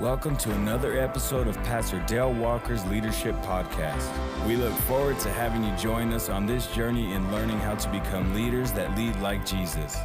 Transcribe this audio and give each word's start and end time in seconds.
Welcome 0.00 0.38
to 0.38 0.50
another 0.52 0.98
episode 0.98 1.46
of 1.46 1.54
Pastor 1.64 2.02
Dale 2.06 2.32
Walker's 2.32 2.84
Leadership 2.86 3.36
Podcast. 3.42 4.08
We 4.46 4.56
look 4.56 4.72
forward 4.72 5.20
to 5.20 5.30
having 5.30 5.62
you 5.62 5.76
join 5.76 6.14
us 6.14 6.30
on 6.30 6.46
this 6.46 6.66
journey 6.68 7.12
in 7.12 7.30
learning 7.30 7.58
how 7.58 7.74
to 7.74 7.88
become 7.90 8.34
leaders 8.34 8.72
that 8.72 8.96
lead 8.96 9.14
like 9.20 9.44
Jesus. 9.44 9.96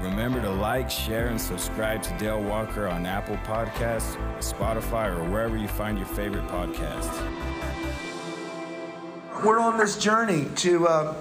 Remember 0.00 0.42
to 0.42 0.50
like, 0.50 0.90
share, 0.90 1.28
and 1.28 1.40
subscribe 1.40 2.02
to 2.02 2.18
Dale 2.18 2.42
Walker 2.42 2.88
on 2.88 3.06
Apple 3.06 3.36
Podcasts, 3.44 4.16
Spotify, 4.40 5.16
or 5.16 5.22
wherever 5.30 5.56
you 5.56 5.68
find 5.68 5.96
your 5.96 6.08
favorite 6.08 6.46
podcasts. 6.48 7.16
We're 9.44 9.60
on 9.60 9.78
this 9.78 9.96
journey 9.96 10.48
to 10.56 10.88
uh, 10.88 11.14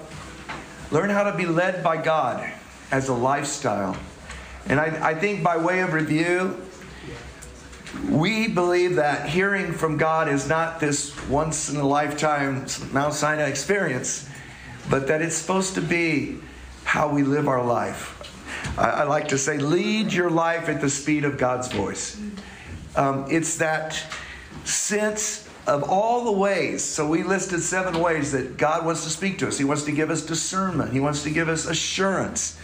learn 0.90 1.12
how 1.12 1.30
to 1.30 1.38
be 1.38 1.46
led 1.46 1.84
by 1.84 1.98
God 2.02 2.52
as 2.92 3.08
a 3.08 3.14
lifestyle. 3.14 3.96
And 4.68 4.80
I, 4.80 5.10
I 5.10 5.14
think 5.14 5.44
by 5.44 5.58
way 5.58 5.82
of 5.82 5.94
review, 5.94 6.65
we 8.16 8.48
believe 8.48 8.96
that 8.96 9.28
hearing 9.28 9.74
from 9.74 9.98
God 9.98 10.30
is 10.30 10.48
not 10.48 10.80
this 10.80 11.14
once 11.28 11.70
in 11.70 11.76
a 11.76 11.86
lifetime 11.86 12.66
Mount 12.94 13.14
Sinai 13.14 13.48
experience, 13.48 14.30
but 14.90 15.08
that 15.08 15.22
it's 15.22 15.36
supposed 15.36 15.76
to 15.76 15.82
be 15.82 16.38
how 16.86 17.10
we 17.10 17.24
live 17.24 17.50
our 17.50 17.64
life. 17.64 18.14
I, 18.78 18.90
I 18.90 19.04
like 19.04 19.28
to 19.30 19.38
say, 19.38 19.58
lead 19.58 20.14
your 20.14 20.30
life 20.30 20.70
at 20.70 20.80
the 20.80 20.90
speed 20.90 21.26
of 21.26 21.38
God's 21.38 21.68
voice. 21.68 22.18
Um, 22.96 23.26
it's 23.30 23.58
that 23.58 24.02
sense 24.64 25.50
of 25.68 25.84
all 25.84 26.24
the 26.24 26.32
ways. 26.32 26.86
So 26.86 27.06
we 27.10 27.24
listed 27.24 27.62
seven 27.62 28.00
ways 28.00 28.32
that 28.32 28.56
God 28.56 28.86
wants 28.86 29.04
to 29.04 29.10
speak 29.10 29.40
to 29.40 29.48
us. 29.50 29.58
He 29.58 29.66
wants 29.66 29.84
to 29.84 29.92
give 29.92 30.10
us 30.10 30.26
discernment, 30.26 30.94
He 30.94 31.02
wants 31.02 31.24
to 31.24 31.30
give 31.30 31.50
us 31.50 31.66
assurance. 31.66 32.58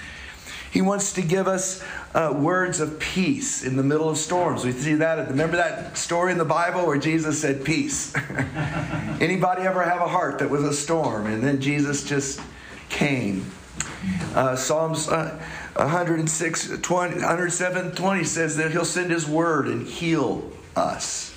He 0.72 0.81
wants 0.81 1.12
to 1.14 1.22
give 1.22 1.50
us 1.50 1.84
uh, 2.14 2.34
words 2.38 2.80
of 2.80 3.00
peace 3.00 3.64
in 3.64 3.78
the 3.78 3.84
middle 3.84 4.10
of 4.10 4.18
storms. 4.18 4.66
We 4.66 4.72
see 4.74 4.96
that. 4.96 5.30
Remember 5.30 5.58
that 5.58 5.98
story 5.98 6.32
in 6.32 6.38
the 6.38 6.46
Bible 6.46 6.86
where 6.86 6.98
Jesus 6.98 7.40
said 7.42 7.64
peace. 7.64 8.14
Anybody 9.22 9.62
ever 9.64 9.84
have 9.84 10.02
a 10.02 10.08
heart 10.08 10.40
that 10.40 10.50
was 10.50 10.64
a 10.64 10.73
storm, 10.73 11.26
and 11.28 11.44
then 11.44 11.62
Jesus 11.62 12.03
just 12.03 12.42
came? 12.90 13.45
Uh, 14.36 14.56
Psalms 14.56 15.08
uh, 15.08 15.42
106, 15.76 16.80
20, 16.81 17.16
107, 17.16 17.92
20 17.92 18.23
says 18.23 18.58
that 18.58 18.72
He'll 18.72 18.84
send 18.84 19.12
His 19.12 19.28
word 19.28 19.68
and 19.68 19.88
heal 19.88 20.52
us. 20.75 21.34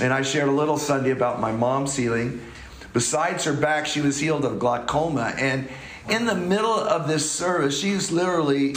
And 0.00 0.12
I 0.12 0.22
shared 0.22 0.48
a 0.48 0.52
little 0.52 0.78
Sunday 0.78 1.10
about 1.10 1.40
my 1.40 1.52
mom's 1.52 1.96
healing. 1.96 2.40
Besides 2.92 3.44
her 3.44 3.52
back, 3.52 3.86
she 3.86 4.00
was 4.00 4.20
healed 4.20 4.44
of 4.44 4.58
glaucoma, 4.60 5.34
and 5.36 5.68
in 6.08 6.26
the 6.26 6.34
middle 6.34 6.78
of 6.78 7.08
this 7.08 7.28
service, 7.28 7.80
she's 7.80 8.12
literally 8.12 8.76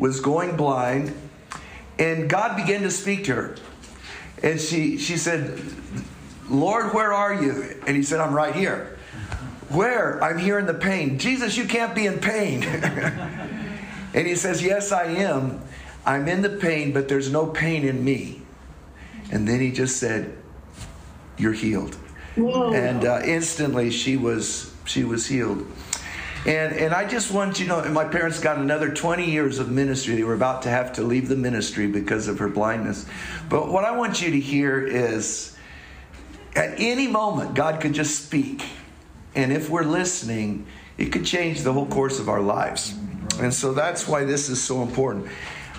was 0.00 0.20
going 0.20 0.56
blind, 0.56 1.14
and 1.98 2.28
God 2.28 2.56
began 2.56 2.82
to 2.82 2.90
speak 2.90 3.24
to 3.24 3.34
her. 3.34 3.56
And 4.42 4.60
she, 4.60 4.96
she 4.98 5.16
said, 5.16 5.62
Lord, 6.48 6.92
where 6.94 7.12
are 7.12 7.34
you? 7.34 7.78
And 7.86 7.96
he 7.96 8.02
said, 8.02 8.18
I'm 8.18 8.34
right 8.34 8.54
here. 8.54 8.98
Where? 9.68 10.22
I'm 10.24 10.38
here 10.38 10.58
in 10.58 10.66
the 10.66 10.74
pain. 10.74 11.18
Jesus, 11.18 11.56
you 11.56 11.66
can't 11.66 11.94
be 11.94 12.06
in 12.06 12.18
pain. 12.18 12.64
and 14.14 14.26
he 14.26 14.34
says, 14.34 14.62
Yes, 14.62 14.90
I 14.90 15.04
am. 15.04 15.62
I'm 16.04 16.26
in 16.26 16.42
the 16.42 16.50
pain, 16.50 16.92
but 16.92 17.08
there's 17.08 17.30
no 17.30 17.46
pain 17.46 17.84
in 17.84 18.02
me. 18.04 18.42
And 19.30 19.46
then 19.46 19.60
he 19.60 19.70
just 19.70 19.98
said, 19.98 20.36
You're 21.38 21.52
healed. 21.52 21.94
Whoa. 22.34 22.72
And 22.72 23.04
uh, 23.04 23.20
instantly 23.24 23.90
she 23.90 24.16
was 24.16 24.74
she 24.86 25.04
was 25.04 25.26
healed. 25.26 25.64
And, 26.46 26.74
and 26.74 26.94
I 26.94 27.06
just 27.06 27.30
want 27.30 27.60
you 27.60 27.66
to 27.66 27.82
know, 27.82 27.90
my 27.90 28.06
parents 28.06 28.40
got 28.40 28.56
another 28.56 28.90
20 28.90 29.30
years 29.30 29.58
of 29.58 29.70
ministry. 29.70 30.16
They 30.16 30.24
were 30.24 30.34
about 30.34 30.62
to 30.62 30.70
have 30.70 30.92
to 30.94 31.02
leave 31.02 31.28
the 31.28 31.36
ministry 31.36 31.86
because 31.86 32.28
of 32.28 32.38
her 32.38 32.48
blindness. 32.48 33.04
But 33.48 33.70
what 33.70 33.84
I 33.84 33.94
want 33.96 34.22
you 34.22 34.30
to 34.30 34.40
hear 34.40 34.86
is 34.86 35.56
at 36.56 36.80
any 36.80 37.06
moment, 37.06 37.54
God 37.54 37.80
could 37.80 37.92
just 37.92 38.24
speak. 38.24 38.64
And 39.34 39.52
if 39.52 39.68
we're 39.68 39.84
listening, 39.84 40.66
it 40.96 41.12
could 41.12 41.24
change 41.24 41.60
the 41.60 41.72
whole 41.72 41.86
course 41.86 42.18
of 42.18 42.28
our 42.28 42.40
lives. 42.40 42.94
And 43.38 43.52
so 43.52 43.74
that's 43.74 44.08
why 44.08 44.24
this 44.24 44.48
is 44.48 44.62
so 44.62 44.82
important. 44.82 45.28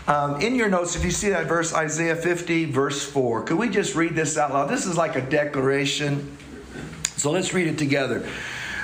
Um, 0.07 0.41
in 0.41 0.55
your 0.55 0.69
notes, 0.69 0.95
if 0.95 1.03
you 1.03 1.11
see 1.11 1.29
that 1.29 1.47
verse, 1.47 1.73
Isaiah 1.73 2.15
50, 2.15 2.65
verse 2.65 3.03
4, 3.03 3.43
could 3.43 3.57
we 3.57 3.69
just 3.69 3.95
read 3.95 4.15
this 4.15 4.37
out 4.37 4.53
loud? 4.53 4.69
This 4.69 4.85
is 4.85 4.97
like 4.97 5.15
a 5.15 5.21
declaration. 5.21 6.37
So 7.17 7.31
let's 7.31 7.53
read 7.53 7.67
it 7.67 7.77
together. 7.77 8.27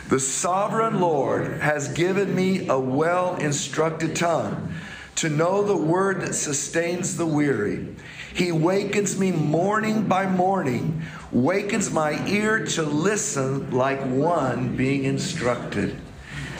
The 0.09 0.19
sovereign 0.21 1.01
Lord 1.01 1.59
has 1.59 1.89
given 1.89 2.33
me 2.33 2.69
a 2.69 2.79
well 2.79 3.35
instructed 3.35 4.15
tongue 4.15 4.73
to 5.15 5.29
know 5.29 5.63
the 5.63 5.75
word 5.75 6.21
that 6.21 6.33
sustains 6.33 7.17
the 7.17 7.25
weary. 7.25 7.93
He 8.33 8.53
wakens 8.53 9.19
me 9.19 9.31
morning 9.33 10.07
by 10.07 10.27
morning, 10.27 11.01
wakens 11.31 11.91
my 11.91 12.25
ear 12.27 12.65
to 12.67 12.83
listen 12.83 13.71
like 13.71 13.99
one 14.05 14.77
being 14.77 15.03
instructed. 15.03 15.99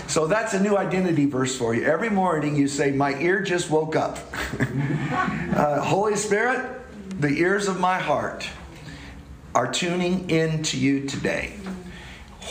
So 0.08 0.28
that's 0.28 0.54
a 0.54 0.60
new 0.60 0.76
identity 0.76 1.26
verse 1.26 1.56
for 1.56 1.74
you. 1.74 1.86
Every 1.86 2.10
morning 2.10 2.56
you 2.56 2.68
say, 2.68 2.92
My 2.92 3.14
ear 3.20 3.42
just 3.42 3.70
woke 3.70 3.96
up. 3.96 4.18
uh, 5.54 5.82
Holy 5.82 6.16
Spirit, 6.18 6.82
the 7.20 7.30
ears 7.30 7.70
of 7.70 7.80
my 7.80 8.00
heart 8.00 8.50
are 9.56 9.72
tuning 9.72 10.30
in 10.30 10.64
to 10.64 10.78
you 10.78 11.08
today. 11.08 11.54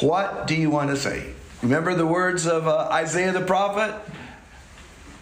What 0.01 0.47
do 0.47 0.55
you 0.55 0.69
want 0.69 0.91
to 0.91 0.97
say? 0.97 1.33
Remember 1.63 1.95
the 1.95 2.07
words 2.07 2.47
of 2.47 2.69
uh, 2.69 2.89
Isaiah 2.93 3.33
the 3.33 3.41
prophet? 3.41 3.95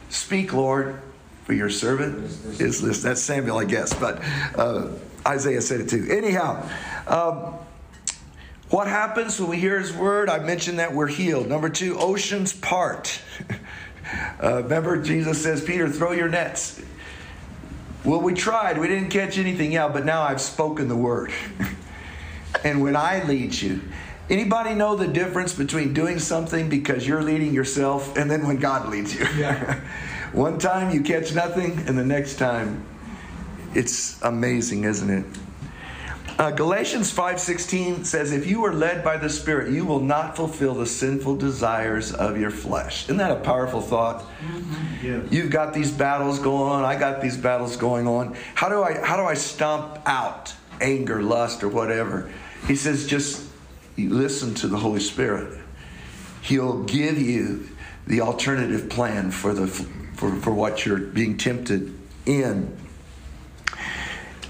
Speak, 0.08 0.52
Lord, 0.52 1.00
for 1.44 1.52
your 1.52 1.70
servant 1.70 2.24
is 2.60 2.82
this. 2.82 3.02
That's 3.02 3.20
Samuel, 3.20 3.58
I 3.58 3.66
guess, 3.66 3.94
but 3.94 4.20
uh, 4.56 4.88
Isaiah 5.26 5.60
said 5.60 5.80
it 5.80 5.88
too. 5.88 6.08
Anyhow, 6.10 6.68
um, 7.06 7.54
what 8.70 8.88
happens 8.88 9.38
when 9.38 9.48
we 9.50 9.58
hear 9.58 9.78
his 9.78 9.92
word? 9.92 10.28
I 10.28 10.40
mentioned 10.40 10.80
that 10.80 10.92
we're 10.92 11.06
healed. 11.06 11.48
Number 11.48 11.68
two, 11.68 11.96
oceans 11.98 12.52
part. 12.52 13.20
uh, 14.42 14.62
remember, 14.64 15.00
Jesus 15.00 15.40
says, 15.40 15.62
Peter, 15.62 15.88
throw 15.88 16.10
your 16.10 16.28
nets. 16.28 16.82
Well, 18.04 18.20
we 18.20 18.34
tried. 18.34 18.78
We 18.78 18.88
didn't 18.88 19.10
catch 19.10 19.38
anything 19.38 19.76
out, 19.76 19.92
but 19.92 20.04
now 20.04 20.22
I've 20.22 20.40
spoken 20.40 20.88
the 20.88 20.96
word. 20.96 21.32
and 22.64 22.82
when 22.82 22.96
I 22.96 23.22
lead 23.24 23.54
you, 23.54 23.80
Anybody 24.30 24.74
know 24.74 24.96
the 24.96 25.06
difference 25.06 25.52
between 25.52 25.92
doing 25.92 26.18
something 26.18 26.68
because 26.68 27.06
you're 27.06 27.22
leading 27.22 27.52
yourself 27.52 28.16
and 28.16 28.30
then 28.30 28.46
when 28.46 28.56
God 28.56 28.88
leads 28.88 29.14
you? 29.14 29.26
Yeah. 29.36 29.80
One 30.32 30.58
time 30.58 30.90
you 30.90 31.02
catch 31.02 31.32
nothing, 31.32 31.78
and 31.86 31.96
the 31.96 32.04
next 32.04 32.36
time 32.36 32.84
it's 33.74 34.20
amazing, 34.22 34.82
isn't 34.82 35.10
it? 35.10 35.24
Uh, 36.36 36.50
Galatians 36.50 37.12
5:16 37.12 38.04
says, 38.04 38.32
"If 38.32 38.44
you 38.44 38.64
are 38.64 38.72
led 38.72 39.04
by 39.04 39.16
the 39.16 39.28
Spirit, 39.28 39.70
you 39.70 39.84
will 39.84 40.00
not 40.00 40.34
fulfill 40.34 40.74
the 40.74 40.86
sinful 40.86 41.36
desires 41.36 42.12
of 42.12 42.36
your 42.36 42.50
flesh." 42.50 43.04
Isn't 43.04 43.18
that 43.18 43.30
a 43.30 43.36
powerful 43.36 43.80
thought? 43.80 44.22
Mm-hmm. 44.22 45.06
Yes. 45.06 45.26
You've 45.30 45.50
got 45.50 45.72
these 45.72 45.92
battles 45.92 46.40
going 46.40 46.72
on. 46.72 46.84
I 46.84 46.96
got 46.96 47.20
these 47.20 47.36
battles 47.36 47.76
going 47.76 48.08
on. 48.08 48.34
How 48.56 48.68
do 48.68 48.82
I 48.82 48.98
how 49.04 49.16
do 49.16 49.22
I 49.22 49.34
stomp 49.34 50.00
out 50.06 50.52
anger, 50.80 51.22
lust, 51.22 51.62
or 51.62 51.68
whatever? 51.68 52.28
He 52.66 52.74
says, 52.74 53.06
just 53.06 53.43
you 53.96 54.10
listen 54.10 54.54
to 54.56 54.68
the 54.68 54.78
Holy 54.78 55.00
Spirit, 55.00 55.58
He'll 56.42 56.82
give 56.84 57.18
you 57.18 57.68
the 58.06 58.20
alternative 58.20 58.88
plan 58.90 59.30
for 59.30 59.54
the 59.54 59.66
for, 59.66 60.34
for 60.36 60.52
what 60.52 60.86
you're 60.86 60.98
being 60.98 61.36
tempted 61.36 61.98
in. 62.26 62.76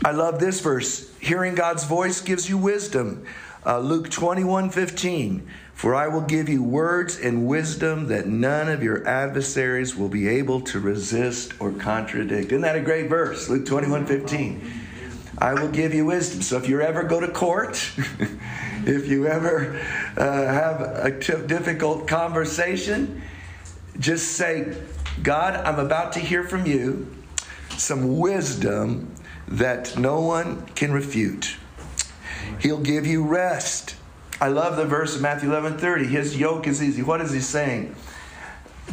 I 0.05 0.11
love 0.11 0.39
this 0.39 0.61
verse. 0.61 1.11
Hearing 1.19 1.55
God's 1.55 1.85
voice 1.85 2.21
gives 2.21 2.49
you 2.49 2.59
wisdom. 2.59 3.25
Uh, 3.65 3.79
Luke 3.79 4.11
21 4.11 4.71
15. 4.71 5.49
For 5.75 5.95
I 5.95 6.07
will 6.07 6.21
give 6.21 6.49
you 6.49 6.63
words 6.63 7.19
and 7.19 7.47
wisdom 7.47 8.07
that 8.07 8.29
none 8.29 8.69
of 8.69 8.83
your 8.83 9.07
adversaries 9.09 9.97
will 9.97 10.09
be 10.09 10.29
able 10.29 10.61
to 10.63 10.79
resist 10.79 11.53
or 11.59 11.73
contradict. 11.73 12.53
Isn't 12.53 12.61
that 12.61 12.77
a 12.77 12.81
great 12.81 13.09
verse? 13.09 13.49
Luke 13.49 13.67
21 13.67 14.07
15. 14.07 14.73
I 15.39 15.55
will 15.55 15.69
give 15.69 15.93
you 15.93 16.07
wisdom. 16.07 16.43
So 16.43 16.57
if 16.59 16.69
you 16.69 16.81
ever 16.81 17.03
go 17.03 17.19
to 17.19 17.29
court, 17.29 17.91
if 18.87 19.09
you 19.09 19.27
ever 19.27 19.81
uh, 20.17 20.23
have 20.23 20.81
a 20.81 21.19
t- 21.19 21.47
difficult 21.47 22.07
conversation, 22.07 23.23
just 23.99 24.33
say, 24.33 24.77
God, 25.23 25.55
I'm 25.55 25.79
about 25.79 26.13
to 26.15 26.21
hear 26.21 26.45
from 26.45 26.67
you 26.67 27.15
some 27.77 28.19
wisdom 28.19 29.15
that 29.49 29.97
no 29.99 30.21
one 30.21 30.67
can 30.75 30.93
refute. 30.93 31.57
He'll 32.61 32.81
give 32.81 33.07
you 33.07 33.25
rest. 33.25 33.97
I 34.41 34.49
love 34.49 34.77
the 34.77 34.85
verse 34.85 35.17
of 35.17 35.23
Matthew 35.23 35.51
11 35.51 35.79
30. 35.79 36.07
His 36.07 36.37
yoke 36.37 36.67
is 36.67 36.83
easy. 36.83 37.03
What 37.03 37.21
is 37.21 37.33
he 37.33 37.41
saying? 37.41 37.95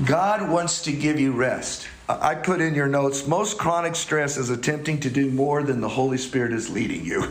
God 0.06 0.50
wants 0.50 0.84
to 0.84 0.92
give 0.92 1.20
you 1.20 1.34
rest. 1.34 1.88
I 2.08 2.36
put 2.36 2.62
in 2.62 2.76
your 2.76 2.88
notes 2.88 3.28
most 3.28 3.58
chronic 3.58 3.96
stress 3.96 4.38
is 4.38 4.50
attempting 4.50 5.00
to 5.02 5.10
do 5.10 5.30
more 5.30 5.64
than 5.64 5.82
the 5.82 5.90
Holy 5.90 6.18
Spirit 6.18 6.54
is 6.54 6.70
leading 6.70 7.06
you. 7.06 7.24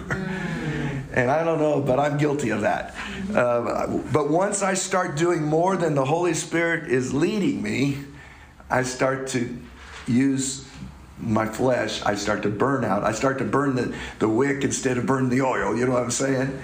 And 1.12 1.30
I 1.30 1.44
don't 1.44 1.58
know, 1.58 1.80
but 1.80 1.98
I'm 1.98 2.18
guilty 2.18 2.50
of 2.50 2.60
that. 2.62 2.94
Uh, 3.34 3.86
but 4.12 4.30
once 4.30 4.62
I 4.62 4.74
start 4.74 5.16
doing 5.16 5.42
more 5.42 5.76
than 5.76 5.94
the 5.94 6.04
Holy 6.04 6.34
Spirit 6.34 6.90
is 6.90 7.12
leading 7.12 7.62
me, 7.62 7.98
I 8.68 8.82
start 8.82 9.26
to 9.28 9.58
use 10.06 10.66
my 11.18 11.46
flesh, 11.46 12.02
I 12.02 12.14
start 12.14 12.42
to 12.42 12.50
burn 12.50 12.84
out. 12.84 13.04
I 13.04 13.12
start 13.12 13.38
to 13.38 13.44
burn 13.44 13.74
the, 13.74 13.94
the 14.18 14.28
wick 14.28 14.64
instead 14.64 14.96
of 14.98 15.06
burn 15.06 15.28
the 15.28 15.42
oil. 15.42 15.76
You 15.76 15.86
know 15.86 15.92
what 15.92 16.02
I'm 16.02 16.10
saying? 16.10 16.58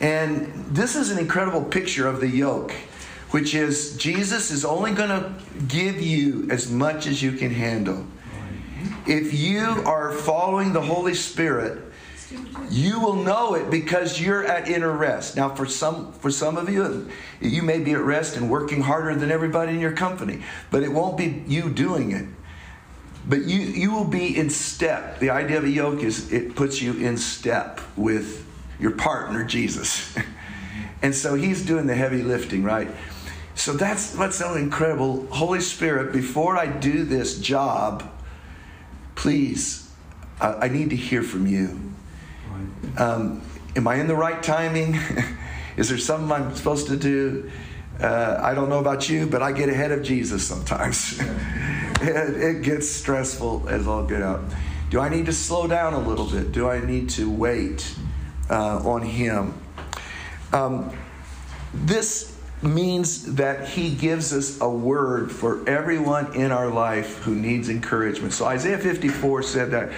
And 0.00 0.52
this 0.66 0.96
is 0.96 1.10
an 1.10 1.18
incredible 1.18 1.62
picture 1.62 2.08
of 2.08 2.20
the 2.20 2.28
yoke, 2.28 2.72
which 3.30 3.54
is 3.54 3.96
Jesus 3.96 4.50
is 4.50 4.64
only 4.64 4.92
going 4.92 5.10
to 5.10 5.32
give 5.68 6.00
you 6.00 6.48
as 6.50 6.70
much 6.70 7.06
as 7.06 7.22
you 7.22 7.32
can 7.32 7.50
handle. 7.50 8.04
If 9.06 9.34
you 9.34 9.60
are 9.60 10.12
following 10.12 10.72
the 10.72 10.80
Holy 10.80 11.14
Spirit, 11.14 11.83
you 12.70 13.00
will 13.00 13.16
know 13.16 13.54
it 13.54 13.70
because 13.70 14.20
you're 14.20 14.44
at 14.44 14.68
inner 14.68 14.90
rest. 14.90 15.36
Now, 15.36 15.54
for 15.54 15.66
some, 15.66 16.12
for 16.12 16.30
some 16.30 16.56
of 16.56 16.68
you, 16.68 17.08
you 17.40 17.62
may 17.62 17.78
be 17.78 17.92
at 17.92 18.00
rest 18.00 18.36
and 18.36 18.50
working 18.50 18.82
harder 18.82 19.14
than 19.14 19.30
everybody 19.30 19.72
in 19.72 19.80
your 19.80 19.92
company, 19.92 20.42
but 20.70 20.82
it 20.82 20.92
won't 20.92 21.16
be 21.16 21.44
you 21.46 21.70
doing 21.70 22.12
it. 22.12 22.26
But 23.26 23.44
you, 23.44 23.60
you 23.60 23.92
will 23.92 24.04
be 24.04 24.36
in 24.36 24.50
step. 24.50 25.18
The 25.18 25.30
idea 25.30 25.58
of 25.58 25.64
a 25.64 25.70
yoke 25.70 26.02
is 26.02 26.32
it 26.32 26.54
puts 26.54 26.82
you 26.82 26.94
in 26.94 27.16
step 27.16 27.80
with 27.96 28.46
your 28.78 28.90
partner, 28.90 29.44
Jesus. 29.44 30.14
and 31.02 31.14
so 31.14 31.34
he's 31.34 31.64
doing 31.64 31.86
the 31.86 31.94
heavy 31.94 32.22
lifting, 32.22 32.64
right? 32.64 32.88
So 33.54 33.72
that's 33.72 34.14
what's 34.16 34.36
so 34.36 34.54
incredible. 34.54 35.26
Holy 35.30 35.60
Spirit, 35.60 36.12
before 36.12 36.56
I 36.56 36.66
do 36.66 37.04
this 37.04 37.38
job, 37.38 38.10
please, 39.14 39.90
I, 40.40 40.52
I 40.54 40.68
need 40.68 40.90
to 40.90 40.96
hear 40.96 41.22
from 41.22 41.46
you. 41.46 41.93
Um, 42.96 43.42
am 43.76 43.88
I 43.88 43.96
in 43.96 44.06
the 44.06 44.14
right 44.14 44.42
timing? 44.42 44.98
Is 45.76 45.88
there 45.88 45.98
something 45.98 46.30
I'm 46.30 46.54
supposed 46.54 46.86
to 46.88 46.96
do? 46.96 47.50
Uh, 48.00 48.38
I 48.42 48.54
don't 48.54 48.68
know 48.68 48.80
about 48.80 49.08
you, 49.08 49.26
but 49.26 49.42
I 49.42 49.52
get 49.52 49.68
ahead 49.68 49.92
of 49.92 50.02
Jesus 50.02 50.46
sometimes. 50.46 51.18
it, 52.00 52.56
it, 52.58 52.62
gets 52.62 52.88
stressful 52.88 53.68
as 53.68 53.86
I 53.86 53.90
all 53.90 54.04
get 54.04 54.22
out. 54.22 54.42
Do 54.90 55.00
I 55.00 55.08
need 55.08 55.26
to 55.26 55.32
slow 55.32 55.66
down 55.66 55.94
a 55.94 55.98
little 55.98 56.26
bit? 56.26 56.52
Do 56.52 56.68
I 56.68 56.84
need 56.84 57.08
to 57.10 57.30
wait 57.30 57.94
uh, 58.50 58.78
on 58.78 59.02
Him? 59.02 59.54
Um, 60.52 60.96
this 61.72 62.36
means 62.62 63.34
that 63.34 63.68
He 63.68 63.94
gives 63.94 64.32
us 64.32 64.60
a 64.60 64.68
word 64.68 65.30
for 65.30 65.68
everyone 65.68 66.34
in 66.34 66.50
our 66.50 66.68
life 66.68 67.18
who 67.22 67.34
needs 67.34 67.68
encouragement. 67.68 68.32
So 68.32 68.44
Isaiah 68.44 68.78
54 68.78 69.42
said 69.42 69.70
that. 69.72 69.92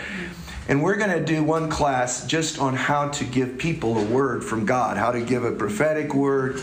And 0.68 0.82
we're 0.82 0.96
going 0.96 1.10
to 1.10 1.24
do 1.24 1.44
one 1.44 1.70
class 1.70 2.26
just 2.26 2.58
on 2.58 2.74
how 2.74 3.08
to 3.10 3.24
give 3.24 3.56
people 3.56 3.98
a 3.98 4.04
word 4.04 4.42
from 4.42 4.66
God, 4.66 4.96
how 4.96 5.12
to 5.12 5.20
give 5.20 5.44
a 5.44 5.52
prophetic 5.52 6.12
word, 6.12 6.60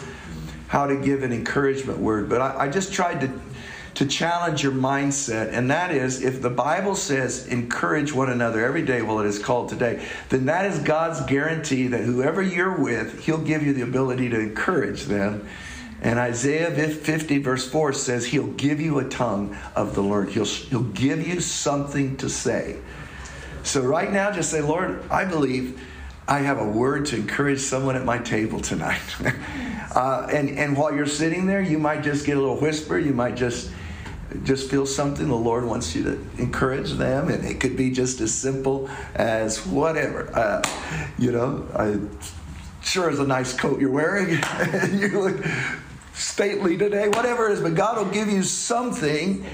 how 0.68 0.88
to 0.88 0.98
give 0.98 1.24
an 1.24 1.32
encouragement 1.32 2.00
word. 2.00 2.28
But 2.28 2.42
I, 2.42 2.66
I 2.66 2.68
just 2.68 2.92
tried 2.92 3.22
to, 3.22 3.32
to 3.94 4.06
challenge 4.06 4.62
your 4.62 4.74
mindset, 4.74 5.54
and 5.54 5.72
that 5.72 5.92
is 5.92 6.22
if 6.22 6.42
the 6.42 6.50
Bible 6.50 6.96
says 6.96 7.48
encourage 7.48 8.12
one 8.12 8.30
another 8.30 8.66
every 8.66 8.82
day, 8.82 9.02
well, 9.02 9.20
it 9.20 9.26
is 9.26 9.40
called 9.40 9.70
today, 9.70 10.06
then 10.28 10.48
that 10.48 10.66
is 10.66 10.80
God's 10.80 11.22
guarantee 11.22 11.88
that 11.88 12.02
whoever 12.02 12.42
you're 12.42 12.82
with, 12.82 13.24
He'll 13.24 13.38
give 13.38 13.64
you 13.64 13.72
the 13.72 13.84
ability 13.84 14.30
to 14.30 14.40
encourage 14.40 15.04
them. 15.04 15.48
And 16.02 16.20
Isaiah 16.20 16.70
50, 16.72 17.38
verse 17.38 17.70
4 17.70 17.94
says, 17.94 18.26
He'll 18.26 18.48
give 18.48 18.82
you 18.82 19.00
a 19.00 19.08
tongue 19.08 19.56
of 19.74 19.96
the 19.96 20.04
Lord. 20.04 20.28
He'll, 20.28 20.44
he'll 20.44 20.84
give 20.84 21.26
you 21.26 21.40
something 21.40 22.18
to 22.18 22.30
say. 22.30 22.80
So, 23.64 23.82
right 23.82 24.12
now, 24.12 24.32
just 24.32 24.52
say, 24.52 24.62
Lord, 24.62 25.04
I 25.10 25.26
believe 25.26 25.82
I 26.28 26.40
have 26.40 26.60
a 26.60 26.68
word 26.68 27.06
to 27.08 27.16
encourage 27.16 27.60
someone 27.60 27.96
at 27.96 28.06
my 28.06 28.18
table 28.18 28.60
tonight. 28.60 29.02
uh, 29.96 30.28
and, 30.32 30.50
and 30.50 30.78
while 30.78 30.94
you're 30.94 31.06
sitting 31.06 31.46
there, 31.46 31.62
you 31.62 31.80
might 31.80 32.04
just 32.04 32.26
get 32.26 32.38
a 32.38 32.40
little 32.40 32.60
whisper. 32.60 32.98
You 32.98 33.14
might 33.14 33.36
just 33.36 33.72
just 34.44 34.70
feel 34.70 34.86
something 34.86 35.28
the 35.28 35.36
Lord 35.36 35.64
wants 35.64 35.96
you 35.96 36.04
to 36.04 36.42
encourage 36.42 36.92
them, 36.94 37.30
and 37.30 37.46
it 37.46 37.60
could 37.60 37.78
be 37.78 37.92
just 37.92 38.20
as 38.20 38.34
simple 38.34 38.90
as 39.16 39.66
whatever. 39.66 40.36
Uh, 40.36 40.64
you 41.20 41.32
know, 41.32 41.68
I 41.76 42.00
sure 42.82 43.10
is 43.10 43.20
a 43.20 43.28
nice 43.28 43.54
coat 43.54 43.80
you're 43.80 43.92
wearing. 43.92 44.30
you 44.92 45.22
look 45.22 45.46
stately 46.14 46.78
today, 46.78 47.08
whatever 47.10 47.50
it 47.50 47.54
is, 47.54 47.62
but 47.62 47.76
God 47.76 47.98
will 47.98 48.12
give 48.12 48.28
you 48.28 48.44
something 48.44 49.46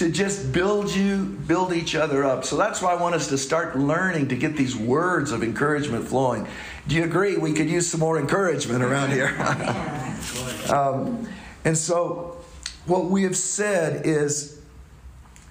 to 0.00 0.10
just 0.10 0.50
build 0.50 0.90
you, 0.94 1.24
build 1.46 1.74
each 1.74 1.94
other 1.94 2.24
up. 2.24 2.42
So 2.42 2.56
that's 2.56 2.80
why 2.80 2.92
I 2.92 2.94
want 2.94 3.14
us 3.14 3.28
to 3.28 3.36
start 3.36 3.78
learning 3.78 4.28
to 4.28 4.34
get 4.34 4.56
these 4.56 4.74
words 4.74 5.30
of 5.30 5.42
encouragement 5.42 6.08
flowing. 6.08 6.48
Do 6.88 6.96
you 6.96 7.04
agree 7.04 7.36
we 7.36 7.52
could 7.52 7.68
use 7.68 7.86
some 7.86 8.00
more 8.00 8.18
encouragement 8.18 8.82
around 8.82 9.10
here? 9.10 9.36
um, 10.74 11.28
and 11.66 11.76
so, 11.76 12.38
what 12.86 13.10
we 13.10 13.24
have 13.24 13.36
said 13.36 14.06
is 14.06 14.62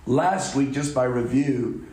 last 0.07 0.56
week, 0.56 0.72
just 0.72 0.96
by 0.96 1.04
review, 1.04 1.86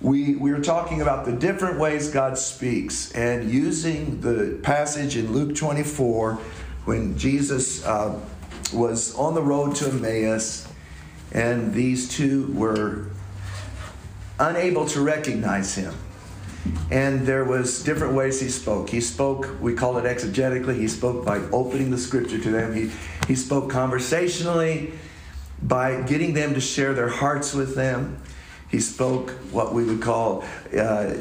we, 0.00 0.36
we 0.36 0.50
were 0.50 0.62
talking 0.62 1.02
about 1.02 1.26
the 1.26 1.32
different 1.32 1.78
ways 1.78 2.08
God 2.08 2.38
speaks 2.38 3.12
and 3.12 3.50
using 3.50 4.22
the 4.22 4.58
passage 4.62 5.18
in 5.18 5.30
Luke 5.30 5.54
24 5.54 6.38
when 6.86 7.18
Jesus 7.18 7.84
uh, 7.84 8.18
was 8.72 9.14
on 9.14 9.34
the 9.34 9.42
road 9.42 9.76
to 9.76 9.88
Emmaus, 9.88 10.71
and 11.32 11.72
these 11.72 12.08
two 12.08 12.52
were 12.54 13.06
unable 14.38 14.86
to 14.86 15.00
recognize 15.00 15.74
him. 15.74 15.94
And 16.90 17.26
there 17.26 17.44
was 17.44 17.82
different 17.82 18.14
ways 18.14 18.40
he 18.40 18.48
spoke. 18.48 18.90
He 18.90 19.00
spoke, 19.00 19.48
we 19.60 19.74
call 19.74 19.98
it 19.98 20.04
exegetically, 20.04 20.76
he 20.76 20.88
spoke 20.88 21.24
by 21.24 21.38
opening 21.50 21.90
the 21.90 21.98
scripture 21.98 22.38
to 22.38 22.50
them. 22.50 22.74
He, 22.74 22.90
he 23.26 23.34
spoke 23.34 23.70
conversationally 23.70 24.92
by 25.62 26.02
getting 26.02 26.34
them 26.34 26.54
to 26.54 26.60
share 26.60 26.92
their 26.94 27.08
hearts 27.08 27.54
with 27.54 27.74
them. 27.74 28.22
He 28.70 28.80
spoke 28.80 29.30
what 29.50 29.74
we 29.74 29.84
would 29.84 30.00
call 30.00 30.44
uh, 30.76 31.14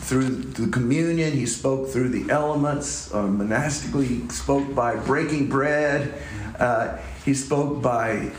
through 0.00 0.28
the 0.28 0.68
communion, 0.68 1.32
he 1.32 1.46
spoke 1.46 1.88
through 1.88 2.08
the 2.08 2.30
elements. 2.30 3.12
Uh, 3.14 3.22
monastically, 3.22 4.06
he 4.06 4.28
spoke 4.28 4.74
by 4.74 4.96
breaking 4.96 5.48
bread. 5.48 6.12
Uh, 6.58 6.98
he 7.24 7.32
spoke 7.34 7.80
by 7.80 8.32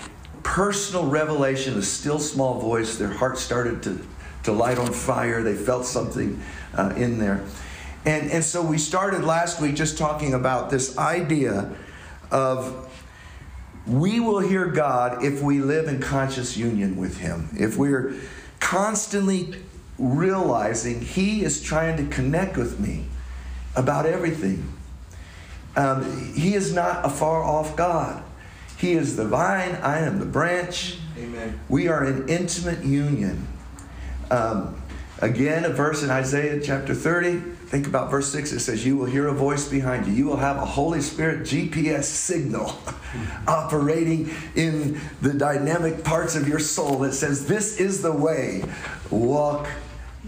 personal 0.43 1.07
revelation, 1.07 1.77
a 1.77 1.81
still 1.81 2.19
small 2.19 2.59
voice. 2.59 2.97
Their 2.97 3.09
heart 3.09 3.37
started 3.37 3.81
to, 3.83 3.99
to 4.43 4.51
light 4.51 4.77
on 4.77 4.91
fire. 4.91 5.41
They 5.41 5.55
felt 5.55 5.85
something 5.85 6.41
uh, 6.77 6.93
in 6.95 7.19
there. 7.19 7.43
And, 8.05 8.29
and 8.31 8.43
so 8.43 8.61
we 8.61 8.77
started 8.77 9.23
last 9.23 9.61
week 9.61 9.75
just 9.75 9.97
talking 9.97 10.33
about 10.33 10.69
this 10.69 10.97
idea 10.97 11.73
of 12.31 12.89
we 13.87 14.19
will 14.19 14.39
hear 14.39 14.67
God 14.67 15.23
if 15.23 15.41
we 15.41 15.59
live 15.59 15.87
in 15.87 15.99
conscious 15.99 16.57
union 16.57 16.97
with 16.97 17.19
Him. 17.19 17.49
If 17.57 17.77
we're 17.77 18.15
constantly 18.59 19.55
realizing 19.97 21.01
He 21.01 21.43
is 21.43 21.61
trying 21.61 21.97
to 21.97 22.13
connect 22.13 22.57
with 22.57 22.79
me 22.79 23.05
about 23.75 24.05
everything. 24.05 24.69
Um, 25.75 26.33
he 26.33 26.53
is 26.53 26.73
not 26.73 27.05
a 27.05 27.09
far 27.09 27.43
off 27.43 27.75
God. 27.75 28.23
He 28.83 28.95
is 28.95 29.15
the 29.15 29.23
vine, 29.23 29.75
I 29.75 29.99
am 29.99 30.19
the 30.19 30.25
branch. 30.25 30.97
Amen. 31.17 31.57
We 31.69 31.87
are 31.87 32.03
in 32.03 32.27
intimate 32.27 32.83
union. 32.83 33.47
Um, 34.29 34.75
again, 35.21 35.63
a 35.63 35.69
verse 35.69 36.03
in 36.03 36.09
Isaiah 36.09 36.59
chapter 36.61 36.93
30. 36.93 37.37
Think 37.67 37.87
about 37.87 38.11
verse 38.11 38.29
6. 38.33 38.51
It 38.51 38.59
says, 38.59 38.85
You 38.85 38.97
will 38.97 39.05
hear 39.05 39.29
a 39.29 39.33
voice 39.33 39.69
behind 39.69 40.05
you. 40.05 40.11
You 40.11 40.25
will 40.25 40.35
have 40.35 40.57
a 40.57 40.65
Holy 40.65 40.99
Spirit 40.99 41.43
GPS 41.43 42.03
signal 42.03 42.77
operating 43.47 44.29
in 44.53 44.99
the 45.21 45.31
dynamic 45.31 46.03
parts 46.03 46.35
of 46.35 46.45
your 46.45 46.59
soul 46.59 46.99
that 46.99 47.13
says, 47.13 47.47
This 47.47 47.79
is 47.79 48.01
the 48.01 48.11
way. 48.11 48.65
Walk 49.09 49.69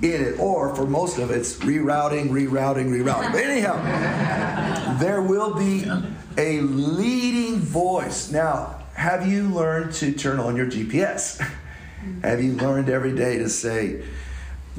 in 0.02 0.22
it, 0.22 0.40
or 0.40 0.75
for 0.75 0.86
most 0.86 1.18
of 1.18 1.32
it, 1.32 1.38
it's 1.38 1.56
rerouting, 1.58 2.30
rerouting, 2.30 2.90
rerouting. 2.90 3.32
But 3.32 3.42
anyhow, 3.42 4.98
there 5.00 5.22
will 5.22 5.54
be 5.54 5.90
a 6.38 6.62
leading 6.62 7.58
voice. 7.60 8.32
Now, 8.32 8.84
have 8.94 9.28
you 9.28 9.50
learned 9.50 9.94
to 9.96 10.12
turn 10.12 10.40
on 10.40 10.56
your 10.56 10.66
GPS? 10.66 11.40
have 12.24 12.42
you 12.42 12.54
learned 12.54 12.90
every 12.90 13.16
day 13.16 13.38
to 13.38 13.50
say, 13.50 14.04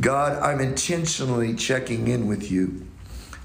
God, 0.01 0.43
I'm 0.43 0.61
intentionally 0.61 1.55
checking 1.55 2.09
in 2.09 2.27
with 2.27 2.51
you? 2.51 2.87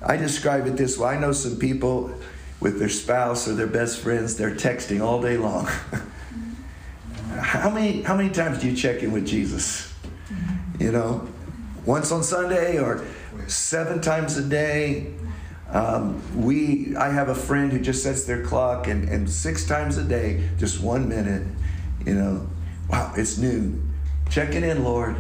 I 0.04 0.18
describe 0.18 0.68
it 0.68 0.78
this 0.78 0.98
way 0.98 1.10
I 1.16 1.20
know 1.20 1.32
some 1.32 1.58
people 1.58 2.14
with 2.60 2.80
their 2.80 2.90
spouse 2.90 3.48
or 3.48 3.56
their 3.56 3.68
best 3.68 4.00
friends, 4.00 4.38
they're 4.38 4.56
texting 4.56 5.02
all 5.02 5.22
day 5.22 5.36
long. 5.36 5.66
how, 7.40 7.70
many, 7.70 8.04
how 8.04 8.16
many 8.16 8.30
times 8.30 8.60
do 8.60 8.70
you 8.70 8.76
check 8.76 9.02
in 9.02 9.12
with 9.12 9.26
Jesus? 9.26 9.92
You 10.80 10.92
know, 10.92 11.28
once 11.86 12.12
on 12.12 12.24
Sunday 12.24 12.80
or 12.80 13.06
seven 13.48 14.02
times 14.02 14.38
a 14.38 14.44
day. 14.44 15.14
Um, 15.70 16.22
we, 16.36 16.96
I 16.96 17.10
have 17.10 17.30
a 17.30 17.36
friend 17.36 17.72
who 17.72 17.80
just 17.80 18.04
sets 18.04 18.26
their 18.26 18.44
clock 18.44 18.88
and, 18.88 19.08
and 19.08 19.30
six 19.30 19.66
times 19.66 19.98
a 19.98 20.04
day, 20.04 20.50
just 20.58 20.82
one 20.82 21.08
minute, 21.08 21.48
you 22.06 22.14
know, 22.14 22.48
wow, 22.90 23.14
it's 23.16 23.38
noon. 23.38 23.94
Checking 24.30 24.64
in, 24.64 24.84
Lord. 24.84 25.16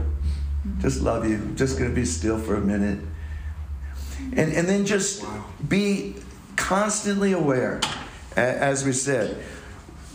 Just 0.80 1.02
love 1.02 1.28
you. 1.28 1.54
Just 1.56 1.78
going 1.78 1.90
to 1.90 1.96
be 1.96 2.06
still 2.06 2.38
for 2.38 2.56
a 2.56 2.62
minute. 2.62 3.00
And, 4.34 4.54
and 4.54 4.68
then 4.68 4.86
just 4.86 5.24
be 5.68 6.16
constantly 6.56 7.32
aware, 7.32 7.82
as 8.36 8.86
we 8.86 8.94
said. 8.94 9.44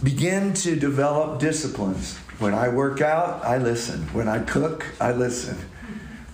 Begin 0.02 0.54
to 0.54 0.76
develop 0.76 1.40
disciplines. 1.40 2.16
When 2.38 2.54
I 2.54 2.68
work 2.68 3.00
out, 3.00 3.44
I 3.44 3.58
listen. 3.58 4.02
When 4.12 4.28
I 4.28 4.40
cook, 4.40 4.84
I 5.00 5.12
listen. 5.12 5.58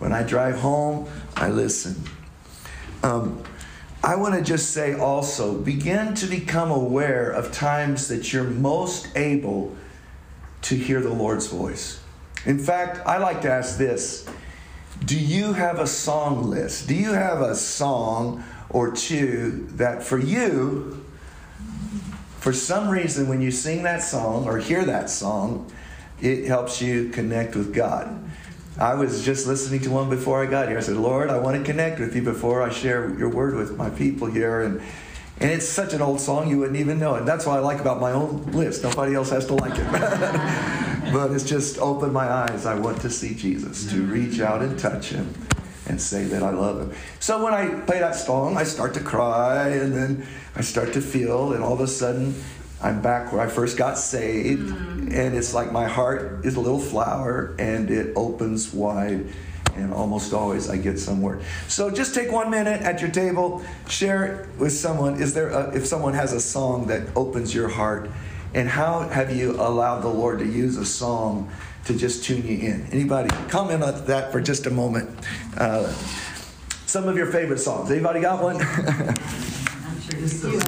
When 0.03 0.13
I 0.13 0.25
drive 0.25 0.59
home, 0.59 1.09
I 1.37 1.51
listen. 1.51 1.95
Um, 3.05 3.41
I 4.03 4.17
want 4.17 4.35
to 4.35 4.43
just 4.43 4.73
say 4.73 4.95
also 4.95 5.57
begin 5.57 6.15
to 6.15 6.27
become 6.27 6.73
aware 6.73 7.31
of 7.31 7.53
times 7.53 8.09
that 8.09 8.33
you're 8.33 8.43
most 8.43 9.17
able 9.17 9.77
to 10.63 10.75
hear 10.75 11.01
the 11.01 11.15
Lord's 11.15 11.47
voice. 11.47 12.03
In 12.47 12.59
fact, 12.59 13.07
I 13.07 13.19
like 13.19 13.43
to 13.43 13.53
ask 13.53 13.79
this 13.79 14.29
Do 15.05 15.17
you 15.17 15.53
have 15.53 15.79
a 15.79 15.87
song 15.87 16.51
list? 16.51 16.89
Do 16.89 16.97
you 16.97 17.13
have 17.13 17.41
a 17.41 17.55
song 17.55 18.43
or 18.71 18.91
two 18.91 19.69
that 19.75 20.03
for 20.03 20.19
you, 20.19 21.07
for 22.41 22.53
some 22.53 22.89
reason, 22.89 23.29
when 23.29 23.41
you 23.41 23.53
sing 23.53 23.85
that 23.85 24.03
song 24.03 24.47
or 24.47 24.59
hear 24.59 24.85
that 24.85 25.11
song, 25.11 25.71
it 26.21 26.47
helps 26.47 26.83
you 26.83 27.11
connect 27.11 27.55
with 27.55 27.73
God? 27.73 28.19
I 28.79 28.95
was 28.95 29.25
just 29.25 29.47
listening 29.47 29.81
to 29.83 29.91
one 29.91 30.09
before 30.09 30.43
I 30.43 30.47
got 30.47 30.69
here. 30.69 30.79
I 30.79 30.81
said, 30.81 30.97
Lord, 30.97 31.29
I 31.29 31.39
want 31.39 31.59
to 31.59 31.65
connect 31.65 32.01
with 32.01 32.17
you 32.17 32.23
before 32.23 32.63
I 32.63 32.71
share 32.71 33.17
your 33.19 33.29
word 33.29 33.55
with 33.55 33.77
my 33.77 33.91
people 33.91 34.29
here. 34.29 34.63
And, 34.63 34.81
and 35.41 35.51
it's 35.51 35.69
such 35.69 35.93
an 35.93 36.01
old 36.01 36.21
song, 36.21 36.49
you 36.49 36.59
wouldn't 36.59 36.79
even 36.79 36.99
know 36.99 37.17
it. 37.17 37.27
That's 37.27 37.45
what 37.45 37.59
I 37.59 37.61
like 37.61 37.81
about 37.81 38.01
my 38.01 38.13
own 38.13 38.45
list. 38.53 38.83
Nobody 38.83 39.15
else 39.15 39.31
has 39.31 39.47
to 39.47 39.55
like 39.55 39.75
it. 39.77 39.93
but 41.13 41.33
it's 41.33 41.45
just 41.45 41.79
opened 41.79 42.15
my 42.15 42.27
eyes. 42.27 42.65
I 42.65 42.75
want 42.75 43.01
to 43.03 43.11
see 43.11 43.35
Jesus, 43.35 43.91
to 43.91 43.97
mm-hmm. 43.97 44.11
reach 44.11 44.41
out 44.41 44.63
and 44.63 44.79
touch 44.79 45.11
him 45.11 45.35
and 45.87 46.01
say 46.01 46.25
that 46.25 46.43
I 46.43 46.51
love 46.51 46.81
him. 46.81 46.97
So 47.21 47.45
when 47.45 47.53
I 47.53 47.81
play 47.81 47.99
that 47.99 48.15
song, 48.15 48.57
I 48.57 48.65
start 48.65 48.95
to 48.95 49.01
cry 49.01 49.69
and 49.69 49.93
then 49.95 50.27
I 50.57 50.63
start 50.63 50.95
to 50.95 51.03
feel, 51.03 51.53
and 51.53 51.63
all 51.63 51.75
of 51.75 51.81
a 51.81 51.87
sudden 51.87 52.35
I'm 52.83 53.01
back 53.01 53.33
where 53.33 53.41
I 53.41 53.47
first 53.47 53.77
got 53.77 53.97
saved, 53.97 54.71
mm. 54.71 55.15
and 55.15 55.37
it's 55.37 55.55
like 55.55 55.71
my 55.71 55.87
heart 55.87 56.45
is 56.45 56.57
a 56.57 56.61
little 56.61 56.81
flower 56.81 57.55
and 57.59 57.89
it 57.91 58.13
opens 58.17 58.75
wide, 58.75 59.29
and 59.77 59.95
almost 59.95 60.35
always 60.35 60.69
I 60.69 60.79
get 60.79 60.99
somewhere. 60.99 61.41
So 61.69 61.91
just 61.91 62.13
take 62.13 62.33
one 62.33 62.51
minute 62.51 62.83
at 62.83 63.01
your 63.01 63.11
table, 63.11 63.63
share 63.89 64.25
it 64.25 64.49
with 64.59 64.73
someone. 64.73 65.23
Is 65.23 65.33
there 65.33 65.51
a, 65.51 65.73
if 65.77 65.87
someone 65.87 66.15
has 66.15 66.33
a 66.33 66.41
song 66.41 66.89
that 66.89 67.07
opens 67.15 67.55
your 67.55 67.69
heart, 67.69 68.11
and 68.53 68.69
how 68.69 69.09
have 69.09 69.33
you 69.35 69.53
allowed 69.53 70.01
the 70.01 70.09
Lord 70.09 70.41
to 70.41 70.47
use 70.47 70.77
a 70.77 70.85
song 70.85 71.53
to 71.85 71.97
just 71.97 72.25
tune 72.25 72.45
you 72.45 72.59
in? 72.59 72.85
Anybody 72.91 73.29
comment 73.49 73.85
on 73.85 74.05
that 74.07 74.33
for 74.33 74.41
just 74.41 74.67
a 74.67 74.71
moment? 74.71 75.09
Uh, 75.57 75.87
some 76.87 77.07
of 77.07 77.17
your 77.17 77.27
favorite 77.27 77.59
songs. 77.59 77.93
Anybody 77.93 78.21
got 78.21 78.43
one? 78.43 78.57
I'm 78.61 80.01
sure 80.01 80.21
this 80.21 80.43
is 80.43 80.43
the 80.43 80.51
one? 80.51 80.67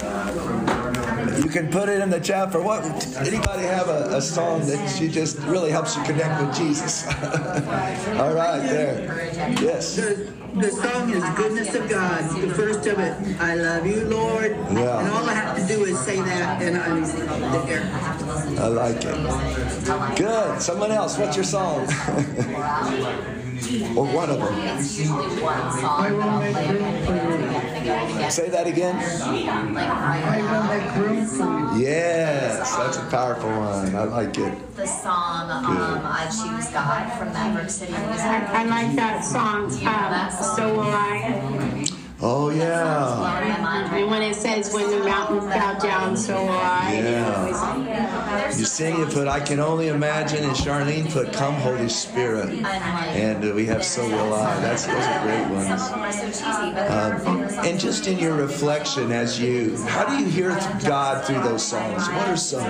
You 0.00 1.48
can 1.48 1.68
put 1.68 1.88
it 1.88 2.00
in 2.00 2.10
the 2.10 2.20
chat 2.20 2.52
for 2.52 2.62
what? 2.62 2.84
Anybody 3.18 3.64
have 3.64 3.88
a, 3.88 4.16
a 4.16 4.22
song 4.22 4.64
that 4.66 4.88
she 4.88 5.08
just 5.08 5.38
really 5.40 5.70
helps 5.70 5.96
you 5.96 6.02
connect 6.04 6.40
with 6.40 6.56
Jesus? 6.56 7.04
All 7.06 8.32
right, 8.32 8.60
there. 8.60 9.30
Yes. 9.60 9.96
The, 9.96 10.32
the 10.54 10.70
song 10.70 11.10
is 11.10 11.22
Goodness 11.36 11.74
of 11.74 11.88
God. 11.88 12.40
The 12.40 12.54
first 12.54 12.86
of 12.86 12.98
it, 12.98 13.40
I 13.40 13.54
love 13.56 13.86
you, 13.86 14.04
Lord. 14.06 14.52
Yeah. 14.52 15.00
And 15.00 15.08
all 15.08 15.28
I 15.28 15.34
have 15.34 15.56
to 15.56 15.66
do 15.66 15.84
is 15.84 15.98
say 16.00 16.16
that, 16.16 16.62
and 16.62 16.78
I'm 16.78 17.02
there. 17.66 17.82
I 18.58 18.68
like 18.68 19.04
it. 19.04 20.16
Good. 20.16 20.62
Someone 20.62 20.92
else, 20.92 21.18
what's 21.18 21.36
your 21.36 21.44
song? 21.44 21.80
or 23.96 24.04
one 24.06 24.30
of 24.30 24.38
them. 24.38 24.54
It's 24.78 24.98
usually 24.98 25.42
one 25.42 25.72
song 25.78 27.59
Say 28.30 28.48
that 28.50 28.66
again. 28.66 28.96
Yes, 31.80 32.76
that's 32.76 32.96
a 32.96 33.06
powerful 33.10 33.50
one. 33.50 33.94
I 33.96 34.04
like 34.04 34.38
it. 34.38 34.76
The 34.76 34.86
song 34.86 35.50
um, 35.50 35.66
"I 36.04 36.26
Choose 36.26 36.70
God" 36.70 37.12
from 37.18 37.32
Maverick 37.32 37.70
City 37.70 37.92
Music. 37.92 38.20
I, 38.20 38.62
I 38.62 38.64
like 38.64 38.94
that 38.94 39.24
song. 39.24 39.64
Um, 39.64 40.30
so 40.56 40.74
will 40.74 40.82
I. 40.82 41.79
Oh 42.22 42.50
yeah. 42.50 43.94
And 43.94 44.10
when 44.10 44.22
it 44.22 44.34
says 44.34 44.72
when 44.74 44.90
the 44.90 45.04
mountains 45.04 45.44
bow 45.44 45.78
down, 45.78 46.16
so 46.16 46.34
will 46.42 46.50
I. 46.50 46.92
Yeah. 46.94 48.50
You 48.56 48.64
sing 48.64 49.00
it, 49.00 49.10
put 49.10 49.26
I 49.26 49.40
can 49.40 49.58
only 49.58 49.88
imagine, 49.88 50.44
and 50.44 50.52
Charlene 50.52 51.10
put 51.10 51.32
Come 51.32 51.54
Holy 51.54 51.88
Spirit, 51.88 52.50
and 52.50 53.44
uh, 53.44 53.54
we 53.54 53.64
have 53.66 53.84
So 53.84 54.06
Will 54.06 54.34
I. 54.34 54.60
That's 54.60 54.86
those 54.86 54.96
are 54.96 55.22
great 55.22 55.48
ones. 55.48 55.82
Um, 56.90 57.64
and 57.64 57.80
just 57.80 58.06
in 58.06 58.18
your 58.18 58.34
reflection, 58.34 59.12
as 59.12 59.40
you, 59.40 59.76
how 59.86 60.04
do 60.04 60.22
you 60.22 60.28
hear 60.28 60.50
God 60.84 61.24
through 61.24 61.40
those 61.42 61.66
songs? 61.66 62.06
What 62.08 62.28
are 62.28 62.36
some? 62.36 62.66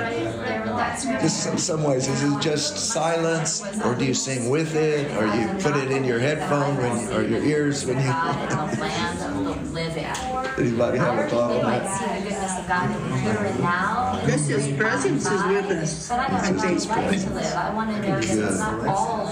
Just 1.20 1.42
some, 1.42 1.58
some 1.58 1.82
ways. 1.82 2.06
Is 2.08 2.22
it 2.22 2.40
just 2.40 2.76
silence, 2.76 3.62
or 3.84 3.94
do 3.94 4.04
you 4.04 4.14
sing 4.14 4.48
with 4.48 4.76
it, 4.76 5.10
or 5.16 5.26
you 5.34 5.48
put 5.60 5.76
it 5.76 5.90
in 5.90 6.04
your 6.04 6.20
headphone 6.20 6.76
when, 6.76 7.08
or 7.12 7.22
your 7.22 7.42
ears 7.42 7.84
when 7.84 7.98
you? 7.98 9.39
Living. 9.48 10.39
Anybody 10.60 10.98
have 10.98 11.18
a 11.18 11.28
thought 11.30 11.52
on 11.52 11.62
that? 11.62 11.98
see 11.98 12.04
the 12.04 12.28
goodness 12.28 12.58
of 12.58 12.68
God 12.68 13.20
here 13.20 13.44
and 13.46 13.60
now. 13.60 14.20
Just 14.26 14.76
presence 14.76 15.24
is 15.24 15.42
with 15.44 15.64
us. 15.70 16.08
But 16.10 16.18
I 16.18 16.24
have 16.24 16.54
a 16.54 16.58
life 16.58 17.24
to 17.24 17.30
live. 17.30 17.54
I 17.54 17.74
want 17.74 17.90
to 17.90 18.08
know 18.08 18.18
it's 18.18 18.34
not 18.34 18.86
all. 18.86 19.26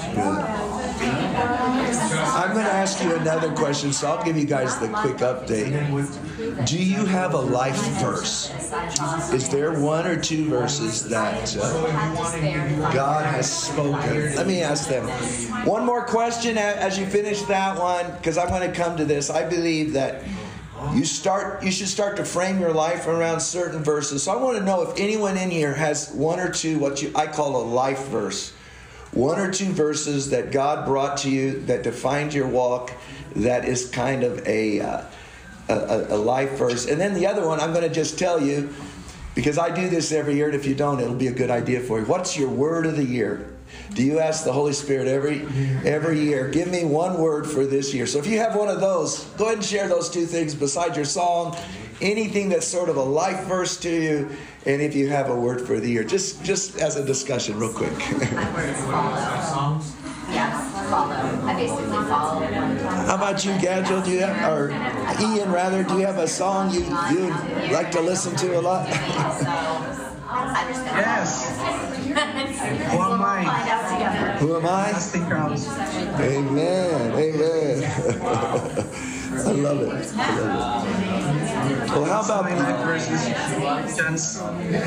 I'm 2.39 2.53
going 2.55 2.65
to 2.65 2.73
ask 2.73 3.05
you 3.05 3.15
another 3.17 3.53
question, 3.55 3.93
so 3.93 4.09
I'll 4.09 4.25
give 4.25 4.39
you 4.39 4.47
guys 4.47 4.79
the 4.79 4.89
quick 4.89 5.19
update. 5.19 6.67
Do 6.67 6.83
you 6.83 7.05
have 7.05 7.35
a 7.35 7.41
life 7.41 7.77
verse? 8.01 8.51
Is 9.31 9.51
there 9.51 9.79
one 9.79 10.07
or 10.07 10.19
two 10.19 10.49
verses 10.49 11.09
that 11.11 11.57
uh, 11.61 12.93
God 12.93 13.27
has 13.27 13.51
spoken? 13.51 14.35
Let 14.35 14.47
me 14.47 14.63
ask 14.63 14.89
them. 14.89 15.07
One 15.67 15.85
more 15.85 16.07
question 16.07 16.57
as 16.57 16.99
you 16.99 17.05
finish 17.05 17.43
that 17.43 17.79
one, 17.79 18.11
because 18.13 18.39
I'm 18.39 18.49
going 18.49 18.69
to 18.69 18.75
come 18.75 18.97
to 18.97 19.05
this. 19.05 19.29
I 19.29 19.47
believe 19.47 19.93
that 19.93 20.23
you 20.95 21.05
start 21.05 21.63
you 21.63 21.71
should 21.71 21.89
start 21.89 22.17
to 22.17 22.25
frame 22.25 22.61
your 22.61 22.73
life 22.73 23.07
around 23.07 23.41
certain 23.41 23.83
verses. 23.83 24.23
So 24.23 24.33
i 24.33 24.37
want 24.37 24.59
to 24.59 24.65
know 24.65 24.83
if 24.83 24.99
anyone 24.99 25.37
in 25.37 25.51
here 25.51 25.75
has 25.75 26.11
one 26.13 26.39
or 26.39 26.51
two 26.51 26.79
what 26.79 27.03
you 27.03 27.13
i 27.15 27.27
call 27.27 27.63
a 27.63 27.65
life 27.65 28.07
verse. 28.09 28.53
One 29.13 29.39
or 29.39 29.51
two 29.51 29.73
verses 29.73 30.31
that 30.31 30.53
god 30.53 30.87
brought 30.87 31.19
to 31.19 31.31
you 31.31 31.61
that 31.63 31.83
defined 31.83 32.35
your 32.35 32.47
walk 32.47 32.93
that 33.37 33.65
is 33.65 33.89
kind 33.91 34.23
of 34.23 34.47
a 34.47 34.81
uh, 34.81 35.03
a, 35.69 36.07
a 36.11 36.17
life 36.17 36.53
verse. 36.53 36.87
And 36.87 37.01
then 37.01 37.15
the 37.15 37.27
other 37.27 37.47
one 37.47 37.61
i'm 37.61 37.73
going 37.73 37.89
to 37.89 37.95
just 37.95 38.19
tell 38.19 38.41
you 38.41 38.73
because 39.35 39.59
i 39.59 39.75
do 39.75 39.89
this 39.89 40.13
every 40.13 40.37
year 40.37 40.47
and 40.47 40.55
if 40.55 40.67
you 40.67 40.75
don't 40.75 41.01
it'll 41.01 41.15
be 41.15 41.29
a 41.29 41.33
good 41.33 41.51
idea 41.51 41.81
for 41.81 41.99
you. 41.99 42.07
What's 42.07 42.39
your 42.39 42.51
word 42.51 42.87
of 42.87 42.97
the 42.97 43.05
year 43.05 43.58
do 43.95 44.03
you 44.03 44.21
ask 44.21 44.45
the 44.45 44.53
Holy 44.53 44.73
Spirit 44.73 45.09
every 45.09 45.43
every 45.85 46.21
year, 46.21 46.49
give 46.49 46.69
me 46.69 46.85
one 46.85 47.19
word 47.19 47.47
for 47.47 47.67
this 47.67 47.95
year? 47.95 48.07
So 48.07 48.19
if 48.19 48.27
you 48.27 48.39
have 48.39 48.55
one 48.55 48.69
of 48.69 48.81
those, 48.81 49.25
go 49.37 49.47
ahead 49.47 49.59
and 49.59 49.65
share 49.65 49.89
those 49.89 50.09
two 50.09 50.27
things 50.27 50.55
beside 50.55 50.97
your 50.97 51.05
song, 51.05 51.57
anything 52.01 52.49
that's 52.49 52.67
sort 52.67 52.89
of 52.89 52.97
a 52.97 53.03
life 53.03 53.45
verse 53.47 53.77
to 53.79 53.91
you, 53.91 54.31
and 54.67 54.83
if 54.83 54.95
you 54.95 55.09
have 55.09 55.31
a 55.31 55.37
word 55.37 55.67
for 55.67 55.81
the 55.81 55.89
year, 55.89 56.05
just 56.05 56.45
just 56.45 56.79
as 56.79 56.97
a 56.97 57.05
discussion, 57.05 57.59
real 57.59 57.73
quick. 57.73 57.93
My 58.33 58.55
word 58.55 58.77
follow. 58.77 59.81
Yes, 60.31 60.91
follow. 60.91 61.15
I 61.47 61.55
basically 61.55 61.87
follow. 61.87 62.41
How 63.07 63.15
about 63.15 63.45
you, 63.45 63.53
Gadgel? 63.53 64.05
Do 64.05 64.11
you 64.11 64.21
have, 64.21 64.53
or 64.53 64.71
Ian 65.23 65.51
rather? 65.51 65.83
Do 65.83 65.95
you 65.99 66.07
have 66.07 66.19
a 66.19 66.29
song 66.29 66.71
you 66.73 66.81
you 66.81 67.73
like 67.73 67.91
to 67.93 68.01
listen 68.01 68.37
to 68.37 68.59
a 68.59 68.61
lot? 68.61 68.87
yes. 70.29 71.59
Who 72.93 73.01
am 73.01 73.23
I? 73.23 73.45
Who 74.39 74.57
am 74.57 74.67
I? 74.67 74.93
Amen. 76.21 77.13
Amen. 77.15 78.85
I 79.47 79.53
love 79.53 79.81
it. 79.83 79.89
I 80.17 80.39
love 80.41 80.89
it. 80.89 81.49
Well, 81.91 82.05
how 82.05 82.21
about 82.21 82.45
my 82.45 82.85
verses? 82.85 83.25
John 83.97 84.17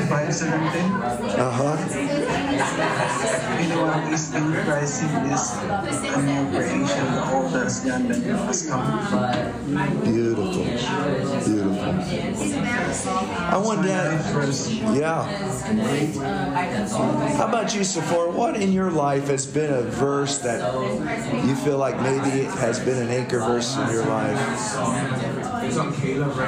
5 0.08 0.34
17. 0.34 0.92
Uh 1.38 1.50
huh. 1.50 1.76
Anyone 3.58 4.12
is 4.12 4.34
in 4.34 4.52
Christ 4.64 5.02
is 5.02 5.10
a 5.10 6.22
new 6.22 6.50
creation. 6.50 7.06
All 7.28 7.48
that's 7.48 7.84
gone 7.84 8.08
that 8.08 8.22
has 8.22 8.66
come. 8.68 8.84
Beautiful. 10.04 10.64
Beautiful. 11.44 11.92
I 13.42 13.56
want 13.56 13.82
that. 13.82 14.12
Yeah. 14.96 15.24
How 17.36 17.48
about 17.48 17.74
you, 17.74 17.84
Sephora? 17.84 18.30
What 18.30 18.56
in 18.56 18.72
your 18.72 18.90
life 18.90 19.28
has 19.28 19.46
been 19.46 19.72
a 19.72 19.82
verse 19.82 20.38
that 20.38 20.62
you 21.44 21.54
feel 21.56 21.78
like 21.78 22.00
maybe 22.00 22.44
has 22.58 22.78
been 22.80 22.98
an 23.02 23.08
anchor 23.08 23.38
verse 23.40 23.76
in 23.76 23.88
your 23.90 24.06
life? 24.06 24.38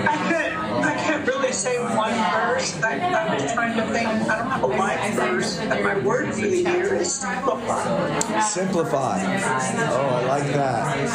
I 0.06 0.16
can't, 0.28 0.84
I 0.84 0.94
can't 0.96 1.26
really 1.26 1.52
say 1.52 1.78
one 1.78 2.12
verse. 2.12 2.82
I, 2.82 2.98
I 2.98 3.34
was 3.34 3.52
trying 3.52 3.76
to 3.76 3.86
think. 3.92 4.06
I 4.08 4.38
don't 4.38 4.50
have 4.50 4.62
a 4.62 4.66
life 4.66 5.14
verse. 5.14 5.58
And 5.58 5.84
my 5.84 5.98
word 5.98 6.34
for 6.34 6.40
the 6.40 6.62
year 6.62 6.94
is 6.94 7.12
simplify. 7.14 8.40
Simplify. 8.40 9.22
Oh, 9.22 10.08
I 10.08 10.24
like 10.26 10.52
that. 10.52 11.08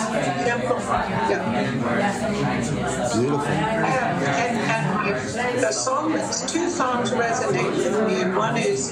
Simplify. 0.45 1.09
Yeah. 1.29 1.43
Beautiful. 3.13 3.41
And, 3.41 3.85
and, 3.85 4.25
and 4.25 4.58
the 5.57 5.71
song, 5.71 6.11
two 6.47 6.69
songs 6.69 7.11
resonate 7.11 7.75
with 7.77 8.07
me, 8.07 8.21
and 8.21 8.35
one 8.35 8.57
is 8.57 8.91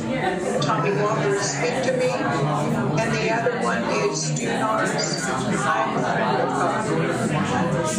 Tommy 0.65 0.91
Walker's 1.01 1.41
"Speak 1.41 1.83
to 1.83 1.97
Me," 1.97 2.09
and 2.09 3.11
the 3.13 3.31
other 3.33 3.59
one 3.63 3.83
is 4.09 4.41
Norris. 4.41 5.25
I'm 5.29 5.97
a. 5.97 6.97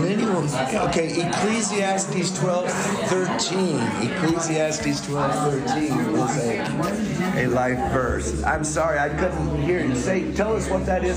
Anyone, 0.07 0.47
okay, 0.89 1.27
Ecclesiastes 1.27 2.39
12 2.39 2.69
13. 2.69 3.79
Ecclesiastes 4.09 5.05
12 5.05 5.63
13 5.63 5.83
is 5.83 6.37
a, 6.43 7.43
a 7.43 7.47
life 7.47 7.91
verse. 7.91 8.43
I'm 8.43 8.63
sorry, 8.63 8.99
I 8.99 9.09
couldn't 9.09 9.61
hear 9.61 9.85
you. 9.85 9.95
Say, 9.95 10.31
tell 10.33 10.55
us 10.55 10.69
what 10.69 10.85
that 10.85 11.03
is 11.03 11.16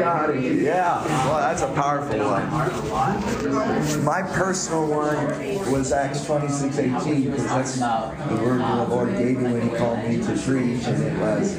Yeah, 0.11 1.03
well, 1.25 1.37
that's 1.37 1.61
a 1.61 1.71
powerful 1.73 2.19
one. 2.19 4.03
My 4.03 4.21
personal 4.21 4.87
one 4.87 5.71
was 5.71 5.91
Acts 5.91 6.25
26 6.25 6.77
18, 6.77 7.31
because 7.31 7.45
that's 7.45 7.77
the 7.77 8.35
word 8.43 8.59
the 8.59 8.85
Lord 8.89 9.17
gave 9.17 9.39
me 9.39 9.53
when 9.53 9.69
He 9.69 9.75
called 9.75 9.99
me 9.99 10.17
to 10.17 10.33
preach, 10.33 10.85
and 10.85 11.03
it 11.03 11.17
was, 11.19 11.55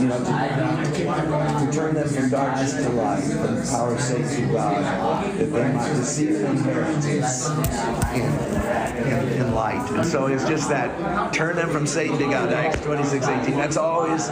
you 0.00 0.08
know, 0.08 0.18
to, 0.18 1.66
to 1.66 1.72
turn 1.72 1.94
them 1.94 2.08
from 2.08 2.30
darkness 2.30 2.72
to 2.74 2.88
light, 2.90 3.22
from 3.22 3.54
the 3.54 3.68
power 3.70 3.94
of 3.94 4.00
Satan 4.00 4.28
to 4.28 4.52
God, 4.52 5.38
that 5.38 5.52
they 5.52 5.72
might 5.72 5.90
receive 5.90 6.38
the 6.38 6.46
inheritance 6.46 7.48
in, 8.14 9.06
in, 9.06 9.28
in 9.40 9.54
light. 9.54 9.88
And 9.92 10.04
so 10.04 10.26
it's 10.26 10.44
just 10.44 10.68
that 10.70 11.32
turn 11.32 11.56
them 11.56 11.70
from 11.70 11.86
Satan 11.86 12.18
to 12.18 12.24
God. 12.24 12.52
Acts 12.52 12.80
26 12.80 13.26
18. 13.26 13.54
That's 13.54 13.76
always, 13.76 14.28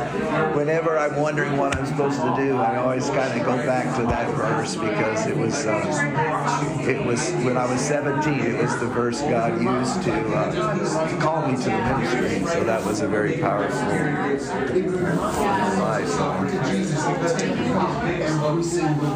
whenever 0.56 0.98
I'm 0.98 1.16
wondering 1.20 1.56
what 1.56 1.76
I'm 1.76 1.86
supposed 1.86 2.20
to 2.20 2.34
do, 2.36 2.56
I 2.56 2.76
always 2.76 3.08
kind 3.10 3.38
of 3.38 3.43
go 3.44 3.56
back 3.66 3.96
to 3.96 4.02
that 4.06 4.34
verse 4.34 4.74
because 4.74 5.26
it 5.26 5.36
was 5.36 5.66
uh, 5.66 6.82
it 6.88 7.04
was 7.04 7.30
when 7.44 7.56
I 7.56 7.70
was 7.70 7.80
17. 7.80 8.40
It 8.40 8.62
was 8.62 8.78
the 8.78 8.86
verse 8.86 9.20
God 9.20 9.60
used 9.60 10.02
to 10.04 10.12
uh, 10.34 11.20
call 11.20 11.46
me 11.46 11.56
to 11.56 11.64
the 11.64 11.70
ministry. 11.70 12.46
So 12.46 12.64
that 12.64 12.84
was 12.84 13.00
a 13.00 13.08
very 13.08 13.38
powerful 13.38 13.78
advice. 13.78 14.48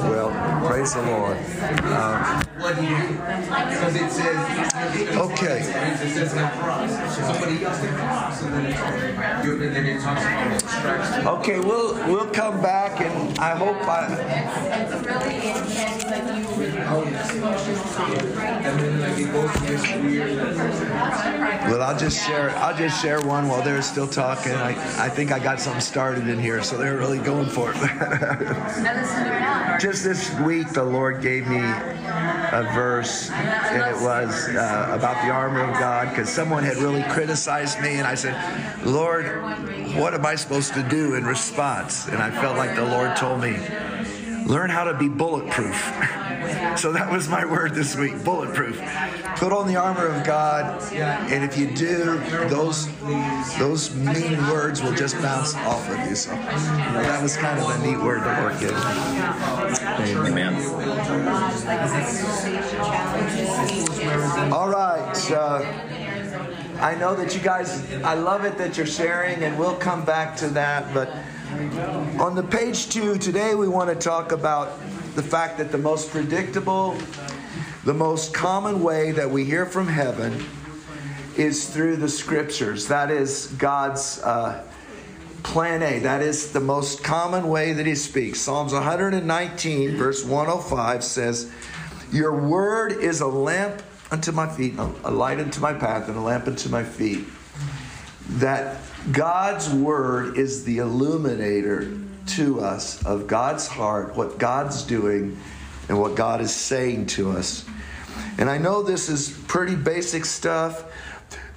Well, 0.04 0.66
praise 0.66 0.94
the 0.94 1.02
Lord. 1.02 1.38
Um, 1.92 2.47
Because 2.68 3.96
it 3.96 4.10
says, 4.10 5.16
okay. 5.16 5.60
it 5.60 6.10
says 6.10 6.34
not 6.34 6.52
cross. 6.52 7.16
Somebody 7.16 7.64
else 7.64 7.80
can 7.80 7.94
cross, 7.94 8.42
and 8.42 8.52
then 8.52 8.66
it, 8.66 9.44
you, 9.44 9.52
and 9.62 9.74
then 9.74 9.86
it 9.86 10.02
talks 10.02 10.20
about. 10.20 11.40
Okay, 11.40 11.60
we'll 11.60 11.94
we'll 12.08 12.30
come 12.30 12.60
back, 12.60 13.00
and 13.00 13.38
I 13.38 13.56
hope 13.56 13.76
I. 13.88 14.08
Well, 21.70 21.82
I'll 21.82 21.98
just 21.98 22.26
share. 22.26 22.50
I'll 22.56 22.76
just 22.76 23.02
share 23.02 23.20
one 23.20 23.48
while 23.48 23.62
they're 23.62 23.82
still 23.82 24.06
talking. 24.06 24.54
I, 24.54 24.70
I 25.04 25.08
think 25.10 25.32
I 25.32 25.38
got 25.38 25.60
something 25.60 25.82
started 25.82 26.28
in 26.28 26.38
here, 26.38 26.62
so 26.62 26.78
they're 26.78 26.96
really 26.96 27.18
going 27.18 27.46
for 27.46 27.72
it. 27.74 27.76
Just 29.80 30.02
this 30.02 30.34
week, 30.40 30.70
the 30.70 30.82
Lord 30.82 31.20
gave 31.20 31.46
me 31.46 31.60
a 31.60 32.68
verse, 32.74 33.30
and 33.30 33.82
it 33.82 34.02
was 34.02 34.48
uh, 34.48 34.88
about 34.90 35.24
the 35.24 35.30
armor 35.30 35.62
of 35.62 35.78
God, 35.78 36.10
because 36.10 36.28
someone 36.28 36.64
had 36.64 36.78
really 36.78 37.02
criticized 37.04 37.80
me, 37.80 37.96
and 37.96 38.06
I 38.06 38.14
said, 38.14 38.34
"Lord, 38.84 39.26
what 39.94 40.14
am 40.14 40.26
I 40.26 40.34
supposed 40.34 40.74
to 40.74 40.82
do 40.82 41.14
in 41.14 41.24
response?" 41.24 42.08
And 42.08 42.18
I 42.18 42.30
felt 42.30 42.56
like 42.56 42.74
the 42.74 42.86
Lord 42.86 43.14
told 43.14 43.40
me, 43.40 43.56
"Learn 44.48 44.70
how 44.70 44.84
to 44.84 44.94
be 44.94 45.08
bulletproof." 45.08 45.76
So 46.76 46.92
that 46.92 47.10
was 47.10 47.28
my 47.28 47.44
word 47.44 47.74
this 47.74 47.96
week 47.96 48.22
bulletproof. 48.24 48.80
Put 49.36 49.52
on 49.52 49.66
the 49.66 49.74
armor 49.76 50.06
of 50.06 50.24
God, 50.24 50.80
and 50.92 51.44
if 51.44 51.58
you 51.58 51.66
do, 51.74 52.18
those 52.48 52.88
those 53.58 53.94
mean 53.94 54.38
words 54.48 54.80
will 54.82 54.94
just 54.94 55.20
bounce 55.20 55.54
off 55.56 55.90
of 55.90 56.08
you. 56.08 56.14
So 56.14 56.32
you 56.32 56.38
know, 56.38 57.02
that 57.02 57.20
was 57.20 57.36
kind 57.36 57.58
of 57.58 57.68
a 57.68 57.86
neat 57.86 57.98
word 57.98 58.22
Lord 58.22 58.58
gave 58.60 58.70
me. 58.70 58.78
Amen. 60.30 60.54
All 64.52 64.68
right. 64.68 65.30
Uh, 65.30 65.62
I 66.80 66.94
know 66.94 67.16
that 67.16 67.34
you 67.34 67.40
guys, 67.40 67.92
I 68.04 68.14
love 68.14 68.44
it 68.44 68.56
that 68.58 68.76
you're 68.76 68.86
sharing, 68.86 69.42
and 69.42 69.58
we'll 69.58 69.76
come 69.76 70.04
back 70.04 70.36
to 70.36 70.48
that. 70.50 70.94
But 70.94 71.12
on 71.48 72.34
the 72.34 72.42
page 72.42 72.90
two, 72.90 73.16
today 73.16 73.54
we 73.54 73.68
want 73.68 73.88
to 73.88 73.96
talk 73.96 74.32
about 74.32 74.78
the 75.14 75.22
fact 75.22 75.56
that 75.58 75.72
the 75.72 75.78
most 75.78 76.10
predictable, 76.10 76.96
the 77.84 77.94
most 77.94 78.34
common 78.34 78.82
way 78.82 79.12
that 79.12 79.30
we 79.30 79.44
hear 79.44 79.64
from 79.64 79.86
heaven 79.88 80.44
is 81.36 81.70
through 81.70 81.96
the 81.96 82.08
scriptures. 82.08 82.88
That 82.88 83.10
is 83.10 83.46
God's 83.58 84.20
uh, 84.22 84.62
plan 85.42 85.82
A. 85.82 86.00
That 86.00 86.20
is 86.20 86.52
the 86.52 86.60
most 86.60 87.02
common 87.02 87.48
way 87.48 87.72
that 87.72 87.86
He 87.86 87.94
speaks. 87.94 88.40
Psalms 88.40 88.74
119, 88.74 89.96
verse 89.96 90.24
105 90.24 91.02
says, 91.02 91.50
Your 92.12 92.38
word 92.46 92.92
is 92.92 93.22
a 93.22 93.26
lamp 93.26 93.82
unto 94.10 94.32
my 94.32 94.48
feet, 94.48 94.74
a 94.76 95.10
light 95.10 95.40
unto 95.40 95.60
my 95.60 95.72
path, 95.72 96.08
and 96.08 96.16
a 96.18 96.20
lamp 96.20 96.46
unto 96.46 96.68
my 96.68 96.84
feet. 96.84 97.24
That 98.28 98.82
God's 99.12 99.70
word 99.70 100.36
is 100.36 100.64
the 100.64 100.78
illuminator 100.78 101.90
to 102.26 102.60
us 102.60 103.04
of 103.06 103.26
God's 103.26 103.66
heart, 103.66 104.14
what 104.16 104.38
God's 104.38 104.82
doing, 104.82 105.38
and 105.88 105.98
what 105.98 106.14
God 106.14 106.40
is 106.40 106.54
saying 106.54 107.06
to 107.06 107.30
us. 107.32 107.64
And 108.38 108.50
I 108.50 108.58
know 108.58 108.82
this 108.82 109.08
is 109.08 109.30
pretty 109.46 109.76
basic 109.76 110.24
stuff, 110.24 110.84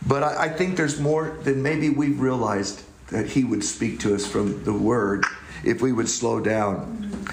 but 0.08 0.24
I, 0.24 0.46
I 0.46 0.50
think 0.50 0.78
there's 0.78 1.00
more 1.00 1.38
than 1.44 1.62
maybe 1.62 1.90
we've 1.90 2.20
realized 2.20 2.84
that 3.08 3.28
He 3.28 3.44
would 3.44 3.64
speak 3.64 4.00
to 4.02 4.16
us 4.16 4.26
from 4.26 4.64
the 4.64 4.74
Word 4.74 5.26
if 5.64 5.82
we 5.82 5.92
would 5.92 6.10
slow 6.10 6.40
down. 6.40 7.26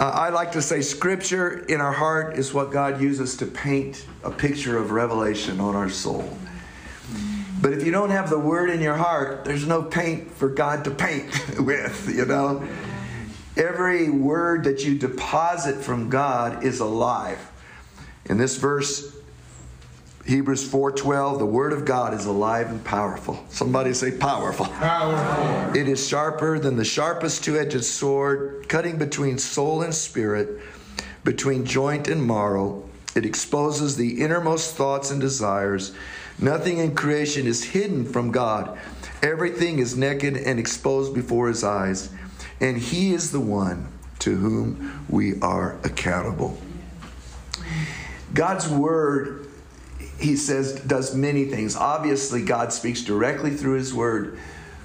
Uh, 0.00 0.10
I 0.10 0.30
like 0.30 0.52
to 0.52 0.62
say 0.62 0.80
Scripture 0.80 1.64
in 1.66 1.80
our 1.80 1.92
heart 1.92 2.38
is 2.38 2.54
what 2.54 2.72
God 2.72 3.00
uses 3.00 3.36
to 3.38 3.46
paint 3.46 4.06
a 4.24 4.30
picture 4.30 4.78
of 4.78 4.90
revelation 4.90 5.60
on 5.60 5.76
our 5.76 5.90
soul. 5.90 6.36
But 7.66 7.72
if 7.72 7.84
you 7.84 7.90
don't 7.90 8.10
have 8.10 8.30
the 8.30 8.38
Word 8.38 8.70
in 8.70 8.80
your 8.80 8.94
heart, 8.94 9.44
there's 9.44 9.66
no 9.66 9.82
paint 9.82 10.30
for 10.30 10.48
God 10.48 10.84
to 10.84 10.90
paint 10.92 11.58
with, 11.58 12.08
you 12.08 12.24
know. 12.24 12.64
Every 13.56 14.08
word 14.08 14.62
that 14.62 14.84
you 14.84 14.96
deposit 14.96 15.82
from 15.82 16.08
God 16.08 16.62
is 16.62 16.78
alive. 16.78 17.40
In 18.26 18.38
this 18.38 18.56
verse, 18.56 19.16
Hebrews 20.24 20.64
4:12, 20.70 21.40
the 21.40 21.46
word 21.46 21.72
of 21.72 21.84
God 21.84 22.14
is 22.14 22.26
alive 22.26 22.70
and 22.70 22.84
powerful. 22.84 23.44
Somebody 23.48 23.94
say 23.94 24.12
powerful. 24.12 24.66
Powerful. 24.66 25.76
It 25.76 25.88
is 25.88 26.06
sharper 26.06 26.60
than 26.60 26.76
the 26.76 26.84
sharpest 26.84 27.42
two-edged 27.42 27.82
sword, 27.82 28.66
cutting 28.68 28.96
between 28.96 29.38
soul 29.38 29.82
and 29.82 29.92
spirit, 29.92 30.60
between 31.24 31.64
joint 31.64 32.06
and 32.06 32.24
marrow. 32.24 32.88
It 33.16 33.26
exposes 33.26 33.96
the 33.96 34.22
innermost 34.22 34.76
thoughts 34.76 35.10
and 35.10 35.20
desires. 35.20 35.92
Nothing 36.38 36.78
in 36.78 36.94
creation 36.94 37.46
is 37.46 37.64
hidden 37.64 38.04
from 38.04 38.30
God. 38.30 38.78
Everything 39.22 39.78
is 39.78 39.96
naked 39.96 40.36
and 40.36 40.58
exposed 40.58 41.14
before 41.14 41.48
his 41.48 41.64
eyes, 41.64 42.10
and 42.60 42.76
he 42.76 43.14
is 43.14 43.32
the 43.32 43.40
one 43.40 43.88
to 44.18 44.36
whom 44.36 45.04
we 45.08 45.40
are 45.40 45.78
accountable. 45.82 46.58
God's 48.34 48.68
word, 48.68 49.48
he 50.18 50.36
says, 50.36 50.74
does 50.80 51.14
many 51.14 51.46
things. 51.46 51.74
Obviously, 51.76 52.42
God 52.42 52.72
speaks 52.72 53.02
directly 53.02 53.52
through 53.52 53.76
his 53.76 53.94
word. 53.94 54.38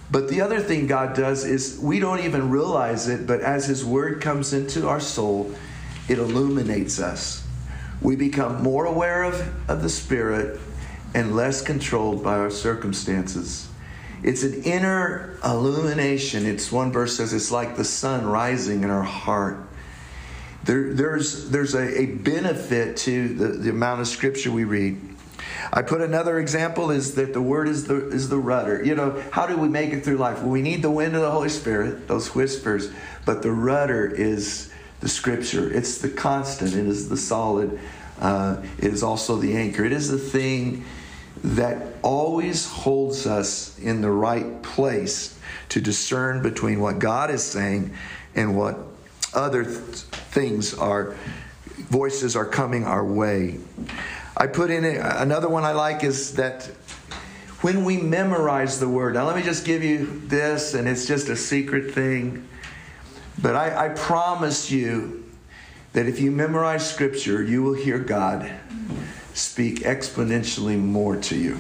But 0.09 0.29
the 0.29 0.41
other 0.41 0.59
thing 0.59 0.87
God 0.87 1.15
does 1.15 1.45
is 1.45 1.79
we 1.81 1.99
don't 1.99 2.19
even 2.19 2.49
realize 2.49 3.07
it, 3.07 3.25
but 3.27 3.41
as 3.41 3.65
his 3.65 3.83
word 3.83 4.21
comes 4.21 4.53
into 4.53 4.87
our 4.87 4.99
soul, 4.99 5.53
it 6.07 6.17
illuminates 6.17 6.99
us. 6.99 7.45
We 8.01 8.15
become 8.15 8.61
more 8.61 8.85
aware 8.85 9.23
of, 9.23 9.69
of 9.69 9.81
the 9.81 9.89
Spirit 9.89 10.59
and 11.13 11.36
less 11.36 11.62
controlled 11.62 12.24
by 12.24 12.38
our 12.38 12.50
circumstances. 12.50 13.67
It's 14.24 14.43
an 14.43 14.63
inner 14.63 15.38
illumination. 15.43 16.45
It's 16.45 16.71
one 16.71 16.91
verse 16.91 17.17
says 17.17 17.34
it's 17.34 17.52
like 17.52 17.76
the 17.76 17.84
sun 17.84 18.26
rising 18.26 18.84
in 18.84 18.89
our 18.89 19.04
heart. 19.04 19.58
There, 20.63 20.93
there's 20.93 21.50
there's 21.50 21.74
a, 21.74 22.02
a 22.02 22.06
benefit 22.06 22.97
to 22.97 23.30
the, 23.30 23.47
the 23.47 23.69
amount 23.71 24.02
of 24.02 24.08
scripture 24.08 24.52
we 24.52 24.63
read. 24.63 25.00
I 25.74 25.82
put 25.82 26.02
another 26.02 26.39
example 26.39 26.91
is 26.91 27.15
that 27.15 27.34
the 27.34 27.41
word 27.41 27.67
is 27.67 27.86
the 27.86 28.10
is 28.10 28.30
the 28.30 28.38
rudder. 28.38 28.84
You 28.84 28.93
know, 28.93 29.24
how 29.32 29.47
do 29.47 29.58
we 29.58 29.67
make 29.67 29.91
it 29.91 30.04
through 30.04 30.17
life? 30.17 30.39
Well, 30.39 30.50
we 30.50 30.62
need 30.62 30.84
the 30.84 30.91
wind 30.91 31.15
of 31.15 31.21
the 31.21 31.32
Holy 31.32 31.50
Spirit, 31.50 32.08
those 32.08 32.36
whispers, 32.36 32.91
but 33.26 33.41
the 33.41 33.52
rudder 33.52 34.06
is 34.06 34.71
the 35.00 35.10
scripture. 35.10 35.71
It's 35.74 35.97
the 35.97 36.10
constant, 36.10 36.76
it 36.76 36.86
is 36.86 37.10
the 37.10 37.17
solid, 37.17 37.80
uh, 38.19 38.62
it 38.78 38.93
is 38.93 39.02
also 39.02 39.38
the 39.38 39.58
anchor. 39.58 39.84
It 39.84 39.93
is 39.93 40.10
the 40.10 40.19
thing 40.19 40.86
that 41.43 41.95
always 42.04 42.69
holds 42.69 43.25
us 43.25 43.77
in 43.80 44.01
the 44.01 44.12
right 44.12 44.62
place 44.62 45.38
to 45.69 45.82
discern 45.82 46.41
between 46.41 46.80
what 46.80 46.99
God 46.99 47.32
is 47.32 47.43
saying 47.43 47.93
and 48.36 48.56
what 48.56 48.77
other 49.34 49.63
th- 49.63 49.75
things 49.75 50.73
are, 50.73 51.15
voices 51.89 52.36
are 52.36 52.45
coming 52.45 52.86
our 52.86 53.04
way. 53.04 53.60
I 54.38 54.47
put 54.47 54.69
in 54.69 54.86
another 54.86 55.49
one 55.49 55.63
I 55.63 55.71
like 55.71 56.04
is 56.04 56.34
that 56.34 56.65
when 57.62 57.86
we 57.86 57.97
memorize 57.97 58.80
the 58.80 58.89
word, 58.89 59.13
now 59.13 59.25
let 59.27 59.36
me 59.36 59.43
just 59.43 59.65
give 59.65 59.84
you 59.84 60.21
this, 60.25 60.73
and 60.73 60.88
it's 60.88 61.06
just 61.06 61.30
a 61.30 61.36
secret 61.36 61.93
thing. 61.93 62.47
But 63.41 63.56
I, 63.56 63.86
I 63.86 63.89
promise 63.89 64.71
you 64.71 65.25
that 65.93 66.08
if 66.08 66.19
you 66.19 66.32
memorize 66.32 66.89
scripture, 66.89 67.43
you 67.43 67.62
will 67.62 67.73
hear 67.73 67.99
God 67.99 68.51
speak 69.34 69.80
exponentially 69.80 70.80
more 70.80 71.15
to 71.17 71.36
you. 71.36 71.58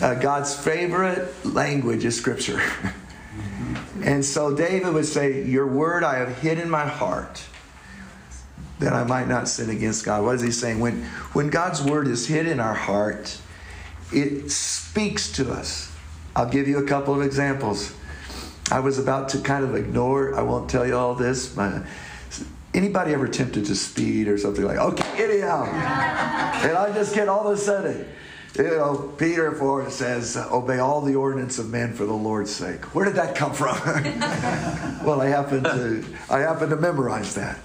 Uh, 0.00 0.14
God's 0.14 0.54
favorite 0.54 1.28
language 1.44 2.04
is 2.04 2.16
scripture. 2.16 2.60
and 4.02 4.24
so 4.24 4.54
David 4.54 4.94
would 4.94 5.06
say, 5.06 5.44
Your 5.44 5.66
word 5.66 6.04
I 6.04 6.18
have 6.18 6.38
hid 6.38 6.58
in 6.58 6.70
my 6.70 6.86
heart 6.86 7.42
that 8.78 8.92
I 8.92 9.04
might 9.04 9.28
not 9.28 9.48
sin 9.48 9.70
against 9.70 10.04
God. 10.04 10.24
What 10.24 10.36
is 10.36 10.42
he 10.42 10.50
saying? 10.50 10.80
When, 10.80 11.04
when 11.34 11.50
God's 11.50 11.82
word 11.82 12.08
is 12.08 12.26
hid 12.26 12.46
in 12.46 12.60
our 12.60 12.74
heart, 12.74 13.38
it 14.12 14.50
speaks 14.50 15.30
to 15.32 15.52
us. 15.52 15.92
I'll 16.34 16.48
give 16.48 16.66
you 16.66 16.78
a 16.78 16.86
couple 16.86 17.14
of 17.14 17.22
examples. 17.22 17.94
I 18.70 18.80
was 18.80 18.98
about 18.98 19.28
to 19.30 19.38
kind 19.40 19.64
of 19.64 19.74
ignore, 19.74 20.34
I 20.34 20.42
won't 20.42 20.70
tell 20.70 20.86
you 20.86 20.96
all 20.96 21.14
this. 21.14 21.54
My, 21.56 21.82
anybody 22.74 23.12
ever 23.12 23.28
tempted 23.28 23.64
to 23.66 23.74
speed 23.74 24.28
or 24.28 24.38
something 24.38 24.64
like, 24.64 24.78
okay, 24.78 25.16
get 25.16 25.44
out. 25.44 25.68
and 26.64 26.76
I 26.76 26.92
just 26.94 27.14
get 27.14 27.28
all 27.28 27.46
of 27.48 27.58
a 27.58 27.60
sudden, 27.60 28.06
you 28.56 28.64
know, 28.64 29.12
Peter 29.16 29.52
4 29.52 29.90
says, 29.90 30.36
obey 30.36 30.78
all 30.78 31.00
the 31.00 31.14
ordinance 31.14 31.58
of 31.58 31.70
men 31.70 31.92
for 31.92 32.04
the 32.04 32.12
Lord's 32.12 32.50
sake. 32.50 32.84
Where 32.94 33.04
did 33.04 33.14
that 33.14 33.34
come 33.34 33.52
from? 33.52 33.76
well, 35.04 35.20
I 35.20 35.26
happen 35.26 35.62
to, 35.64 36.04
I 36.28 36.40
happen 36.40 36.70
to 36.70 36.76
memorize 36.76 37.34
that. 37.36 37.58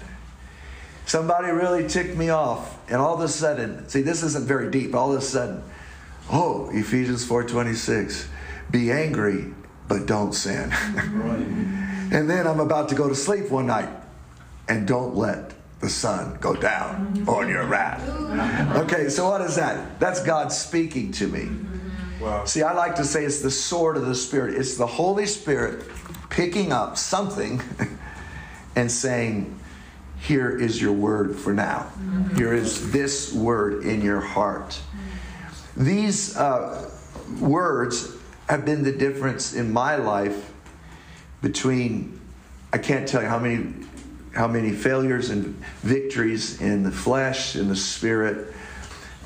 Somebody 1.06 1.50
really 1.50 1.88
ticked 1.88 2.16
me 2.16 2.30
off, 2.30 2.78
and 2.90 3.00
all 3.00 3.14
of 3.14 3.20
a 3.20 3.28
sudden, 3.28 3.88
see, 3.88 4.02
this 4.02 4.24
isn't 4.24 4.44
very 4.44 4.70
deep. 4.72 4.92
All 4.92 5.12
of 5.12 5.18
a 5.18 5.22
sudden, 5.22 5.62
oh, 6.32 6.68
Ephesians 6.72 7.24
4:26, 7.24 8.26
be 8.72 8.90
angry 8.90 9.54
but 9.86 10.06
don't 10.06 10.32
sin. 10.32 10.72
and 12.12 12.28
then 12.28 12.44
I'm 12.48 12.58
about 12.58 12.88
to 12.88 12.96
go 12.96 13.08
to 13.08 13.14
sleep 13.14 13.50
one 13.50 13.68
night 13.68 13.88
and 14.68 14.86
don't 14.86 15.14
let 15.14 15.54
the 15.80 15.88
sun 15.88 16.38
go 16.40 16.54
down 16.54 17.24
on 17.28 17.48
your 17.48 17.64
wrath. 17.66 18.06
Okay, 18.76 19.08
so 19.08 19.28
what 19.28 19.40
is 19.40 19.56
that? 19.56 20.00
That's 20.00 20.22
God 20.22 20.50
speaking 20.52 21.12
to 21.12 21.28
me. 21.28 21.48
Wow. 22.20 22.44
See, 22.44 22.62
I 22.62 22.72
like 22.72 22.94
to 22.96 23.04
say 23.04 23.24
it's 23.24 23.40
the 23.40 23.50
sword 23.50 23.96
of 23.96 24.06
the 24.06 24.14
Spirit. 24.14 24.54
It's 24.54 24.76
the 24.76 24.86
Holy 24.86 25.26
Spirit 25.26 25.84
picking 26.30 26.72
up 26.72 26.96
something 26.96 27.60
and 28.76 28.90
saying, 28.90 29.58
Here 30.18 30.50
is 30.50 30.80
your 30.80 30.92
word 30.92 31.36
for 31.36 31.52
now. 31.52 31.90
Here 32.36 32.54
is 32.54 32.90
this 32.90 33.32
word 33.32 33.84
in 33.84 34.00
your 34.00 34.20
heart. 34.20 34.80
These 35.76 36.36
uh, 36.38 36.90
words 37.38 38.16
have 38.48 38.64
been 38.64 38.82
the 38.82 38.92
difference 38.92 39.52
in 39.52 39.72
my 39.72 39.96
life 39.96 40.52
between 41.42 42.18
I 42.72 42.78
can't 42.78 43.06
tell 43.06 43.22
you 43.22 43.28
how 43.28 43.38
many 43.38 43.86
how 44.36 44.46
many 44.46 44.70
failures 44.70 45.30
and 45.30 45.44
victories 45.82 46.60
in 46.60 46.82
the 46.82 46.90
flesh, 46.90 47.56
in 47.56 47.68
the 47.68 47.76
spirit. 47.76 48.54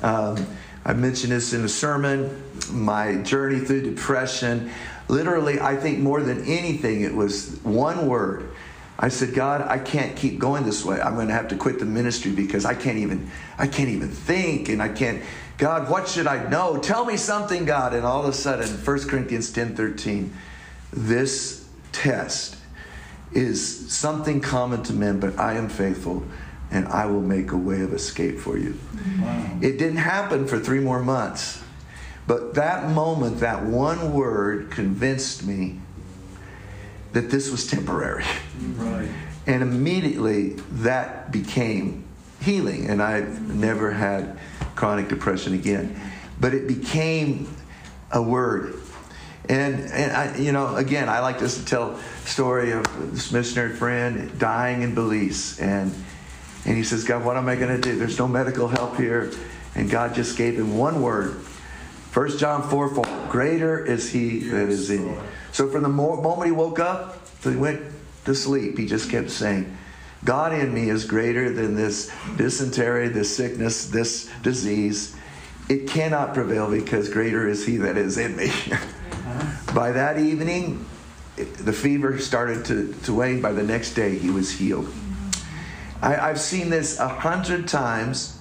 Um, 0.01 0.47
I 0.85 0.93
mentioned 0.93 1.33
this 1.33 1.53
in 1.53 1.65
a 1.65 1.69
sermon. 1.69 2.41
My 2.71 3.17
journey 3.17 3.59
through 3.59 3.81
depression. 3.81 4.71
Literally, 5.09 5.59
I 5.59 5.75
think 5.75 5.99
more 5.99 6.21
than 6.21 6.45
anything, 6.45 7.01
it 7.01 7.13
was 7.13 7.59
one 7.63 8.07
word. 8.07 8.51
I 8.97 9.09
said, 9.09 9.33
God, 9.33 9.61
I 9.61 9.79
can't 9.79 10.15
keep 10.15 10.39
going 10.39 10.63
this 10.63 10.85
way. 10.85 11.01
I'm 11.01 11.15
going 11.15 11.27
to 11.27 11.33
have 11.33 11.49
to 11.49 11.57
quit 11.57 11.79
the 11.79 11.85
ministry 11.85 12.31
because 12.31 12.63
I 12.63 12.73
can't 12.73 12.97
even, 12.97 13.29
I 13.57 13.67
can't 13.67 13.89
even 13.89 14.09
think, 14.09 14.69
and 14.69 14.81
I 14.81 14.87
can't. 14.87 15.21
God, 15.57 15.89
what 15.89 16.07
should 16.07 16.27
I 16.27 16.47
know? 16.49 16.77
Tell 16.77 17.03
me 17.03 17.17
something, 17.17 17.65
God. 17.65 17.93
And 17.93 18.05
all 18.05 18.23
of 18.23 18.29
a 18.29 18.33
sudden, 18.33 18.69
1 18.69 18.99
Corinthians 19.09 19.51
10 19.51 19.75
13, 19.75 20.33
this 20.93 21.67
test 21.91 22.55
is 23.33 23.91
something 23.91 24.41
common 24.41 24.83
to 24.83 24.93
men, 24.93 25.19
but 25.19 25.37
I 25.39 25.53
am 25.53 25.69
faithful 25.69 26.23
and 26.71 26.87
I 26.87 27.05
will 27.05 27.21
make 27.21 27.51
a 27.51 27.57
way 27.57 27.81
of 27.81 27.93
escape 27.93 28.39
for 28.39 28.57
you. 28.57 28.77
Wow. 29.19 29.59
It 29.61 29.77
didn't 29.77 29.97
happen 29.97 30.47
for 30.47 30.57
three 30.57 30.79
more 30.79 31.01
months, 31.01 31.61
but 32.27 32.53
that 32.55 32.89
moment, 32.89 33.39
that 33.39 33.63
one 33.63 34.13
word 34.13 34.71
convinced 34.71 35.45
me 35.45 35.79
that 37.11 37.29
this 37.29 37.51
was 37.51 37.67
temporary. 37.67 38.23
Right. 38.75 39.09
And 39.47 39.61
immediately 39.61 40.51
that 40.71 41.31
became 41.31 42.05
healing, 42.39 42.89
and 42.89 43.01
I've 43.01 43.41
never 43.53 43.91
had 43.91 44.39
chronic 44.75 45.09
depression 45.09 45.53
again. 45.53 45.99
But 46.39 46.53
it 46.53 46.67
became 46.67 47.53
a 48.11 48.21
word. 48.21 48.80
And, 49.49 49.91
and 49.91 50.11
I, 50.11 50.37
you 50.37 50.51
know, 50.51 50.75
again, 50.75 51.09
I 51.09 51.19
like 51.19 51.39
to 51.39 51.65
tell 51.65 51.97
story 52.25 52.71
of 52.71 52.85
this 53.11 53.31
missionary 53.31 53.75
friend 53.75 54.37
dying 54.37 54.81
in 54.83 54.93
Belize. 54.93 55.59
And, 55.59 55.93
and 56.65 56.77
he 56.77 56.83
says, 56.83 57.03
God, 57.03 57.25
what 57.25 57.37
am 57.37 57.49
I 57.49 57.55
going 57.55 57.75
to 57.75 57.81
do? 57.81 57.97
There's 57.97 58.19
no 58.19 58.27
medical 58.27 58.67
help 58.67 58.97
here. 58.97 59.31
And 59.75 59.89
God 59.89 60.13
just 60.13 60.37
gave 60.37 60.59
him 60.59 60.77
one 60.77 61.01
word. 61.01 61.41
1 62.13 62.37
John 62.37 62.69
4 62.69 62.95
4. 62.95 63.05
Greater 63.29 63.85
is 63.85 64.11
he 64.11 64.39
that 64.49 64.67
is 64.67 64.89
in 64.89 65.07
you. 65.07 65.21
So 65.53 65.69
from 65.69 65.83
the 65.83 65.89
moment 65.89 66.45
he 66.45 66.51
woke 66.51 66.79
up, 66.79 67.25
he 67.41 67.55
went 67.55 67.81
to 68.25 68.35
sleep, 68.35 68.77
he 68.77 68.85
just 68.85 69.09
kept 69.09 69.31
saying, 69.31 69.77
God 70.23 70.53
in 70.53 70.73
me 70.73 70.89
is 70.89 71.05
greater 71.05 71.51
than 71.51 71.75
this 71.75 72.11
dysentery, 72.37 73.07
this 73.07 73.35
sickness, 73.35 73.87
this 73.87 74.29
disease. 74.43 75.15
It 75.67 75.87
cannot 75.87 76.33
prevail 76.33 76.69
because 76.69 77.09
greater 77.09 77.47
is 77.47 77.65
He 77.65 77.77
that 77.77 77.97
is 77.97 78.17
in 78.17 78.35
me. 78.35 78.51
By 79.73 79.91
that 79.91 80.19
evening, 80.19 80.85
the 81.35 81.73
fever 81.73 82.17
started 82.19 82.65
to, 82.65 82.93
to 83.03 83.13
wane. 83.13 83.41
By 83.41 83.51
the 83.51 83.63
next 83.63 83.93
day, 83.93 84.17
he 84.17 84.29
was 84.29 84.51
healed. 84.51 84.91
I, 86.01 86.17
I've 86.17 86.39
seen 86.39 86.69
this 86.69 86.99
a 86.99 87.07
hundred 87.07 87.67
times. 87.67 88.39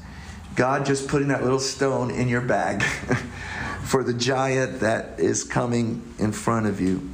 God 0.57 0.85
just 0.85 1.09
putting 1.09 1.29
that 1.29 1.43
little 1.43 1.61
stone 1.61 2.11
in 2.11 2.29
your 2.29 2.41
bag 2.41 2.83
for 3.85 4.03
the 4.03 4.15
giant 4.15 4.81
that 4.81 5.21
is 5.21 5.45
coming 5.45 6.03
in 6.19 6.33
front 6.33 6.67
of 6.67 6.81
you. 6.81 7.09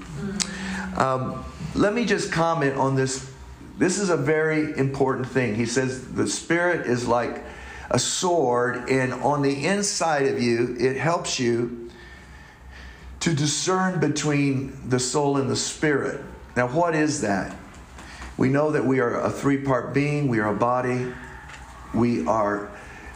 Um, 0.96 1.44
let 1.74 1.92
me 1.92 2.06
just 2.06 2.32
comment 2.32 2.76
on 2.76 2.96
this 2.96 3.30
this 3.78 3.98
is 3.98 4.08
a 4.08 4.16
very 4.16 4.76
important 4.78 5.28
thing. 5.28 5.54
He 5.54 5.66
says 5.66 6.12
the 6.12 6.26
Spirit 6.26 6.86
is 6.86 7.06
like 7.06 7.44
a 7.90 7.98
sword, 7.98 8.88
and 8.88 9.12
on 9.12 9.42
the 9.42 9.66
inside 9.66 10.26
of 10.26 10.40
you, 10.40 10.76
it 10.78 10.96
helps 10.96 11.38
you 11.38 11.85
to 13.20 13.34
discern 13.34 14.00
between 14.00 14.88
the 14.88 14.98
soul 14.98 15.36
and 15.36 15.50
the 15.50 15.56
spirit. 15.56 16.20
Now, 16.56 16.68
what 16.68 16.94
is 16.94 17.20
that? 17.22 17.56
We 18.36 18.48
know 18.48 18.70
that 18.70 18.84
we 18.84 19.00
are 19.00 19.20
a 19.20 19.30
three 19.30 19.58
part 19.58 19.94
being, 19.94 20.28
we 20.28 20.38
are 20.38 20.54
a 20.54 20.56
body, 20.56 21.12
we 21.94 22.26
are 22.26 22.70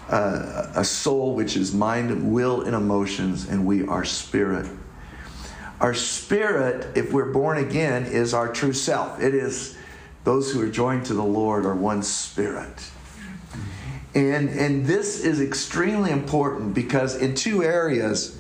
uh, 0.09 0.73
a 0.75 0.85
soul, 0.85 1.35
which 1.35 1.57
is 1.57 1.75
mind, 1.75 2.33
will, 2.33 2.63
and 2.63 2.75
emotions, 2.75 3.49
and 3.49 3.67
we 3.67 3.87
are 3.87 4.05
spirit. 4.05 4.67
Our 5.81 5.95
spirit, 5.95 6.97
if 6.97 7.13
we're 7.13 7.33
born 7.33 7.59
again, 7.59 8.05
is 8.05 8.35
our 8.35 8.53
true 8.53 8.73
self. 8.73 9.21
It 9.21 9.35
is 9.35 9.77
those 10.25 10.53
who 10.53 10.61
are 10.63 10.69
joined 10.69 11.07
to 11.07 11.15
the 11.15 11.25
Lord 11.25 11.65
are 11.65 11.75
one 11.75 12.03
spirit. 12.03 12.91
And, 14.15 14.49
and 14.49 14.85
this 14.85 15.25
is 15.25 15.41
extremely 15.41 16.11
important 16.11 16.75
because 16.75 17.17
in 17.17 17.35
two 17.35 17.63
areas, 17.63 18.40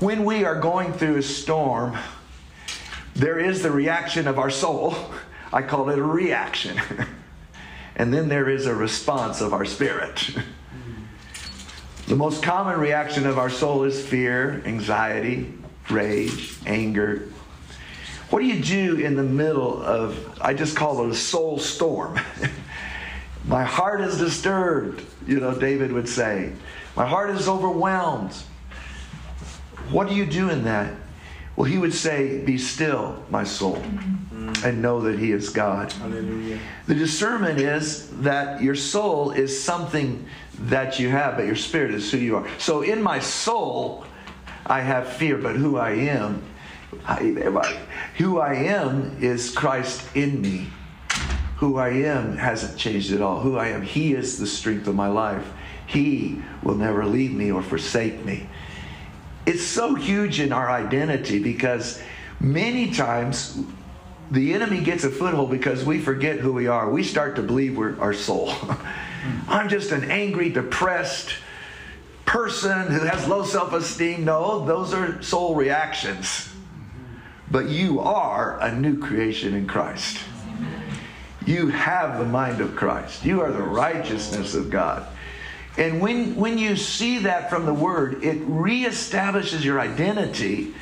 when 0.00 0.24
we 0.24 0.44
are 0.44 0.58
going 0.58 0.92
through 0.92 1.16
a 1.16 1.22
storm, 1.22 1.96
there 3.14 3.38
is 3.38 3.62
the 3.62 3.70
reaction 3.70 4.28
of 4.28 4.38
our 4.38 4.50
soul. 4.50 4.94
I 5.52 5.62
call 5.62 5.90
it 5.90 5.98
a 5.98 6.02
reaction. 6.02 6.80
and 7.96 8.12
then 8.12 8.28
there 8.28 8.48
is 8.48 8.66
a 8.66 8.74
response 8.74 9.40
of 9.40 9.52
our 9.52 9.64
spirit. 9.64 10.30
the 12.06 12.16
most 12.16 12.42
common 12.42 12.78
reaction 12.78 13.26
of 13.26 13.38
our 13.38 13.50
soul 13.50 13.84
is 13.84 14.06
fear, 14.06 14.62
anxiety, 14.64 15.52
rage, 15.90 16.56
anger, 16.66 17.28
what 18.30 18.40
do 18.40 18.46
you 18.46 18.62
do 18.62 18.96
in 18.96 19.16
the 19.16 19.22
middle 19.22 19.82
of, 19.82 20.38
I 20.40 20.52
just 20.52 20.76
call 20.76 21.02
it 21.04 21.10
a 21.10 21.14
soul 21.14 21.58
storm? 21.58 22.20
My 23.46 23.64
heart 23.64 24.02
is 24.02 24.18
disturbed, 24.18 25.02
you 25.26 25.40
know, 25.40 25.58
David 25.58 25.92
would 25.92 26.08
say. 26.08 26.52
My 26.94 27.06
heart 27.06 27.30
is 27.30 27.48
overwhelmed. 27.48 28.34
What 29.90 30.08
do 30.08 30.14
you 30.14 30.26
do 30.26 30.50
in 30.50 30.64
that? 30.64 30.94
Well, 31.56 31.64
he 31.64 31.78
would 31.78 31.94
say, 31.94 32.38
Be 32.44 32.58
still, 32.58 33.24
my 33.30 33.44
soul. 33.44 33.76
Mm-hmm. 33.76 34.66
and 34.66 34.82
know 34.82 35.00
that 35.00 35.18
He 35.18 35.32
is 35.32 35.48
God. 35.50 35.92
Hallelujah. 35.92 36.58
The 36.86 36.94
discernment 36.94 37.60
is 37.60 38.08
that 38.20 38.62
your 38.62 38.74
soul 38.74 39.30
is 39.30 39.62
something 39.62 40.24
that 40.60 40.98
you 40.98 41.08
have, 41.08 41.36
but 41.36 41.46
your 41.46 41.56
spirit 41.56 41.92
is 41.94 42.10
who 42.10 42.18
you 42.18 42.36
are. 42.36 42.48
So 42.58 42.82
in 42.82 43.02
my 43.02 43.18
soul, 43.18 44.04
I 44.66 44.80
have 44.80 45.12
fear, 45.12 45.36
but 45.36 45.56
who 45.56 45.76
I 45.76 45.90
am, 45.90 46.42
I, 47.06 47.78
who 48.16 48.38
I 48.38 48.54
am 48.54 49.16
is 49.20 49.50
Christ 49.50 50.04
in 50.14 50.40
me. 50.40 50.68
Who 51.56 51.76
I 51.76 51.88
am 51.88 52.36
hasn't 52.36 52.78
changed 52.78 53.12
at 53.12 53.20
all. 53.20 53.40
Who 53.40 53.56
I 53.56 53.68
am, 53.68 53.82
He 53.82 54.14
is 54.14 54.38
the 54.38 54.46
strength 54.46 54.86
of 54.86 54.94
my 54.94 55.08
life. 55.08 55.46
He 55.86 56.40
will 56.62 56.76
never 56.76 57.04
leave 57.04 57.32
me 57.32 57.50
or 57.50 57.62
forsake 57.62 58.24
me. 58.24 58.48
It's 59.48 59.64
so 59.64 59.94
huge 59.94 60.40
in 60.40 60.52
our 60.52 60.70
identity 60.70 61.38
because 61.38 62.02
many 62.38 62.90
times 62.90 63.58
the 64.30 64.52
enemy 64.52 64.82
gets 64.82 65.04
a 65.04 65.10
foothold 65.10 65.50
because 65.50 65.86
we 65.86 66.00
forget 66.00 66.38
who 66.38 66.52
we 66.52 66.66
are. 66.66 66.90
We 66.90 67.02
start 67.02 67.34
to 67.36 67.42
believe 67.42 67.74
we're 67.74 67.98
our 67.98 68.12
soul. 68.12 68.52
I'm 69.48 69.70
just 69.70 69.90
an 69.90 70.10
angry, 70.10 70.50
depressed 70.50 71.30
person 72.26 72.88
who 72.88 73.06
has 73.06 73.26
low 73.26 73.42
self 73.42 73.72
esteem. 73.72 74.26
No, 74.26 74.66
those 74.66 74.92
are 74.92 75.22
soul 75.22 75.54
reactions. 75.54 76.50
But 77.50 77.70
you 77.70 78.00
are 78.00 78.60
a 78.60 78.70
new 78.78 78.98
creation 78.98 79.54
in 79.54 79.66
Christ. 79.66 80.18
You 81.46 81.68
have 81.68 82.18
the 82.18 82.26
mind 82.26 82.60
of 82.60 82.76
Christ. 82.76 83.24
You 83.24 83.40
are 83.40 83.50
the 83.50 83.62
righteousness 83.62 84.54
of 84.54 84.68
God. 84.68 85.06
And 85.78 86.00
when, 86.00 86.34
when 86.34 86.58
you 86.58 86.74
see 86.74 87.20
that 87.20 87.48
from 87.48 87.64
the 87.64 87.72
Word, 87.72 88.24
it 88.24 88.40
reestablishes 88.48 89.62
your 89.62 89.80
identity. 89.80 90.74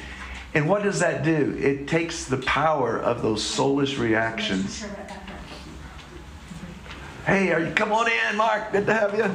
And 0.55 0.67
what 0.71 0.83
does 0.83 1.01
that 1.01 1.23
do? 1.23 1.55
It 1.61 1.87
takes 1.87 2.25
the 2.25 2.39
power 2.39 2.99
of 2.99 3.21
those 3.21 3.43
soulish 3.43 3.99
reactions. 3.99 4.87
Hey, 7.27 7.53
are 7.53 7.61
you 7.61 7.75
come 7.75 7.93
on 7.93 8.09
in, 8.11 8.37
Mark? 8.37 8.73
Good 8.73 8.87
to 8.87 8.95
have 8.95 9.15
you. 9.15 9.31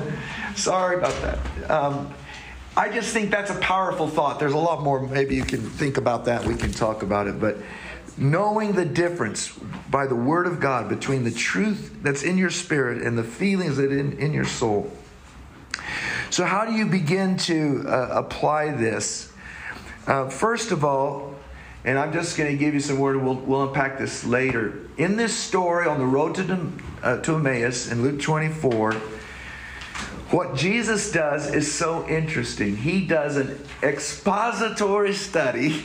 Sorry 0.56 0.98
about 0.98 1.14
that. 1.22 1.70
Um, 1.70 2.12
I 2.76 2.90
just 2.90 3.14
think 3.14 3.30
that's 3.30 3.52
a 3.52 3.60
powerful 3.60 4.08
thought. 4.08 4.40
There's 4.40 4.54
a 4.54 4.58
lot 4.58 4.82
more. 4.82 5.06
Maybe 5.06 5.36
you 5.36 5.44
can 5.44 5.62
think 5.62 5.98
about 5.98 6.26
that. 6.26 6.44
We 6.44 6.56
can 6.56 6.72
talk 6.72 7.04
about 7.04 7.28
it. 7.28 7.40
But 7.40 7.58
knowing 8.18 8.72
the 8.72 8.86
difference 8.86 9.56
by 9.92 10.08
the 10.08 10.16
Word 10.16 10.48
of 10.48 10.60
God 10.60 10.90
between 10.90 11.24
the 11.24 11.32
truth 11.32 11.98
that's 12.02 12.24
in 12.24 12.40
your 12.40 12.50
spirit 12.50 13.04
and 13.04 13.16
the 13.16 13.24
feelings 13.24 13.78
that 13.78 13.92
in, 13.92 14.14
in 14.14 14.34
your 14.34 14.46
soul. 14.46 14.92
So, 16.32 16.46
how 16.46 16.64
do 16.64 16.72
you 16.72 16.86
begin 16.86 17.36
to 17.40 17.84
uh, 17.86 18.08
apply 18.12 18.72
this? 18.72 19.34
Uh, 20.08 20.30
first 20.30 20.72
of 20.72 20.86
all, 20.86 21.36
and 21.84 22.00
I'm 22.00 22.14
just 22.14 22.38
going 22.38 22.50
to 22.50 22.58
give 22.58 22.74
you 22.74 22.80
some 22.80 23.00
word, 23.00 23.22
we'll, 23.22 23.36
we'll 23.36 23.68
unpack 23.68 23.98
this 24.00 24.24
later. 24.24 24.80
In 24.98 25.18
this 25.18 25.36
story 25.36 25.88
on 25.88 26.00
the 26.00 26.06
road 26.06 26.36
to, 26.36 26.72
uh, 27.04 27.18
to 27.24 27.36
Emmaus 27.36 27.92
in 27.92 28.02
Luke 28.02 28.22
24, 28.22 28.94
what 30.30 30.56
Jesus 30.56 31.12
does 31.12 31.54
is 31.54 31.70
so 31.70 32.08
interesting. 32.08 32.78
He 32.78 33.06
does 33.06 33.36
an 33.36 33.60
expository 33.84 35.14
study 35.14 35.84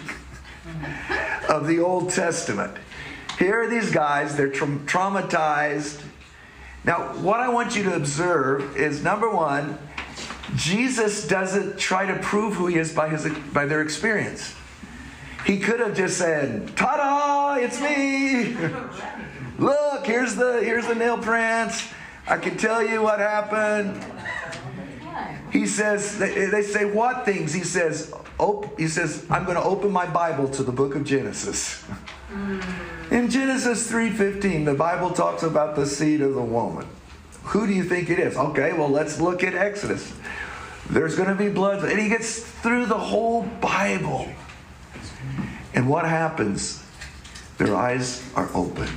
of 1.49 1.67
the 1.67 1.81
Old 1.81 2.11
Testament. 2.11 2.77
Here 3.41 3.63
are 3.63 3.69
these 3.69 3.91
guys, 3.91 4.37
they're 4.37 4.53
tra- 4.53 4.69
traumatized. 4.69 6.03
Now, 6.85 7.17
what 7.17 7.41
I 7.41 7.49
want 7.49 7.75
you 7.75 7.83
to 7.83 7.97
observe 7.97 8.77
is 8.77 9.03
number 9.03 9.29
one, 9.29 9.77
Jesus 10.55 11.27
doesn't 11.27 11.79
try 11.79 12.07
to 12.07 12.19
prove 12.21 12.55
who 12.55 12.67
he 12.69 12.77
is 12.77 12.93
by, 12.93 13.09
his, 13.09 13.27
by 13.53 13.67
their 13.67 13.83
experience. 13.83 14.55
He 15.45 15.59
could 15.59 15.81
have 15.81 15.97
just 15.97 16.19
said, 16.19 16.77
"Ta 16.77 16.97
da! 16.97 17.55
It's 17.55 17.81
me. 17.81 18.57
Look, 19.59 20.07
here's 20.07 20.35
the 20.35 20.61
here's 20.63 20.87
the 20.87 20.95
nail 20.95 21.19
prints. 21.19 21.89
I 22.27 22.37
can 22.39 22.57
tell 22.57 22.83
you 22.83 23.03
what 23.03 23.21
happened." 23.21 24.05
He 25.53 25.67
says, 25.67 26.19
they 26.19 26.63
say 26.63 26.85
what 26.85 27.25
things? 27.25 27.55
He 27.55 27.63
says, 27.63 28.13
op- 28.39 28.79
he 28.79 28.89
says, 28.89 29.25
I'm 29.31 29.45
going 29.45 29.57
to 29.57 29.63
open 29.63 29.91
my 29.91 30.05
Bible 30.05 30.49
to 30.49 30.63
the 30.63 30.73
book 30.73 30.95
of 30.95 31.05
Genesis. 31.05 31.83
In 33.11 33.31
Genesis 33.31 33.91
3:15, 33.91 34.65
the 34.65 34.75
Bible 34.75 35.11
talks 35.11 35.43
about 35.43 35.77
the 35.77 35.87
seed 35.87 36.21
of 36.21 36.35
the 36.35 36.43
woman. 36.43 36.87
Who 37.45 37.67
do 37.67 37.73
you 37.73 37.85
think 37.85 38.11
it 38.11 38.19
is? 38.19 38.37
Okay, 38.37 38.73
well, 38.73 38.89
let's 38.89 39.21
look 39.21 39.45
at 39.45 39.55
Exodus. 39.55 40.13
There's 40.91 41.17
going 41.17 41.29
to 41.29 41.35
be 41.35 41.49
blood. 41.49 41.85
And 41.85 41.99
he 41.99 42.09
gets 42.09 42.41
through 42.41 42.87
the 42.87 42.99
whole 42.99 43.43
Bible. 43.61 44.29
And 45.75 45.89
what 45.89 46.07
happens? 46.07 46.83
Their 47.59 47.75
eyes 47.75 48.23
are 48.35 48.49
open. 48.55 48.89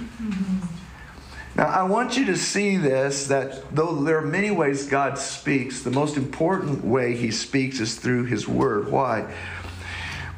Now, 1.56 1.68
I 1.68 1.84
want 1.84 2.16
you 2.18 2.26
to 2.28 2.38
see 2.38 2.78
this 2.78 3.28
that 3.28 3.76
though 3.76 3.96
there 3.96 4.18
are 4.18 4.26
many 4.26 4.52
ways 4.52 4.88
God 4.88 5.18
speaks, 5.18 5.82
the 5.82 5.92
most 5.92 6.16
important 6.16 6.86
way 6.86 7.16
He 7.16 7.32
speaks 7.32 7.80
is 7.80 7.96
through 7.96 8.26
His 8.26 8.48
Word. 8.48 8.92
Why? 8.92 9.34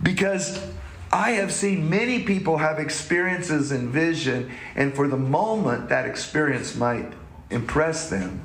Because 0.02 0.66
I 1.12 1.32
have 1.32 1.52
seen 1.52 1.90
many 1.90 2.24
people 2.24 2.58
have 2.58 2.80
experiences 2.80 3.72
in 3.72 3.92
vision, 3.92 4.50
and 4.76 4.96
for 4.96 5.08
the 5.08 5.18
moment, 5.18 5.90
that 5.90 6.06
experience 6.06 6.76
might 6.76 7.12
impress 7.50 8.10
them. 8.10 8.42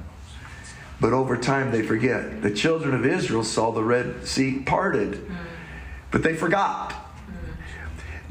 But 1.00 1.12
over 1.12 1.36
time, 1.36 1.70
they 1.70 1.82
forget. 1.82 2.42
The 2.42 2.50
children 2.50 2.94
of 2.94 3.04
Israel 3.04 3.44
saw 3.44 3.70
the 3.70 3.82
Red 3.82 4.26
Sea 4.26 4.60
parted, 4.60 5.30
but 6.10 6.22
they 6.22 6.34
forgot. 6.34 6.94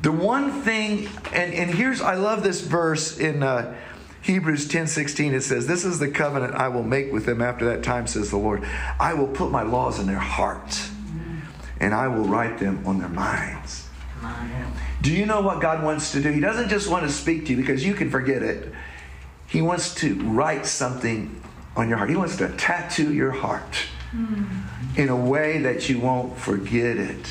The 0.02 0.12
one 0.12 0.62
thing, 0.62 1.10
and, 1.34 1.54
and 1.54 1.70
here's, 1.70 2.02
I 2.02 2.16
love 2.16 2.44
this 2.44 2.62
verse 2.62 3.18
in. 3.18 3.44
Uh, 3.44 3.76
Hebrews 4.26 4.68
10 4.68 4.88
16, 4.88 5.36
it 5.36 5.42
says, 5.42 5.68
This 5.68 5.86
is 5.86 6.00
the 6.00 6.10
covenant 6.10 6.56
I 6.56 6.68
will 6.70 6.82
make 6.82 7.14
with 7.14 7.28
them 7.28 7.44
after 7.44 7.66
that 7.66 7.84
time, 7.84 8.08
says 8.08 8.32
the 8.32 8.38
Lord. 8.38 8.64
I 9.00 9.14
will 9.14 9.28
put 9.28 9.52
my 9.52 9.62
laws 9.62 10.00
in 10.00 10.08
their 10.08 10.18
hearts, 10.18 10.90
and 11.80 11.94
I 11.94 12.08
will 12.08 12.24
write 12.24 12.58
them 12.58 12.82
on 12.88 12.98
their 12.98 13.10
minds. 13.10 13.88
Do 15.04 15.14
you 15.14 15.28
know 15.28 15.42
what 15.42 15.62
God 15.62 15.84
wants 15.84 16.12
to 16.14 16.22
do? 16.24 16.32
He 16.32 16.40
doesn't 16.40 16.70
just 16.70 16.90
want 16.90 17.06
to 17.06 17.12
speak 17.12 17.46
to 17.46 17.52
you 17.52 17.58
because 17.58 17.86
you 17.86 17.94
can 17.94 18.10
forget 18.10 18.42
it. 18.42 18.74
He 19.46 19.62
wants 19.62 19.94
to 19.96 20.16
write 20.24 20.66
something 20.66 21.40
on 21.76 21.90
your 21.90 21.98
heart. 21.98 22.10
He 22.10 22.16
wants 22.16 22.38
to 22.38 22.50
tattoo 22.58 23.14
your 23.14 23.32
heart 23.32 23.76
hmm. 24.12 24.46
in 24.96 25.10
a 25.10 25.16
way 25.16 25.60
that 25.60 25.90
you 25.90 26.00
won't 26.00 26.38
forget 26.38 26.98
it. 26.98 27.28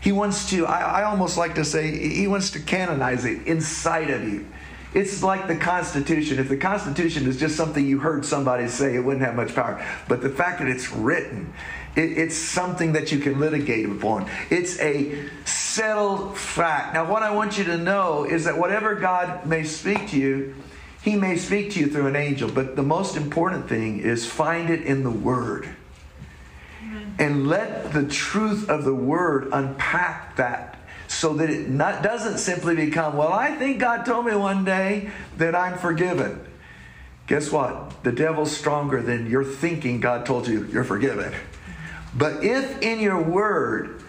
He 0.00 0.12
wants 0.12 0.50
to, 0.50 0.66
I, 0.66 1.00
I 1.00 1.04
almost 1.04 1.38
like 1.38 1.54
to 1.54 1.64
say, 1.64 1.90
he 1.90 2.26
wants 2.26 2.50
to 2.50 2.60
canonize 2.60 3.24
it 3.24 3.46
inside 3.46 4.10
of 4.10 4.22
you. 4.22 4.46
It's 4.92 5.22
like 5.22 5.48
the 5.48 5.56
Constitution. 5.56 6.38
If 6.38 6.48
the 6.48 6.56
Constitution 6.56 7.26
is 7.26 7.38
just 7.38 7.56
something 7.56 7.84
you 7.84 7.98
heard 7.98 8.24
somebody 8.24 8.68
say, 8.68 8.94
it 8.94 9.00
wouldn't 9.00 9.24
have 9.24 9.34
much 9.34 9.54
power. 9.54 9.84
But 10.08 10.22
the 10.22 10.28
fact 10.28 10.60
that 10.60 10.68
it's 10.68 10.92
written, 10.92 11.52
it, 11.96 12.16
it's 12.16 12.36
something 12.36 12.92
that 12.92 13.10
you 13.10 13.18
can 13.18 13.40
litigate 13.40 13.86
upon. 13.86 14.30
It's 14.50 14.78
a 14.78 15.28
settled 15.46 16.38
fact. 16.38 16.94
Now, 16.94 17.10
what 17.10 17.24
I 17.24 17.34
want 17.34 17.58
you 17.58 17.64
to 17.64 17.76
know 17.76 18.24
is 18.24 18.44
that 18.44 18.56
whatever 18.56 18.94
God 18.94 19.46
may 19.46 19.64
speak 19.64 20.10
to 20.10 20.16
you, 20.16 20.54
He 21.04 21.16
may 21.16 21.36
speak 21.36 21.72
to 21.72 21.80
you 21.80 21.88
through 21.88 22.06
an 22.06 22.16
angel. 22.16 22.50
But 22.50 22.76
the 22.76 22.82
most 22.82 23.14
important 23.14 23.68
thing 23.68 24.00
is 24.00 24.24
find 24.24 24.70
it 24.70 24.82
in 24.82 25.04
the 25.04 25.10
Word. 25.10 25.68
And 27.18 27.46
let 27.46 27.92
the 27.92 28.06
truth 28.06 28.70
of 28.70 28.84
the 28.84 28.94
Word 28.94 29.50
unpack 29.52 30.36
that 30.36 30.78
so 31.06 31.34
that 31.34 31.50
it 31.50 31.68
not, 31.68 32.02
doesn't 32.02 32.38
simply 32.38 32.74
become, 32.74 33.18
well, 33.18 33.32
I 33.32 33.54
think 33.54 33.78
God 33.78 34.04
told 34.06 34.24
me 34.24 34.34
one 34.34 34.64
day 34.64 35.10
that 35.36 35.54
I'm 35.54 35.76
forgiven. 35.76 36.40
Guess 37.26 37.52
what? 37.52 38.02
The 38.02 38.12
devil's 38.12 38.56
stronger 38.56 39.02
than 39.02 39.30
your 39.30 39.44
thinking 39.44 40.00
God 40.00 40.24
told 40.24 40.48
you 40.48 40.64
you're 40.72 40.84
forgiven. 40.84 41.34
But 42.14 42.42
if 42.42 42.80
in 42.80 42.98
your 43.00 43.20
word, 43.20 44.02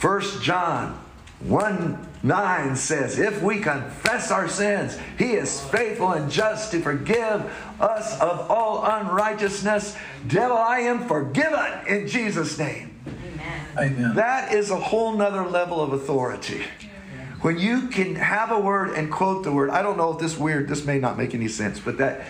1 0.00 0.22
John 0.40 0.99
1 1.40 2.06
9 2.22 2.76
says, 2.76 3.18
If 3.18 3.42
we 3.42 3.60
confess 3.60 4.30
our 4.30 4.46
sins, 4.46 4.98
he 5.18 5.32
is 5.32 5.60
faithful 5.66 6.12
and 6.12 6.30
just 6.30 6.70
to 6.72 6.80
forgive 6.80 7.50
us 7.80 8.20
of 8.20 8.50
all 8.50 8.84
unrighteousness. 8.84 9.96
Devil, 10.26 10.58
I 10.58 10.80
am 10.80 11.08
forgiven 11.08 11.86
in 11.88 12.06
Jesus' 12.06 12.58
name. 12.58 13.00
Amen. 13.78 14.14
That 14.16 14.52
is 14.52 14.70
a 14.70 14.76
whole 14.76 15.12
nother 15.12 15.44
level 15.44 15.80
of 15.80 15.92
authority. 15.94 16.62
When 17.40 17.58
you 17.58 17.88
can 17.88 18.16
have 18.16 18.50
a 18.50 18.58
word 18.58 18.90
and 18.90 19.10
quote 19.10 19.44
the 19.44 19.52
word, 19.52 19.70
I 19.70 19.80
don't 19.80 19.96
know 19.96 20.12
if 20.12 20.18
this 20.18 20.36
weird, 20.36 20.68
this 20.68 20.84
may 20.84 20.98
not 20.98 21.16
make 21.16 21.34
any 21.34 21.48
sense, 21.48 21.80
but 21.80 21.96
that 21.96 22.26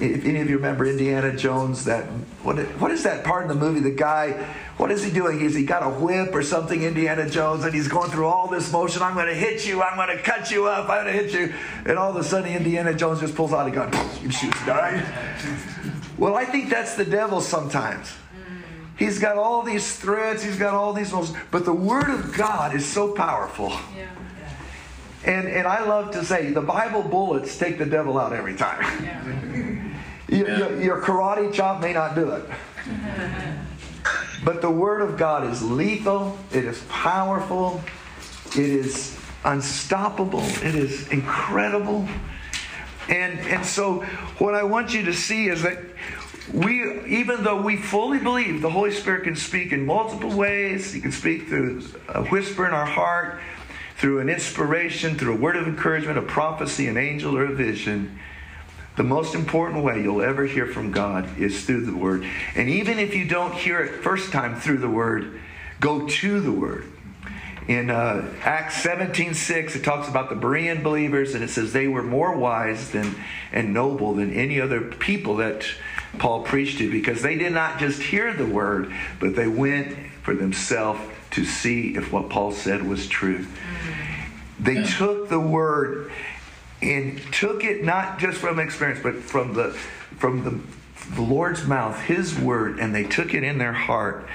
if 0.00 0.24
any 0.24 0.40
of 0.40 0.50
you 0.50 0.56
remember 0.56 0.86
Indiana 0.86 1.36
Jones, 1.36 1.84
that 1.84 2.04
what 2.42 2.56
what 2.80 2.90
is 2.90 3.02
that 3.04 3.24
part 3.24 3.42
in 3.42 3.48
the 3.48 3.54
movie? 3.54 3.80
The 3.80 3.90
guy, 3.90 4.32
what 4.76 4.90
is 4.90 5.04
he 5.04 5.10
doing? 5.10 5.40
Is 5.40 5.54
he 5.54 5.64
got 5.64 5.82
a 5.82 5.90
whip 5.90 6.34
or 6.34 6.42
something, 6.42 6.82
Indiana 6.82 7.28
Jones, 7.28 7.64
and 7.64 7.74
he's 7.74 7.88
going 7.88 8.10
through 8.10 8.26
all 8.26 8.48
this 8.48 8.70
motion. 8.72 9.02
I'm 9.02 9.14
going 9.14 9.26
to 9.26 9.34
hit 9.34 9.66
you. 9.66 9.82
I'm 9.82 9.96
going 9.96 10.16
to 10.16 10.22
cut 10.22 10.50
you 10.50 10.66
up. 10.66 10.88
I'm 10.88 11.04
going 11.04 11.16
to 11.16 11.22
hit 11.22 11.32
you, 11.32 11.54
and 11.84 11.98
all 11.98 12.10
of 12.10 12.16
a 12.16 12.24
sudden 12.24 12.52
Indiana 12.52 12.94
Jones 12.94 13.20
just 13.20 13.34
pulls 13.34 13.52
out 13.52 13.66
a 13.68 13.70
gun 13.70 13.92
and 13.94 14.32
shoots. 14.32 14.58
Well, 16.18 16.34
I 16.34 16.44
think 16.44 16.70
that's 16.70 16.94
the 16.94 17.04
devil 17.04 17.40
sometimes. 17.40 18.12
He's 18.98 19.18
got 19.18 19.36
all 19.36 19.62
these 19.62 19.96
threads. 19.96 20.42
he's 20.42 20.58
got 20.58 20.72
all 20.72 20.92
these 20.94 21.12
motions, 21.12 21.36
but 21.50 21.64
the 21.64 21.72
Word 21.72 22.08
of 22.08 22.34
God 22.34 22.74
is 22.74 22.86
so 22.86 23.12
powerful. 23.12 23.72
And, 25.24 25.48
and 25.48 25.66
I 25.66 25.84
love 25.84 26.12
to 26.12 26.24
say 26.24 26.52
the 26.52 26.62
Bible 26.62 27.02
bullets 27.02 27.58
take 27.58 27.78
the 27.78 27.84
devil 27.84 28.16
out 28.16 28.32
every 28.32 28.54
time. 28.54 29.65
Your, 30.36 30.58
your, 30.58 30.82
your 30.82 31.02
karate 31.02 31.52
chop 31.52 31.80
may 31.80 31.92
not 31.92 32.14
do 32.14 32.30
it. 32.30 32.44
But 34.44 34.60
the 34.60 34.70
Word 34.70 35.02
of 35.02 35.16
God 35.16 35.50
is 35.50 35.62
lethal, 35.62 36.38
it 36.52 36.64
is 36.64 36.82
powerful, 36.88 37.80
it 38.50 38.58
is 38.58 39.18
unstoppable, 39.44 40.42
it 40.62 40.74
is 40.74 41.08
incredible. 41.08 42.06
And, 43.08 43.38
and 43.40 43.64
so, 43.64 44.02
what 44.38 44.54
I 44.54 44.64
want 44.64 44.92
you 44.92 45.04
to 45.04 45.12
see 45.12 45.48
is 45.48 45.62
that 45.62 45.78
we, 46.52 47.04
even 47.06 47.42
though 47.42 47.60
we 47.60 47.76
fully 47.76 48.18
believe 48.18 48.62
the 48.62 48.70
Holy 48.70 48.92
Spirit 48.92 49.24
can 49.24 49.36
speak 49.36 49.72
in 49.72 49.84
multiple 49.84 50.30
ways, 50.30 50.92
He 50.92 51.00
can 51.00 51.12
speak 51.12 51.48
through 51.48 51.82
a 52.08 52.24
whisper 52.24 52.66
in 52.66 52.72
our 52.72 52.86
heart, 52.86 53.40
through 53.96 54.20
an 54.20 54.28
inspiration, 54.28 55.16
through 55.18 55.34
a 55.34 55.36
word 55.36 55.56
of 55.56 55.66
encouragement, 55.66 56.18
a 56.18 56.22
prophecy, 56.22 56.86
an 56.86 56.96
angel, 56.96 57.36
or 57.36 57.46
a 57.46 57.54
vision. 57.54 58.18
The 58.96 59.02
most 59.02 59.34
important 59.34 59.84
way 59.84 60.02
you'll 60.02 60.22
ever 60.22 60.46
hear 60.46 60.66
from 60.66 60.90
God 60.90 61.38
is 61.38 61.64
through 61.66 61.84
the 61.84 61.94
Word. 61.94 62.26
And 62.54 62.68
even 62.68 62.98
if 62.98 63.14
you 63.14 63.26
don't 63.26 63.52
hear 63.52 63.80
it 63.80 64.02
first 64.02 64.32
time 64.32 64.58
through 64.58 64.78
the 64.78 64.88
Word, 64.88 65.38
go 65.80 66.08
to 66.08 66.40
the 66.40 66.52
Word. 66.52 66.86
In 67.68 67.90
uh, 67.90 68.32
Acts 68.42 68.76
17 68.82 69.34
6, 69.34 69.76
it 69.76 69.84
talks 69.84 70.08
about 70.08 70.30
the 70.30 70.36
Berean 70.36 70.82
believers, 70.82 71.34
and 71.34 71.44
it 71.44 71.50
says 71.50 71.72
they 71.72 71.88
were 71.88 72.02
more 72.02 72.36
wise 72.36 72.92
than, 72.92 73.14
and 73.52 73.74
noble 73.74 74.14
than 74.14 74.32
any 74.32 74.60
other 74.60 74.80
people 74.80 75.36
that 75.36 75.66
Paul 76.18 76.42
preached 76.42 76.78
to 76.78 76.90
because 76.90 77.22
they 77.22 77.36
did 77.36 77.52
not 77.52 77.78
just 77.78 78.00
hear 78.00 78.32
the 78.32 78.46
Word, 78.46 78.94
but 79.20 79.36
they 79.36 79.48
went 79.48 79.94
for 80.22 80.34
themselves 80.34 81.00
to 81.32 81.44
see 81.44 81.96
if 81.96 82.12
what 82.12 82.30
Paul 82.30 82.52
said 82.52 82.86
was 82.88 83.08
true. 83.08 83.46
They 84.58 84.84
took 84.84 85.28
the 85.28 85.40
Word 85.40 86.10
and 86.82 87.20
took 87.32 87.64
it 87.64 87.84
not 87.84 88.18
just 88.18 88.38
from 88.38 88.58
experience, 88.58 89.00
but 89.02 89.16
from 89.16 89.54
the 89.54 89.70
from 90.18 90.44
the, 90.44 91.14
the 91.14 91.22
Lord's 91.22 91.66
mouth, 91.66 92.00
His 92.02 92.38
word, 92.38 92.78
and 92.78 92.94
they 92.94 93.04
took 93.04 93.34
it 93.34 93.44
in 93.44 93.58
their 93.58 93.72
heart, 93.72 94.26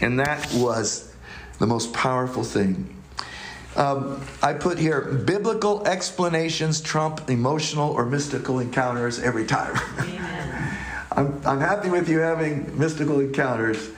and 0.00 0.18
that 0.20 0.52
was 0.54 1.14
the 1.58 1.66
most 1.66 1.92
powerful 1.92 2.44
thing. 2.44 2.96
Um, 3.76 4.20
I 4.42 4.54
put 4.54 4.78
here 4.78 5.00
biblical 5.00 5.86
explanations 5.86 6.80
trump 6.80 7.30
emotional 7.30 7.92
or 7.92 8.04
mystical 8.04 8.58
encounters 8.58 9.20
every 9.20 9.46
time. 9.46 9.74
I'm, 11.12 11.40
I'm 11.44 11.60
happy 11.60 11.88
with 11.88 12.08
you 12.08 12.18
having 12.18 12.78
mystical 12.78 13.20
encounters, 13.20 13.90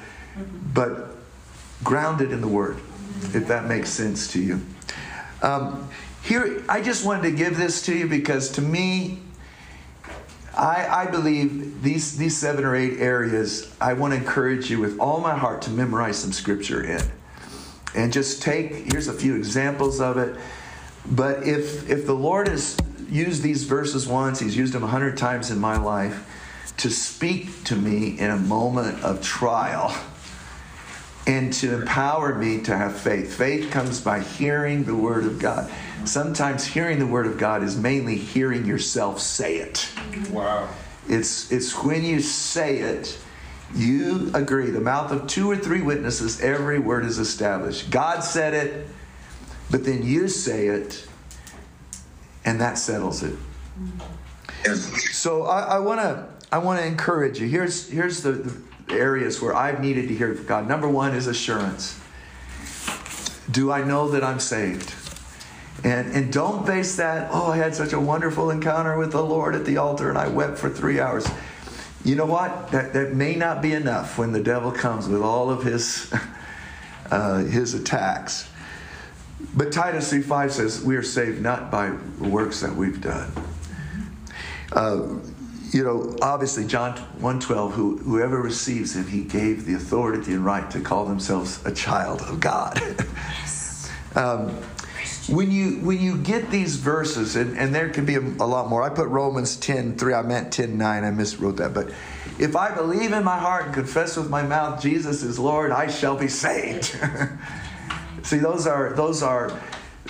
but 0.74 1.16
grounded 1.84 2.32
in 2.32 2.40
the 2.40 2.48
Word, 2.48 2.78
if 3.34 3.46
that 3.48 3.66
makes 3.66 3.90
sense 3.90 4.32
to 4.32 4.40
you. 4.40 4.60
Um, 5.42 5.88
here, 6.22 6.62
I 6.68 6.80
just 6.80 7.04
wanted 7.04 7.22
to 7.22 7.32
give 7.32 7.56
this 7.56 7.82
to 7.87 7.96
you 7.96 8.06
because 8.06 8.50
to 8.52 8.62
me, 8.62 9.18
I, 10.56 10.87
I 10.87 11.11
believe 11.11 11.82
these, 11.82 12.16
these 12.16 12.37
seven 12.37 12.64
or 12.64 12.76
eight 12.76 13.00
areas, 13.00 13.74
I 13.80 13.94
want 13.94 14.12
to 14.12 14.18
encourage 14.18 14.70
you 14.70 14.78
with 14.78 14.98
all 14.98 15.20
my 15.20 15.37
heart 15.37 15.62
to 15.62 15.70
memorize 15.70 16.18
some 16.18 16.32
scripture 16.32 16.85
in. 16.85 17.02
And 17.94 18.12
just 18.12 18.42
take, 18.42 18.92
here's 18.92 19.08
a 19.08 19.12
few 19.12 19.35
examples 19.35 20.00
of 20.00 20.16
it. 20.16 20.38
But 21.06 21.46
if, 21.46 21.88
if 21.90 22.06
the 22.06 22.14
Lord 22.14 22.48
has 22.48 22.76
used 23.11 23.42
these 23.42 23.64
verses 23.64 24.06
once, 24.06 24.40
He's 24.40 24.56
used 24.56 24.72
them 24.72 24.85
a 24.85 24.88
hundred 24.88 25.16
times 25.16 25.50
in 25.50 25.58
my 25.58 25.76
life 25.76 26.28
to 26.78 26.90
speak 26.90 27.64
to 27.64 27.76
me 27.76 28.18
in 28.18 28.30
a 28.30 28.38
moment 28.38 29.02
of 29.02 29.22
trial 29.22 29.94
and 31.26 31.52
to 31.52 31.74
empower 31.74 32.35
me 32.35 32.61
to 32.62 32.76
have 32.76 32.96
faith. 32.96 33.35
Faith 33.37 33.70
comes 33.70 34.00
by 34.00 34.20
hearing 34.20 34.85
the 34.85 34.94
Word 34.94 35.24
of 35.24 35.38
God. 35.38 35.70
Sometimes 36.04 36.64
hearing 36.64 36.98
the 36.98 37.06
Word 37.06 37.26
of 37.26 37.38
God 37.38 37.62
is 37.62 37.76
mainly 37.76 38.16
hearing 38.16 38.66
yourself 38.66 39.20
say 39.20 39.56
it. 39.56 39.88
Wow. 40.30 40.68
It's, 41.08 41.50
it's 41.52 41.74
when 41.82 42.04
you 42.04 42.20
say 42.20 42.78
it, 42.78 43.18
you 43.74 44.30
agree. 44.35 44.70
The 44.70 44.80
mouth 44.80 45.12
of 45.12 45.26
two 45.26 45.50
or 45.50 45.56
three 45.56 45.82
witnesses, 45.82 46.40
every 46.40 46.78
word 46.78 47.04
is 47.04 47.18
established. 47.18 47.90
God 47.90 48.20
said 48.20 48.54
it, 48.54 48.87
but 49.70 49.85
then 49.85 50.02
you 50.04 50.28
say 50.28 50.66
it, 50.66 51.06
and 52.44 52.61
that 52.61 52.76
settles 52.78 53.22
it. 53.22 53.35
Mm-hmm. 53.80 54.88
So 55.12 55.44
I 55.44 55.78
want 55.78 56.00
to 56.00 56.28
I 56.52 56.58
want 56.58 56.80
to 56.80 56.87
encourage 56.87 57.40
you. 57.40 57.48
Here's 57.48 57.88
here's 57.88 58.22
the, 58.22 58.32
the 58.32 58.62
areas 58.88 59.40
where 59.40 59.54
I've 59.54 59.80
needed 59.80 60.08
to 60.08 60.14
hear 60.14 60.34
from 60.34 60.46
God. 60.46 60.68
Number 60.68 60.88
one 60.88 61.14
is 61.14 61.26
assurance. 61.26 62.00
Do 63.50 63.72
I 63.72 63.82
know 63.82 64.08
that 64.10 64.22
I'm 64.22 64.40
saved? 64.40 64.94
And, 65.84 66.12
and 66.12 66.32
don't 66.32 66.64
base 66.64 66.96
that, 66.96 67.28
oh, 67.32 67.50
I 67.50 67.56
had 67.56 67.74
such 67.74 67.92
a 67.92 68.00
wonderful 68.00 68.50
encounter 68.50 68.96
with 68.96 69.12
the 69.12 69.22
Lord 69.22 69.54
at 69.54 69.64
the 69.64 69.78
altar 69.78 70.08
and 70.08 70.18
I 70.18 70.28
wept 70.28 70.58
for 70.58 70.70
three 70.70 71.00
hours. 71.00 71.26
You 72.04 72.14
know 72.14 72.26
what? 72.26 72.70
That, 72.70 72.92
that 72.92 73.14
may 73.14 73.34
not 73.34 73.62
be 73.62 73.72
enough 73.72 74.18
when 74.18 74.32
the 74.32 74.42
devil 74.42 74.70
comes 74.70 75.08
with 75.08 75.22
all 75.22 75.50
of 75.50 75.64
his, 75.64 76.12
uh, 77.10 77.38
his 77.38 77.74
attacks. 77.74 78.48
But 79.54 79.72
Titus 79.72 80.12
3.5 80.12 80.50
says, 80.50 80.84
we 80.84 80.96
are 80.96 81.02
saved 81.02 81.42
not 81.42 81.70
by 81.70 81.92
works 82.20 82.60
that 82.60 82.74
we've 82.74 83.00
done. 83.00 83.32
Uh, 84.72 85.16
you 85.72 85.82
know, 85.82 86.14
obviously 86.20 86.66
John 86.66 86.96
1.12, 87.20 87.72
who, 87.72 87.96
whoever 87.98 88.40
receives 88.40 88.94
him, 88.94 89.06
he 89.06 89.24
gave 89.24 89.64
the 89.64 89.74
authority 89.74 90.32
and 90.35 90.44
right 90.44 90.70
to 90.70 90.80
call 90.80 91.06
themselves 91.06 91.64
a 91.64 91.72
child 91.72 92.20
of 92.22 92.40
God. 92.40 92.80
um, 94.14 94.50
when 95.28 95.50
you 95.50 95.78
when 95.78 96.00
you 96.00 96.18
get 96.18 96.50
these 96.50 96.76
verses, 96.76 97.37
and, 97.37 97.56
and 97.56 97.74
there 97.74 97.88
can 97.88 98.04
be 98.04 98.16
a, 98.16 98.20
a, 98.20 98.44
lot 98.46 98.68
more. 98.68 98.82
I 98.82 98.90
put 98.90 99.08
Romans 99.08 99.56
10, 99.56 99.96
3, 99.96 100.14
I 100.14 100.22
meant 100.22 100.52
10, 100.52 100.76
9, 100.76 101.04
I 101.04 101.11
miswrote 101.11 101.56
that. 101.58 101.72
But 101.72 101.90
if 102.38 102.56
I 102.56 102.74
believe 102.74 103.12
in 103.12 103.22
my 103.22 103.38
heart 103.38 103.66
and 103.66 103.74
confess 103.74 104.16
with 104.16 104.28
my 104.28 104.42
mouth 104.42 104.82
Jesus 104.82 105.22
is 105.22 105.38
Lord, 105.38 105.70
I 105.70 105.87
shall 105.87 106.16
be 106.16 106.28
saved. 106.28 106.96
See, 108.24 108.38
those 108.38 108.66
are 108.66 108.92
those 108.94 109.22
are 109.22 109.56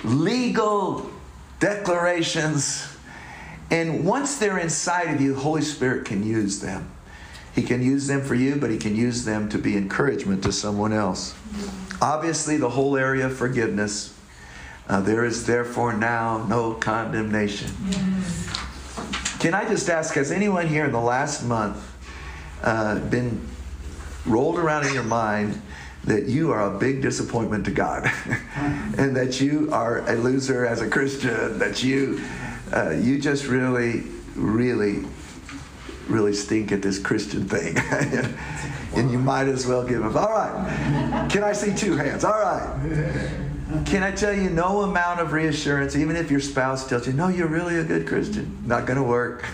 legal 0.03 1.09
declarations 1.59 2.92
and 3.73 4.05
once 4.05 4.37
they're 4.37 4.59
inside 4.59 5.15
of 5.15 5.19
you, 5.19 5.33
Holy 5.33 5.63
Spirit 5.63 6.05
can 6.05 6.23
use 6.23 6.59
them. 6.59 6.91
He 7.55 7.63
can 7.63 7.81
use 7.81 8.05
them 8.05 8.21
for 8.21 8.35
you, 8.35 8.55
but 8.55 8.69
He 8.69 8.77
can 8.77 8.95
use 8.95 9.25
them 9.25 9.49
to 9.49 9.57
be 9.57 9.75
encouragement 9.75 10.43
to 10.43 10.51
someone 10.51 10.93
else. 10.93 11.33
Obviously, 11.99 12.57
the 12.57 12.69
whole 12.69 12.95
area 12.95 13.25
of 13.25 13.35
forgiveness. 13.35 14.15
Uh, 14.87 15.01
there 15.01 15.25
is 15.25 15.47
therefore 15.47 15.91
now 15.91 16.45
no 16.47 16.75
condemnation. 16.75 17.71
Can 19.39 19.55
I 19.55 19.67
just 19.67 19.89
ask, 19.89 20.13
has 20.13 20.31
anyone 20.31 20.67
here 20.67 20.85
in 20.85 20.91
the 20.91 21.01
last 21.01 21.43
month 21.43 21.83
uh, 22.61 22.99
been 22.99 23.41
rolled 24.27 24.59
around 24.59 24.85
in 24.85 24.93
your 24.93 25.03
mind 25.03 25.59
that 26.03 26.27
you 26.27 26.51
are 26.51 26.75
a 26.75 26.77
big 26.77 27.01
disappointment 27.01 27.65
to 27.65 27.71
God 27.71 28.05
and 28.55 29.15
that 29.15 29.41
you 29.41 29.69
are 29.71 30.07
a 30.07 30.15
loser 30.15 30.63
as 30.63 30.81
a 30.81 30.87
Christian, 30.87 31.57
that 31.57 31.81
you 31.81 32.21
uh, 32.73 32.89
you 32.91 33.19
just 33.19 33.45
really, 33.45 34.03
really, 34.35 35.05
really 36.07 36.33
stink 36.33 36.71
at 36.71 36.81
this 36.81 36.97
Christian 36.97 37.47
thing. 37.47 37.77
and 38.95 39.11
you 39.11 39.19
might 39.19 39.47
as 39.47 39.67
well 39.67 39.85
give 39.85 40.03
up. 40.03 40.15
All 40.15 40.29
right. 40.29 41.29
Can 41.29 41.43
I 41.43 41.53
see 41.53 41.73
two 41.73 41.95
hands? 41.95 42.23
All 42.23 42.31
right. 42.31 43.29
Can 43.85 44.03
I 44.03 44.11
tell 44.11 44.33
you, 44.33 44.49
no 44.49 44.81
amount 44.81 45.19
of 45.19 45.33
reassurance, 45.33 45.95
even 45.95 46.15
if 46.15 46.29
your 46.29 46.39
spouse 46.39 46.87
tells 46.87 47.07
you, 47.07 47.13
no, 47.13 47.27
you're 47.27 47.47
really 47.47 47.77
a 47.77 47.83
good 47.83 48.07
Christian, 48.07 48.63
not 48.65 48.85
going 48.85 48.97
to 48.97 49.03
work. 49.03 49.45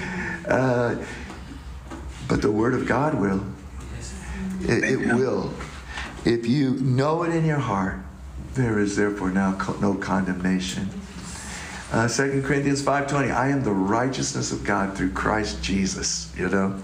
uh, 0.48 0.96
but 2.28 2.42
the 2.42 2.50
Word 2.50 2.74
of 2.74 2.86
God 2.86 3.14
will. 3.14 3.44
It, 4.62 4.84
it, 4.84 5.14
will. 5.14 5.52
If 6.24 6.46
you 6.46 6.74
know 6.74 7.24
it 7.24 7.34
in 7.34 7.44
your 7.44 7.58
heart, 7.58 7.96
there 8.54 8.78
is 8.78 8.96
therefore 8.96 9.30
now 9.30 9.56
no 9.80 9.94
condemnation. 9.94 10.88
Uh, 11.92 12.08
2 12.08 12.40
Corinthians 12.40 12.82
5.20, 12.82 13.34
I 13.34 13.48
am 13.48 13.62
the 13.62 13.70
righteousness 13.70 14.50
of 14.50 14.64
God 14.64 14.96
through 14.96 15.10
Christ 15.10 15.62
Jesus, 15.62 16.32
you 16.34 16.48
know. 16.48 16.82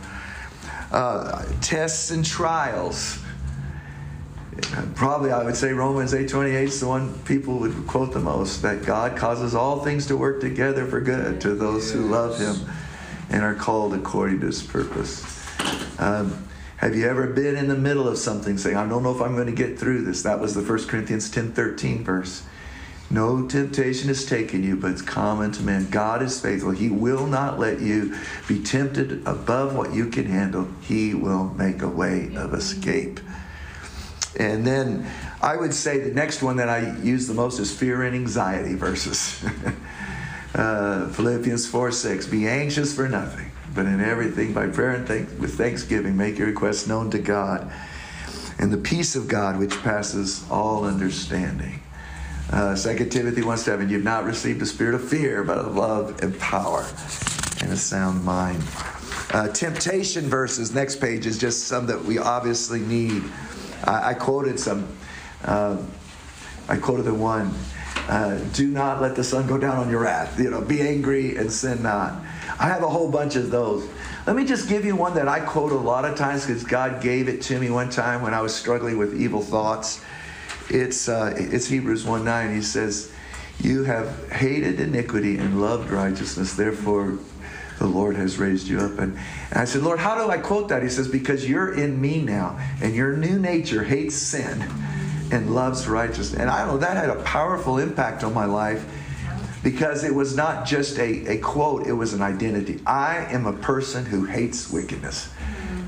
Uh, 0.93 1.47
tests 1.63 2.11
and 2.11 2.23
trials. 2.23 3.19
Probably 4.97 5.33
I 5.33 5.43
would 5.45 5.57
say 5.57 5.73
Romans 5.73 6.13
8.28 6.13 6.63
is 6.65 6.81
the 6.81 6.89
one 6.89 7.19
people 7.21 7.59
would 7.59 7.87
quote 7.87 8.13
the 8.13 8.21
most, 8.21 8.61
that 8.61 8.85
God 8.85 9.17
causes 9.17 9.55
all 9.55 9.83
things 9.83 10.07
to 10.09 10.17
work 10.17 10.43
together 10.43 10.85
for 10.85 11.01
good 11.01 11.41
to 11.41 11.55
those 11.55 11.91
who 11.91 12.01
love 12.01 12.39
him 12.39 12.71
and 13.31 13.43
are 13.43 13.55
called 13.55 13.95
according 13.95 14.41
to 14.41 14.47
his 14.47 14.63
purpose. 14.63 15.25
Um, 15.99 16.47
have 16.77 16.95
you 16.95 17.07
ever 17.09 17.29
been 17.29 17.57
in 17.57 17.69
the 17.69 17.77
middle 17.77 18.07
of 18.07 18.19
something 18.19 18.59
saying, 18.59 18.77
I 18.77 18.87
don't 18.87 19.03
know 19.03 19.15
if 19.15 19.23
I'm 19.23 19.35
going 19.37 19.47
to 19.47 19.53
get 19.53 19.79
through 19.79 20.05
this? 20.05 20.23
That 20.25 20.39
was 20.39 20.55
the 20.55 20.61
1 20.61 20.87
Corinthians 20.87 21.31
10.13 21.31 22.03
verse. 22.03 22.43
No 23.11 23.47
temptation 23.47 24.09
has 24.09 24.27
taken 24.27 24.63
you, 24.63 24.77
but 24.77 24.91
it's 24.91 25.03
common 25.03 25.51
to 25.53 25.63
man. 25.63 25.89
God 25.91 26.23
is 26.23 26.41
faithful. 26.41 26.73
He 26.73 26.91
will 26.91 27.27
not 27.27 27.59
let 27.59 27.81
you 27.81 28.15
be 28.47 28.63
tempted 28.63 29.27
above 29.27 29.75
what 29.75 29.95
you 29.95 30.09
can 30.09 30.27
handle. 30.27 30.69
He 30.83 31.15
will 31.15 31.45
make 31.55 31.81
a 31.81 31.89
way 31.89 32.31
of 32.37 32.53
escape. 32.53 33.21
And 34.39 34.67
then 34.67 35.11
I 35.41 35.57
would 35.57 35.73
say 35.73 36.01
the 36.01 36.13
next 36.13 36.43
one 36.43 36.57
that 36.57 36.69
I 36.69 36.99
use 36.99 37.27
the 37.27 37.35
most 37.35 37.59
is 37.59 37.77
fear 37.77 38.03
and 38.03 38.15
anxiety 38.15 38.75
verses. 38.75 39.43
uh, 40.55 41.09
Philippians 41.09 41.67
4 41.67 41.91
6. 41.91 42.27
Be 42.27 42.47
anxious 42.47 42.95
for 42.95 43.09
nothing, 43.09 43.51
but 43.75 43.87
in 43.87 44.03
everything 44.03 44.53
by 44.53 44.67
prayer 44.67 44.91
and 44.91 45.09
with 45.41 45.57
thanksgiving 45.57 46.15
make 46.15 46.37
your 46.37 46.49
requests 46.49 46.87
known 46.87 47.11
to 47.13 47.19
God. 47.19 47.73
And 48.59 48.71
the 48.71 48.79
peace 48.79 49.17
of 49.17 49.29
God, 49.29 49.59
which 49.59 49.81
passes 49.83 50.45
all 50.51 50.85
understanding. 50.85 51.81
Uh, 52.51 52.75
2 52.75 53.07
Timothy 53.07 53.43
1 53.43 53.59
7. 53.59 53.89
You've 53.89 54.05
not 54.05 54.25
received 54.25 54.63
a 54.63 54.67
spirit 54.67 54.95
of 54.95 55.07
fear, 55.07 55.45
but 55.45 55.59
of 55.59 55.77
love 55.77 56.23
and 56.23 56.39
power 56.39 56.87
and 57.61 57.73
a 57.73 57.77
sound 57.77 58.25
mind. 58.25 58.63
Uh, 59.33 59.49
temptation 59.49 60.25
verses, 60.25 60.75
next 60.75 60.97
page, 60.97 61.27
is 61.27 61.37
just 61.37 61.67
some 61.67 61.87
that 61.87 62.03
we 62.03 62.19
obviously 62.19 62.81
need. 62.81 63.23
I, 63.85 64.11
I 64.11 64.15
quoted 64.15 64.59
some. 64.59 64.89
Uh, 65.45 65.77
I 66.69 66.77
quoted 66.77 67.05
the 67.05 67.15
one. 67.15 67.55
Uh, 68.09 68.39
do 68.55 68.69
not 68.69 69.03
let 69.03 69.15
the 69.15 69.25
sun 69.25 69.47
go 69.47 69.59
down 69.59 69.77
on 69.77 69.91
your 69.91 70.01
wrath. 70.01 70.41
You 70.41 70.49
know, 70.49 70.63
be 70.63 70.81
angry 70.81 71.37
and 71.37 71.53
sin 71.53 71.83
not. 71.83 72.15
I 72.59 72.69
have 72.69 72.83
a 72.83 72.89
whole 72.89 73.11
bunch 73.11 73.37
of 73.37 73.51
those. 73.51 73.87
Let 74.27 74.35
me 74.37 74.47
just 74.47 74.69
give 74.69 74.87
you 74.87 74.97
one 74.97 75.15
that 75.15 75.29
I 75.29 75.41
quote 75.41 75.73
a 75.73 75.77
lot 75.77 76.07
of 76.07 76.17
times 76.17 76.47
because 76.47 76.65
God 76.65 77.03
gave 77.03 77.29
it 77.29 77.43
to 77.43 77.59
me 77.59 77.69
one 77.71 77.91
time 77.91 78.23
when 78.23 78.33
I 78.33 78.41
was 78.41 78.55
struggling 78.55 78.97
with 78.97 79.21
evil 79.21 79.43
thoughts. 79.43 80.03
It's 80.71 81.09
uh, 81.09 81.35
it's 81.37 81.67
Hebrews 81.67 82.05
1 82.05 82.25
9. 82.25 82.55
He 82.55 82.63
says, 82.63 83.13
You 83.61 83.85
have 83.85 84.31
hated 84.31 84.81
iniquity 84.81 85.39
and 85.39 85.61
loved 85.61 85.91
righteousness, 85.91 86.55
therefore 86.55 87.19
the 87.79 87.87
Lord 87.87 88.17
has 88.17 88.39
raised 88.39 88.67
you 88.67 88.81
up. 88.81 88.99
And, 88.99 89.17
and 89.51 89.59
I 89.61 89.65
said, 89.65 89.83
Lord, 89.83 90.01
how 90.01 90.23
do 90.23 90.31
I 90.31 90.39
quote 90.39 90.69
that? 90.69 90.83
He 90.83 90.89
says, 90.89 91.09
Because 91.09 91.49
you're 91.49 91.73
in 91.73 92.01
me 92.01 92.21
now, 92.21 92.59
and 92.83 92.95
your 92.95 93.17
new 93.17 93.39
nature 93.39 93.85
hates 93.85 94.17
sin 94.17 94.63
and 95.31 95.55
loves 95.55 95.87
righteousness. 95.87 96.41
And 96.41 96.51
I 96.51 96.67
know, 96.67 96.79
that 96.79 96.97
had 96.97 97.11
a 97.11 97.23
powerful 97.23 97.79
impact 97.79 98.25
on 98.25 98.35
my 98.35 98.47
life 98.47 98.85
because 99.63 100.05
it 100.05 100.15
was 100.15 100.37
not 100.37 100.67
just 100.67 100.99
a, 100.99 101.27
a 101.27 101.39
quote, 101.39 101.87
it 101.87 101.93
was 101.93 102.15
an 102.15 102.23
identity. 102.23 102.81
I 102.87 103.27
am 103.31 103.47
a 103.47 103.53
person 103.53 104.07
who 104.07 104.25
hates 104.25 104.71
wickedness. 104.71 105.31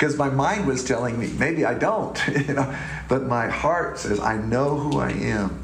Because 0.01 0.16
my 0.16 0.30
mind 0.30 0.66
was 0.66 0.82
telling 0.82 1.18
me, 1.18 1.26
maybe 1.38 1.66
I 1.66 1.74
don't, 1.74 2.18
you 2.48 2.55
know, 2.55 2.74
but 3.07 3.24
my 3.24 3.48
heart 3.48 3.98
says, 3.98 4.18
I 4.18 4.38
know 4.38 4.78
who 4.78 4.98
I 4.98 5.11
am. 5.11 5.62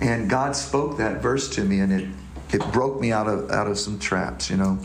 And 0.00 0.30
God 0.30 0.56
spoke 0.56 0.96
that 0.96 1.20
verse 1.20 1.50
to 1.56 1.62
me, 1.62 1.80
and 1.80 1.92
it, 1.92 2.08
it 2.54 2.72
broke 2.72 2.98
me 2.98 3.12
out 3.12 3.28
of, 3.28 3.50
out 3.50 3.66
of 3.66 3.78
some 3.78 3.98
traps, 3.98 4.48
you 4.48 4.56
know. 4.56 4.78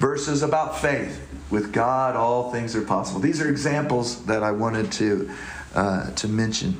Verses 0.00 0.42
about 0.42 0.78
faith. 0.78 1.28
With 1.48 1.72
God, 1.72 2.14
all 2.14 2.52
things 2.52 2.76
are 2.76 2.82
possible. 2.82 3.20
These 3.20 3.40
are 3.40 3.48
examples 3.48 4.22
that 4.26 4.42
I 4.42 4.52
wanted 4.52 4.92
to, 4.92 5.30
uh, 5.74 6.10
to 6.10 6.28
mention. 6.28 6.78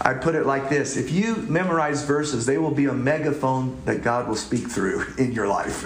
I 0.00 0.14
put 0.14 0.36
it 0.36 0.46
like 0.46 0.68
this 0.68 0.96
if 0.96 1.10
you 1.10 1.38
memorize 1.48 2.04
verses, 2.04 2.46
they 2.46 2.56
will 2.56 2.70
be 2.70 2.86
a 2.86 2.94
megaphone 2.94 3.76
that 3.84 4.04
God 4.04 4.28
will 4.28 4.36
speak 4.36 4.68
through 4.68 5.06
in 5.18 5.32
your 5.32 5.48
life. 5.48 5.84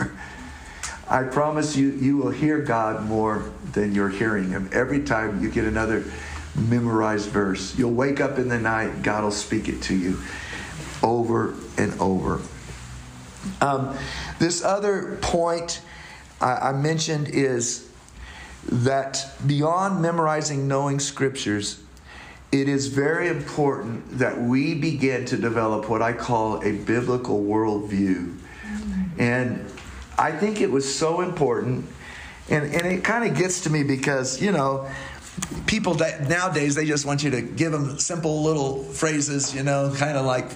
I 1.12 1.24
promise 1.24 1.76
you, 1.76 1.90
you 1.90 2.16
will 2.16 2.30
hear 2.30 2.62
God 2.62 3.04
more 3.04 3.52
than 3.72 3.94
you're 3.94 4.08
hearing 4.08 4.48
Him. 4.48 4.70
Every 4.72 5.02
time 5.02 5.42
you 5.42 5.50
get 5.50 5.66
another 5.66 6.04
memorized 6.56 7.28
verse, 7.28 7.76
you'll 7.76 7.92
wake 7.92 8.18
up 8.18 8.38
in 8.38 8.48
the 8.48 8.58
night, 8.58 9.02
God 9.02 9.22
will 9.22 9.30
speak 9.30 9.68
it 9.68 9.82
to 9.82 9.94
you 9.94 10.18
over 11.02 11.54
and 11.76 11.92
over. 12.00 12.40
Um, 13.60 13.94
this 14.38 14.64
other 14.64 15.18
point 15.20 15.82
I, 16.40 16.70
I 16.70 16.72
mentioned 16.72 17.28
is 17.28 17.90
that 18.70 19.32
beyond 19.46 20.00
memorizing 20.00 20.66
knowing 20.66 20.98
scriptures, 20.98 21.82
it 22.52 22.70
is 22.70 22.86
very 22.86 23.28
important 23.28 24.18
that 24.18 24.40
we 24.40 24.74
begin 24.74 25.26
to 25.26 25.36
develop 25.36 25.90
what 25.90 26.00
I 26.00 26.14
call 26.14 26.62
a 26.62 26.72
biblical 26.72 27.44
worldview. 27.44 28.38
And 29.18 29.70
I 30.18 30.32
think 30.32 30.60
it 30.60 30.70
was 30.70 30.92
so 30.92 31.20
important. 31.20 31.86
And, 32.48 32.64
and 32.74 32.86
it 32.86 33.04
kind 33.04 33.28
of 33.30 33.36
gets 33.36 33.62
to 33.62 33.70
me 33.70 33.82
because, 33.82 34.40
you 34.40 34.52
know, 34.52 34.88
people 35.66 35.94
that 35.94 36.28
nowadays, 36.28 36.74
they 36.74 36.84
just 36.84 37.06
want 37.06 37.22
you 37.22 37.30
to 37.30 37.42
give 37.42 37.72
them 37.72 37.98
simple 37.98 38.42
little 38.42 38.82
phrases, 38.84 39.54
you 39.54 39.62
know, 39.62 39.92
kind 39.96 40.16
of 40.16 40.26
like 40.26 40.50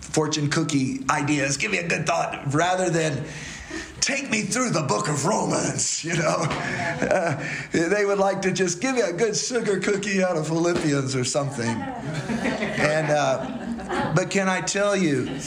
fortune 0.00 0.48
cookie 0.48 1.04
ideas. 1.10 1.56
Give 1.56 1.70
me 1.70 1.78
a 1.78 1.88
good 1.88 2.06
thought 2.06 2.54
rather 2.54 2.90
than 2.90 3.24
take 4.00 4.30
me 4.30 4.42
through 4.42 4.70
the 4.70 4.82
book 4.82 5.08
of 5.08 5.24
Romans, 5.24 6.04
you 6.08 6.14
know. 6.14 6.46
Uh, 6.46 7.42
they 7.72 8.04
would 8.04 8.18
like 8.18 8.42
to 8.42 8.52
just 8.52 8.80
give 8.80 8.96
you 8.96 9.04
a 9.04 9.12
good 9.12 9.36
sugar 9.36 9.80
cookie 9.80 10.22
out 10.22 10.36
of 10.36 10.46
Philippians 10.46 11.16
or 11.16 11.24
something. 11.24 11.68
And, 11.68 13.10
uh, 13.10 14.12
but 14.14 14.30
can 14.30 14.48
I 14.48 14.60
tell 14.60 14.96
you 14.96 15.38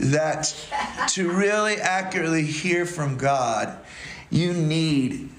that 0.00 0.54
to 1.08 1.30
really 1.30 1.76
accurately 1.76 2.42
hear 2.42 2.86
from 2.86 3.16
God, 3.16 3.76
you 4.30 4.52
need 4.52 5.30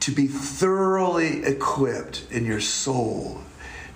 to 0.00 0.10
be 0.10 0.26
thoroughly 0.26 1.44
equipped 1.44 2.26
in 2.30 2.44
your 2.44 2.60
soul 2.60 3.40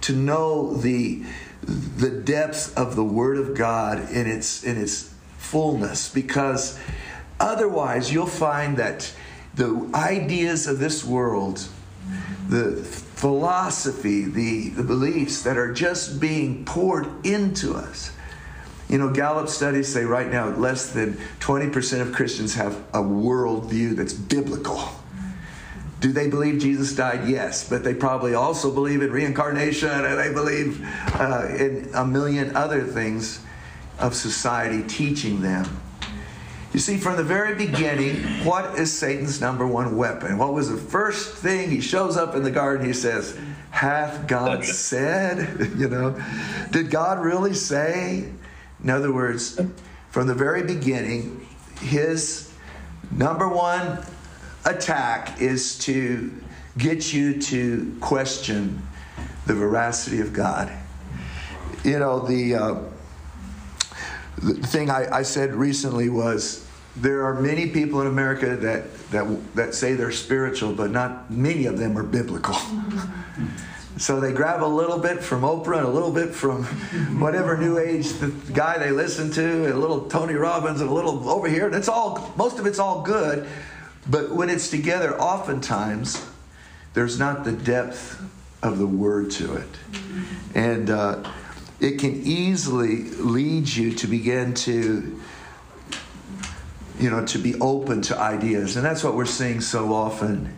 to 0.03 0.15
know 0.15 0.75
the 0.75 1.25
the 1.63 2.09
depth 2.09 2.77
of 2.79 2.97
the 2.97 3.05
word 3.05 3.37
of 3.37 3.57
God 3.57 4.11
in 4.11 4.27
its 4.27 4.63
in 4.65 4.81
its 4.81 5.13
fullness 5.37 6.09
because 6.09 6.79
Otherwise, 7.41 8.13
you'll 8.13 8.27
find 8.27 8.77
that 8.79 9.13
the 9.55 9.89
ideas 9.95 10.67
of 10.67 10.79
this 10.79 11.05
world, 11.05 11.69
the 12.49 12.77
philosophy, 12.83 14.25
the, 14.25 14.71
the 14.71 14.83
beliefs 14.83 15.43
that 15.43 15.57
are 15.57 15.73
just 15.73 16.21
being 16.21 16.65
poured 16.65 17.07
into 17.25 17.75
us. 17.75 18.11
You 18.89 18.97
know, 18.97 19.11
Gallup 19.11 19.49
studies 19.49 19.93
say 19.93 20.05
right 20.05 20.31
now 20.31 20.49
less 20.49 20.91
than 20.93 21.19
20% 21.41 22.01
of 22.01 22.13
Christians 22.13 22.55
have 22.55 22.75
a 22.95 23.03
worldview 23.03 23.97
that's 23.97 24.15
biblical. 24.15 24.89
Do 26.01 26.13
they 26.13 26.29
believe 26.29 26.61
Jesus 26.61 26.95
died? 26.95 27.29
Yes, 27.29 27.69
but 27.69 27.85
they 27.85 27.93
probably 27.93 28.35
also 28.35 28.73
believe 28.73 29.03
in 29.03 29.11
reincarnation 29.11 29.91
and 29.91 30.19
they 30.19 30.33
believe 30.33 30.87
uh, 31.15 31.49
in 31.59 31.91
a 31.93 32.07
million 32.07 32.55
other 32.57 32.85
things 32.85 33.45
of 33.99 34.15
society 34.15 34.83
teaching 34.87 35.43
them. 35.43 35.81
You 36.73 36.81
see, 36.81 36.99
from 36.99 37.17
the 37.17 37.25
very 37.25 37.55
beginning, 37.55 38.23
what 38.45 38.79
is 38.79 38.97
Satan's 38.97 39.41
number 39.41 39.67
one 39.67 39.97
weapon? 39.97 40.39
What 40.39 40.53
was 40.53 40.71
the 40.71 40.77
first 40.77 41.35
thing 41.37 41.71
he 41.71 41.81
shows 41.81 42.17
up 42.17 42.35
in 42.35 42.43
the 42.43 42.51
garden? 42.51 42.87
He 42.87 42.93
says, 42.93 43.37
Hath 43.71 44.29
God 44.29 44.65
said? 44.65 45.73
you 45.77 45.89
know, 45.89 46.21
did 46.71 46.91
God 46.91 47.21
really 47.21 47.55
say? 47.55 48.29
In 48.83 48.91
other 48.91 49.13
words, 49.13 49.61
from 50.11 50.27
the 50.27 50.35
very 50.35 50.63
beginning, 50.63 51.47
his 51.81 52.53
number 53.11 53.49
one 53.49 54.05
attack 54.65 55.41
is 55.41 55.79
to 55.79 56.33
get 56.77 57.13
you 57.13 57.41
to 57.41 57.97
question 58.01 58.83
the 59.47 59.55
veracity 59.55 60.21
of 60.21 60.33
God. 60.33 60.73
You 61.85 61.99
know, 61.99 62.21
the. 62.21 62.55
Uh, 62.55 62.75
the 64.43 64.55
thing 64.55 64.91
I, 64.91 65.19
I, 65.19 65.23
said 65.23 65.55
recently 65.55 66.09
was 66.09 66.65
there 66.97 67.25
are 67.25 67.41
many 67.41 67.71
people 67.71 68.01
in 68.01 68.07
America 68.07 68.57
that, 68.57 69.11
that, 69.11 69.55
that 69.55 69.75
say 69.75 69.95
they're 69.95 70.13
spiritual, 70.13 70.73
but 70.73 70.91
not 70.91 71.31
many 71.31 71.67
of 71.67 71.79
them 71.79 71.97
are 71.99 72.03
biblical. 72.03 72.57
so 73.99 74.21
they 74.21 74.33
grab 74.33 74.63
a 74.63 74.67
little 74.67 74.99
bit 74.99 75.23
from 75.23 75.43
Oprah 75.43 75.79
and 75.79 75.87
a 75.87 75.91
little 75.91 76.13
bit 76.13 76.35
from 76.35 76.65
whatever 77.21 77.57
New 77.57 77.79
Age 77.79 78.07
guy 78.53 78.79
they 78.79 78.91
listen 78.91 79.31
to, 79.33 79.65
and 79.65 79.75
a 79.75 79.77
little 79.77 80.09
Tony 80.09 80.35
Robbins 80.35 80.81
and 80.81 80.89
a 80.89 80.93
little 80.93 81.29
over 81.29 81.49
here. 81.49 81.67
And 81.67 81.75
it's 81.75 81.89
all, 81.89 82.33
most 82.37 82.59
of 82.59 82.67
it's 82.67 82.79
all 82.79 83.03
good. 83.03 83.49
But 84.09 84.31
when 84.31 84.49
it's 84.49 84.71
together, 84.71 85.19
oftentimes 85.21 86.25
there's 86.95 87.19
not 87.19 87.45
the 87.45 87.53
depth 87.53 88.23
of 88.63 88.79
the 88.79 88.87
word 88.87 89.31
to 89.33 89.57
it. 89.57 89.69
And, 90.55 90.91
uh, 90.91 91.31
it 91.81 91.99
can 91.99 92.23
easily 92.25 93.05
lead 93.11 93.69
you 93.69 93.95
to 93.95 94.07
begin 94.07 94.55
to 94.55 95.21
you 96.99 97.11
know 97.11 97.25
to 97.27 97.39
be 97.39 97.55
open 97.61 98.03
to 98.03 98.19
ideas 98.19 98.77
and 98.77 98.85
that's 98.85 99.05
what 99.05 99.15
we're 99.15 99.25
seeing 99.25 99.61
so 99.61 99.93
often 99.93 100.57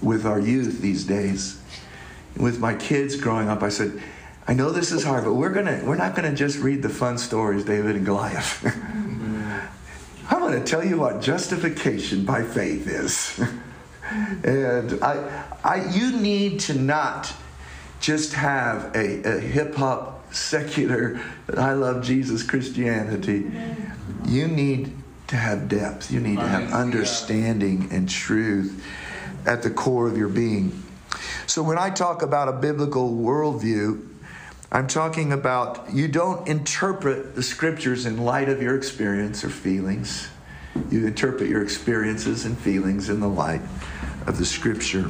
with 0.00 0.24
our 0.24 0.40
youth 0.40 0.80
these 0.80 1.04
days 1.04 1.60
with 2.36 2.58
my 2.58 2.74
kids 2.74 3.16
growing 3.16 3.48
up 3.48 3.62
i 3.62 3.68
said 3.68 4.00
i 4.46 4.54
know 4.54 4.70
this 4.70 4.92
is 4.92 5.04
hard 5.04 5.24
but 5.24 5.34
we're 5.34 5.52
gonna 5.52 5.80
we're 5.84 5.96
not 5.96 6.14
gonna 6.14 6.34
just 6.34 6.58
read 6.58 6.82
the 6.82 6.88
fun 6.88 7.18
stories 7.18 7.64
david 7.64 7.96
and 7.96 8.06
goliath 8.06 8.64
i'm 10.30 10.40
gonna 10.40 10.62
tell 10.64 10.84
you 10.84 10.98
what 10.98 11.20
justification 11.20 12.24
by 12.24 12.42
faith 12.42 12.86
is 12.86 13.40
and 14.44 15.02
i 15.02 15.44
i 15.64 15.84
you 15.90 16.12
need 16.12 16.60
to 16.60 16.74
not 16.74 17.32
just 18.00 18.34
have 18.34 18.94
a, 18.94 19.22
a 19.24 19.40
hip 19.40 19.74
hop, 19.74 20.32
secular, 20.32 21.20
I 21.56 21.72
love 21.72 22.04
Jesus 22.04 22.42
Christianity. 22.42 23.50
You 24.26 24.48
need 24.48 24.92
to 25.28 25.36
have 25.36 25.68
depth. 25.68 26.10
You 26.10 26.20
need 26.20 26.38
to 26.38 26.46
have 26.46 26.72
understanding 26.72 27.88
and 27.90 28.08
truth 28.08 28.84
at 29.44 29.62
the 29.62 29.70
core 29.70 30.06
of 30.06 30.16
your 30.16 30.28
being. 30.28 30.82
So 31.46 31.62
when 31.62 31.78
I 31.78 31.90
talk 31.90 32.22
about 32.22 32.48
a 32.48 32.52
biblical 32.52 33.10
worldview, 33.12 34.06
I'm 34.72 34.88
talking 34.88 35.32
about 35.32 35.92
you 35.92 36.08
don't 36.08 36.46
interpret 36.48 37.36
the 37.36 37.42
scriptures 37.42 38.04
in 38.04 38.24
light 38.24 38.48
of 38.48 38.60
your 38.60 38.76
experience 38.76 39.44
or 39.44 39.48
feelings. 39.48 40.28
You 40.90 41.06
interpret 41.06 41.48
your 41.48 41.62
experiences 41.62 42.44
and 42.44 42.58
feelings 42.58 43.08
in 43.08 43.20
the 43.20 43.28
light 43.28 43.62
of 44.26 44.38
the 44.38 44.44
scripture. 44.44 45.08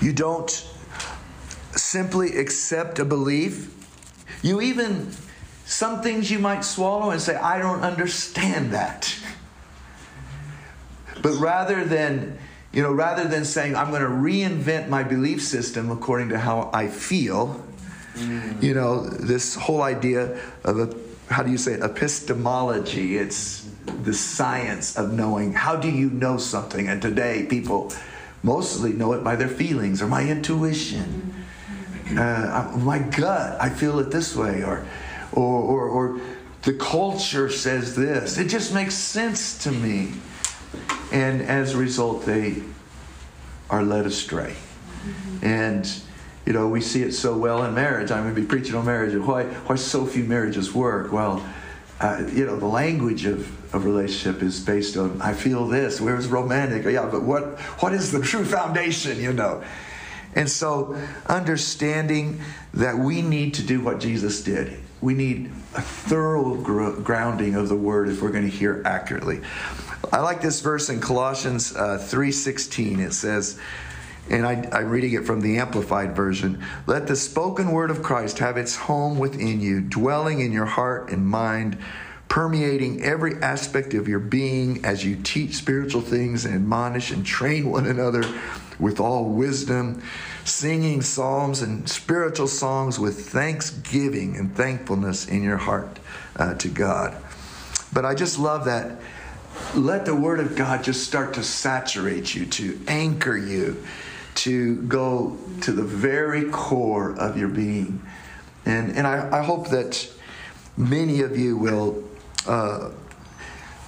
You 0.00 0.14
don't 0.14 0.50
simply 1.72 2.38
accept 2.38 2.98
a 2.98 3.04
belief. 3.04 3.70
You 4.42 4.62
even, 4.62 5.12
some 5.66 6.02
things 6.02 6.30
you 6.30 6.38
might 6.38 6.64
swallow 6.64 7.10
and 7.10 7.20
say, 7.20 7.36
I 7.36 7.58
don't 7.58 7.82
understand 7.82 8.72
that. 8.72 9.14
But 11.20 11.34
rather 11.34 11.84
than, 11.84 12.38
you 12.72 12.82
know, 12.82 12.92
rather 12.92 13.28
than 13.28 13.44
saying, 13.44 13.76
I'm 13.76 13.90
going 13.90 14.02
to 14.02 14.08
reinvent 14.08 14.88
my 14.88 15.02
belief 15.02 15.42
system 15.42 15.90
according 15.90 16.30
to 16.30 16.38
how 16.38 16.70
I 16.72 16.88
feel, 16.88 17.62
mm. 18.14 18.62
you 18.62 18.74
know, 18.74 19.06
this 19.06 19.54
whole 19.54 19.82
idea 19.82 20.40
of 20.64 20.78
a, 20.78 20.94
how 21.32 21.42
do 21.42 21.50
you 21.50 21.58
say 21.58 21.74
it, 21.74 21.82
epistemology, 21.82 23.16
it's 23.16 23.68
the 24.04 24.14
science 24.14 24.96
of 24.96 25.12
knowing. 25.12 25.52
How 25.52 25.76
do 25.76 25.90
you 25.90 26.08
know 26.10 26.38
something? 26.38 26.88
And 26.88 27.02
today, 27.02 27.46
people 27.48 27.92
mostly 28.42 28.92
know 28.92 29.12
it 29.12 29.22
by 29.22 29.36
their 29.36 29.48
feelings 29.48 30.00
or 30.00 30.06
my 30.06 30.26
intuition. 30.26 31.34
Uh, 32.10 32.72
my 32.78 32.98
gut, 32.98 33.60
I 33.60 33.70
feel 33.70 33.98
it 33.98 34.10
this 34.10 34.34
way, 34.36 34.62
or, 34.62 34.86
or, 35.32 35.62
or, 35.62 35.88
or 35.88 36.20
the 36.62 36.74
culture 36.74 37.48
says 37.48 37.96
this. 37.96 38.38
It 38.38 38.48
just 38.48 38.74
makes 38.74 38.94
sense 38.94 39.62
to 39.64 39.70
me. 39.70 40.12
And 41.12 41.42
as 41.42 41.74
a 41.74 41.78
result, 41.78 42.24
they 42.24 42.62
are 43.68 43.82
led 43.82 44.06
astray. 44.06 44.54
And, 45.42 45.90
you 46.46 46.52
know, 46.52 46.68
we 46.68 46.80
see 46.80 47.02
it 47.02 47.12
so 47.12 47.36
well 47.36 47.64
in 47.64 47.74
marriage. 47.74 48.10
I'm 48.10 48.22
going 48.22 48.34
to 48.34 48.40
be 48.40 48.46
preaching 48.46 48.74
on 48.74 48.86
marriage. 48.86 49.14
Why, 49.14 49.44
why 49.44 49.76
so 49.76 50.06
few 50.06 50.24
marriages 50.24 50.74
work? 50.74 51.12
Well, 51.12 51.44
uh, 52.00 52.24
you 52.32 52.46
know, 52.46 52.56
the 52.56 52.66
language 52.66 53.26
of, 53.26 53.74
of 53.74 53.84
relationship 53.84 54.42
is 54.42 54.60
based 54.60 54.96
on, 54.96 55.20
I 55.22 55.34
feel 55.34 55.66
this. 55.66 56.00
Where's 56.00 56.26
romantic? 56.26 56.84
Yeah, 56.84 57.06
but 57.06 57.22
what, 57.22 57.58
what 57.80 57.92
is 57.92 58.10
the 58.10 58.20
true 58.20 58.44
foundation, 58.44 59.20
you 59.20 59.32
know? 59.32 59.62
And 60.34 60.48
so, 60.50 60.96
understanding 61.26 62.40
that 62.74 62.96
we 62.98 63.22
need 63.22 63.54
to 63.54 63.62
do 63.62 63.80
what 63.80 64.00
Jesus 64.00 64.42
did, 64.42 64.78
we 65.00 65.14
need 65.14 65.46
a 65.74 65.82
thorough 65.82 66.54
gr- 66.54 67.00
grounding 67.00 67.54
of 67.54 67.68
the 67.68 67.76
word 67.76 68.08
if 68.08 68.22
we're 68.22 68.32
going 68.32 68.50
to 68.50 68.56
hear 68.56 68.82
accurately. 68.84 69.42
I 70.10 70.20
like 70.20 70.40
this 70.40 70.60
verse 70.60 70.88
in 70.88 71.00
Colossians 71.00 71.76
uh, 71.76 71.98
3:16. 72.00 72.98
It 72.98 73.12
says, 73.12 73.58
and 74.30 74.46
I, 74.46 74.68
I'm 74.72 74.88
reading 74.88 75.12
it 75.12 75.26
from 75.26 75.40
the 75.40 75.58
Amplified 75.58 76.14
Version. 76.14 76.64
Let 76.86 77.06
the 77.06 77.16
spoken 77.16 77.72
word 77.72 77.90
of 77.90 78.02
Christ 78.02 78.38
have 78.38 78.56
its 78.56 78.76
home 78.76 79.18
within 79.18 79.60
you, 79.60 79.80
dwelling 79.80 80.40
in 80.40 80.52
your 80.52 80.66
heart 80.66 81.10
and 81.10 81.26
mind, 81.26 81.76
permeating 82.28 83.02
every 83.02 83.34
aspect 83.42 83.94
of 83.94 84.08
your 84.08 84.20
being 84.20 84.84
as 84.84 85.04
you 85.04 85.16
teach 85.16 85.54
spiritual 85.54 86.00
things 86.00 86.44
and 86.44 86.54
admonish 86.54 87.10
and 87.10 87.26
train 87.26 87.70
one 87.70 87.86
another 87.86 88.24
with 88.78 89.00
all 89.00 89.24
wisdom, 89.24 90.02
singing 90.44 91.02
psalms 91.02 91.60
and 91.60 91.88
spiritual 91.88 92.48
songs 92.48 92.98
with 92.98 93.28
thanksgiving 93.28 94.36
and 94.36 94.56
thankfulness 94.56 95.26
in 95.26 95.42
your 95.42 95.58
heart 95.58 95.98
uh, 96.36 96.54
to 96.54 96.68
God. 96.68 97.16
But 97.92 98.04
I 98.04 98.14
just 98.14 98.38
love 98.38 98.64
that. 98.64 98.98
Let 99.74 100.04
the 100.04 100.14
Word 100.14 100.40
of 100.40 100.56
God 100.56 100.84
just 100.84 101.04
start 101.04 101.34
to 101.34 101.42
saturate 101.42 102.34
you, 102.34 102.46
to 102.46 102.78
anchor 102.88 103.36
you, 103.36 103.82
to 104.34 104.76
go 104.82 105.38
to 105.62 105.72
the 105.72 105.82
very 105.82 106.50
core 106.50 107.18
of 107.18 107.36
your 107.36 107.48
being. 107.48 108.02
And, 108.64 108.96
and 108.96 109.06
I, 109.06 109.40
I 109.40 109.42
hope 109.42 109.70
that 109.70 110.10
many 110.76 111.22
of 111.22 111.36
you 111.36 111.56
will 111.56 112.02
uh, 112.46 112.90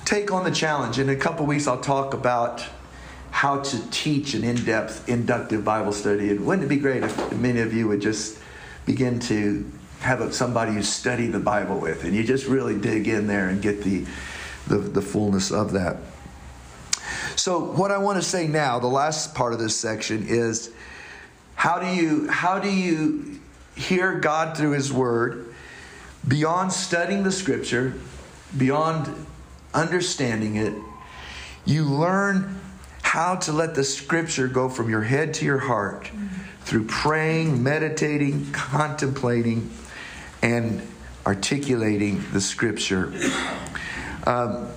take 0.04 0.32
on 0.32 0.44
the 0.44 0.50
challenge. 0.50 0.98
In 0.98 1.08
a 1.08 1.16
couple 1.16 1.46
weeks, 1.46 1.66
I'll 1.66 1.80
talk 1.80 2.14
about 2.14 2.64
how 3.30 3.60
to 3.60 3.90
teach 3.90 4.34
an 4.34 4.44
in 4.44 4.64
depth, 4.64 5.08
inductive 5.08 5.64
Bible 5.64 5.92
study. 5.92 6.30
And 6.30 6.46
wouldn't 6.46 6.64
it 6.64 6.68
be 6.68 6.76
great 6.76 7.02
if 7.02 7.32
many 7.32 7.60
of 7.60 7.74
you 7.74 7.88
would 7.88 8.00
just 8.00 8.38
begin 8.86 9.18
to 9.20 9.70
have 10.00 10.34
somebody 10.34 10.72
you 10.72 10.82
study 10.82 11.26
the 11.26 11.40
Bible 11.40 11.80
with 11.80 12.04
and 12.04 12.14
you 12.14 12.22
just 12.22 12.46
really 12.46 12.78
dig 12.78 13.08
in 13.08 13.26
there 13.26 13.48
and 13.48 13.62
get 13.62 13.82
the, 13.82 14.04
the, 14.66 14.78
the 14.78 15.02
fullness 15.02 15.50
of 15.50 15.72
that? 15.72 15.96
So, 17.36 17.60
what 17.60 17.90
I 17.90 17.98
want 17.98 18.22
to 18.22 18.28
say 18.28 18.46
now, 18.46 18.78
the 18.78 18.86
last 18.86 19.34
part 19.34 19.52
of 19.52 19.58
this 19.58 19.76
section 19.76 20.26
is 20.28 20.72
how 21.54 21.78
do 21.78 21.86
you, 21.86 22.28
how 22.28 22.58
do 22.58 22.70
you 22.70 23.40
hear 23.76 24.18
God 24.18 24.56
through 24.56 24.72
His 24.72 24.92
Word 24.92 25.54
beyond 26.26 26.72
studying 26.72 27.22
the 27.22 27.32
Scripture, 27.32 27.94
beyond 28.56 29.12
understanding 29.74 30.56
it? 30.56 30.74
You 31.66 31.84
learn 31.84 32.60
how 33.02 33.36
to 33.36 33.52
let 33.52 33.74
the 33.74 33.84
scripture 33.84 34.48
go 34.48 34.68
from 34.68 34.90
your 34.90 35.02
head 35.02 35.32
to 35.34 35.44
your 35.44 35.58
heart 35.58 36.10
through 36.62 36.84
praying, 36.86 37.62
meditating, 37.62 38.50
contemplating, 38.52 39.70
and 40.42 40.82
articulating 41.24 42.24
the 42.32 42.40
scripture. 42.40 43.12
Um, 44.26 44.68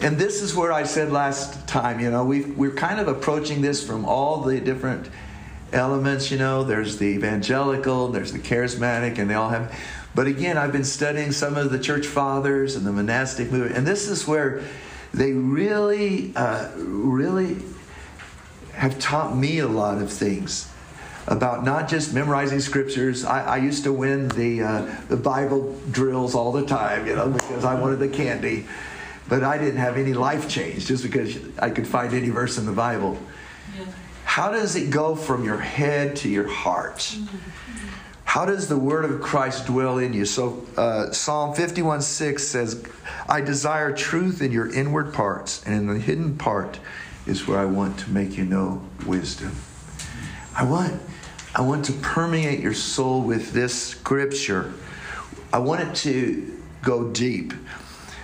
and 0.00 0.16
this 0.16 0.42
is 0.42 0.54
where 0.54 0.72
I 0.72 0.84
said 0.84 1.10
last 1.10 1.66
time, 1.66 1.98
you 2.00 2.10
know, 2.10 2.24
we 2.24 2.42
we're 2.42 2.74
kind 2.74 3.00
of 3.00 3.08
approaching 3.08 3.62
this 3.62 3.84
from 3.84 4.04
all 4.04 4.42
the 4.42 4.60
different 4.60 5.08
elements, 5.72 6.30
you 6.30 6.38
know, 6.38 6.64
there's 6.64 6.98
the 6.98 7.06
evangelical, 7.06 8.08
there's 8.08 8.32
the 8.32 8.38
charismatic, 8.38 9.18
and 9.18 9.28
they 9.28 9.34
all 9.34 9.48
have. 9.48 9.76
But 10.14 10.26
again, 10.26 10.56
I've 10.56 10.72
been 10.72 10.84
studying 10.84 11.32
some 11.32 11.56
of 11.56 11.70
the 11.70 11.78
church 11.78 12.06
fathers 12.06 12.76
and 12.76 12.86
the 12.86 12.92
monastic 12.92 13.50
movement, 13.50 13.76
and 13.76 13.86
this 13.86 14.08
is 14.08 14.26
where 14.26 14.62
they 15.12 15.32
really, 15.32 16.32
uh, 16.36 16.70
really 16.76 17.58
have 18.72 18.98
taught 18.98 19.36
me 19.36 19.58
a 19.58 19.68
lot 19.68 20.00
of 20.00 20.12
things 20.12 20.70
about 21.28 21.62
not 21.62 21.88
just 21.88 22.14
memorizing 22.14 22.58
scriptures. 22.58 23.24
I, 23.24 23.44
I 23.44 23.56
used 23.58 23.84
to 23.84 23.92
win 23.92 24.28
the 24.28 24.62
uh, 24.62 24.96
the 25.08 25.16
Bible 25.16 25.78
drills 25.90 26.34
all 26.34 26.52
the 26.52 26.66
time, 26.66 27.06
you 27.06 27.14
know, 27.14 27.28
because 27.28 27.64
I 27.64 27.78
wanted 27.80 27.98
the 27.98 28.08
candy. 28.08 28.66
But 29.28 29.44
I 29.44 29.58
didn't 29.58 29.78
have 29.80 29.98
any 29.98 30.14
life 30.14 30.48
change 30.48 30.86
just 30.86 31.02
because 31.02 31.38
I 31.58 31.68
could 31.68 31.86
find 31.86 32.14
any 32.14 32.30
verse 32.30 32.56
in 32.56 32.64
the 32.64 32.72
Bible. 32.72 33.18
Yeah. 33.78 33.84
How 34.24 34.50
does 34.50 34.74
it 34.74 34.90
go 34.90 35.14
from 35.14 35.44
your 35.44 35.58
head 35.58 36.16
to 36.16 36.30
your 36.30 36.48
heart? 36.48 36.96
Mm-hmm. 36.96 37.36
How 38.24 38.46
does 38.46 38.68
the 38.68 38.78
word 38.78 39.04
of 39.04 39.20
Christ 39.20 39.66
dwell 39.66 39.98
in 39.98 40.12
you? 40.14 40.24
So, 40.24 40.66
uh, 40.76 41.12
Psalm 41.12 41.54
51 41.54 42.02
6 42.02 42.42
says, 42.42 42.84
I 43.28 43.40
desire 43.40 43.92
truth 43.92 44.40
in 44.40 44.52
your 44.52 44.72
inward 44.72 45.12
parts, 45.12 45.62
and 45.64 45.74
in 45.74 45.86
the 45.86 45.98
hidden 45.98 46.36
part 46.36 46.78
is 47.26 47.46
where 47.46 47.58
I 47.58 47.64
want 47.64 47.98
to 48.00 48.10
make 48.10 48.36
you 48.36 48.44
know 48.44 48.82
wisdom. 49.06 49.56
I 50.58 50.64
want, 50.64 51.00
I 51.54 51.62
want 51.62 51.84
to 51.84 51.92
permeate 51.92 52.58
your 52.58 52.74
soul 52.74 53.22
with 53.22 53.52
this 53.52 53.80
scripture. 53.80 54.74
I 55.52 55.60
want 55.60 55.82
it 55.82 55.94
to 55.98 56.60
go 56.82 57.12
deep. 57.12 57.52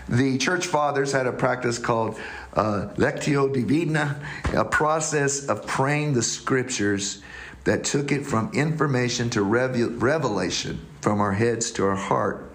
The 0.09 0.37
church 0.39 0.66
fathers 0.66 1.12
had 1.12 1.28
a 1.28 1.32
practice 1.32 1.78
called 1.78 2.18
uh, 2.55 2.89
Lectio 2.97 3.55
Divina, 3.55 4.20
a 4.53 4.64
process 4.64 5.47
of 5.47 5.64
praying 5.64 6.14
the 6.14 6.24
scriptures 6.24 7.22
that 7.62 7.85
took 7.85 8.11
it 8.11 8.26
from 8.26 8.51
information 8.53 9.30
to 9.30 9.43
revelation, 9.43 10.85
from 11.03 11.20
our 11.20 11.35
heads 11.35 11.70
to 11.70 11.87
our 11.87 11.95
heart, 11.95 12.51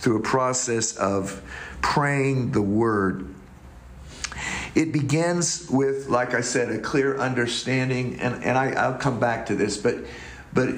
through 0.00 0.16
a 0.16 0.22
process 0.22 0.96
of 0.96 1.42
praying 1.80 2.50
the 2.50 2.60
word. 2.60 3.35
It 4.76 4.92
begins 4.92 5.70
with, 5.70 6.08
like 6.10 6.34
I 6.34 6.42
said, 6.42 6.70
a 6.70 6.78
clear 6.78 7.16
understanding, 7.16 8.20
and, 8.20 8.44
and 8.44 8.58
I, 8.58 8.72
I'll 8.72 8.98
come 8.98 9.18
back 9.18 9.46
to 9.46 9.54
this, 9.54 9.78
but 9.78 9.96
but 10.52 10.68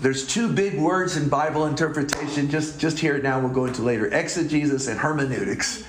there's 0.00 0.26
two 0.26 0.52
big 0.52 0.78
words 0.78 1.16
in 1.16 1.28
Bible 1.28 1.66
interpretation. 1.66 2.50
Just 2.50 2.80
just 2.80 2.98
hear 2.98 3.16
it 3.16 3.22
now. 3.22 3.38
We'll 3.38 3.54
go 3.54 3.66
into 3.66 3.82
later. 3.82 4.12
Exegesis 4.12 4.88
and 4.88 4.98
hermeneutics. 4.98 5.84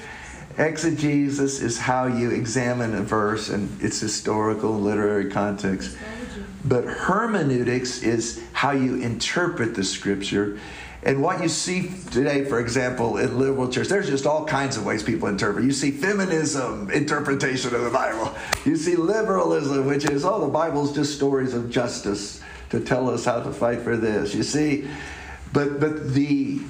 Exegesis 0.59 1.59
is 1.59 1.79
how 1.79 2.05
you 2.05 2.29
examine 2.29 2.93
a 2.93 3.01
verse 3.01 3.49
and 3.49 3.81
its 3.81 3.99
historical 3.99 4.75
and 4.75 4.85
literary 4.85 5.31
context. 5.31 5.97
But 6.63 6.85
hermeneutics 6.85 8.03
is 8.03 8.43
how 8.53 8.71
you 8.71 9.01
interpret 9.01 9.73
the 9.73 9.83
scripture. 9.83 10.59
And 11.05 11.21
what 11.21 11.43
you 11.43 11.49
see 11.49 11.91
today, 12.09 12.45
for 12.45 12.59
example, 12.59 13.17
in 13.17 13.37
liberal 13.37 13.69
church, 13.69 13.89
there's 13.89 14.09
just 14.09 14.25
all 14.25 14.43
kinds 14.43 14.75
of 14.75 14.85
ways 14.87 15.03
people 15.03 15.27
interpret. 15.27 15.63
You 15.63 15.71
see 15.71 15.91
feminism 15.91 16.89
interpretation 16.89 17.75
of 17.75 17.83
the 17.83 17.91
Bible. 17.91 18.35
You 18.65 18.75
see 18.75 18.95
liberalism, 18.95 19.85
which 19.85 20.05
is, 20.05 20.25
oh, 20.25 20.41
the 20.41 20.51
Bible's 20.51 20.95
just 20.95 21.15
stories 21.15 21.53
of 21.53 21.69
justice 21.69 22.41
to 22.71 22.79
tell 22.79 23.07
us 23.11 23.23
how 23.23 23.39
to 23.39 23.53
fight 23.53 23.81
for 23.81 23.95
this. 23.95 24.33
You 24.33 24.41
see, 24.41 24.89
but 25.53 25.79
but 25.79 26.11
the 26.15 26.61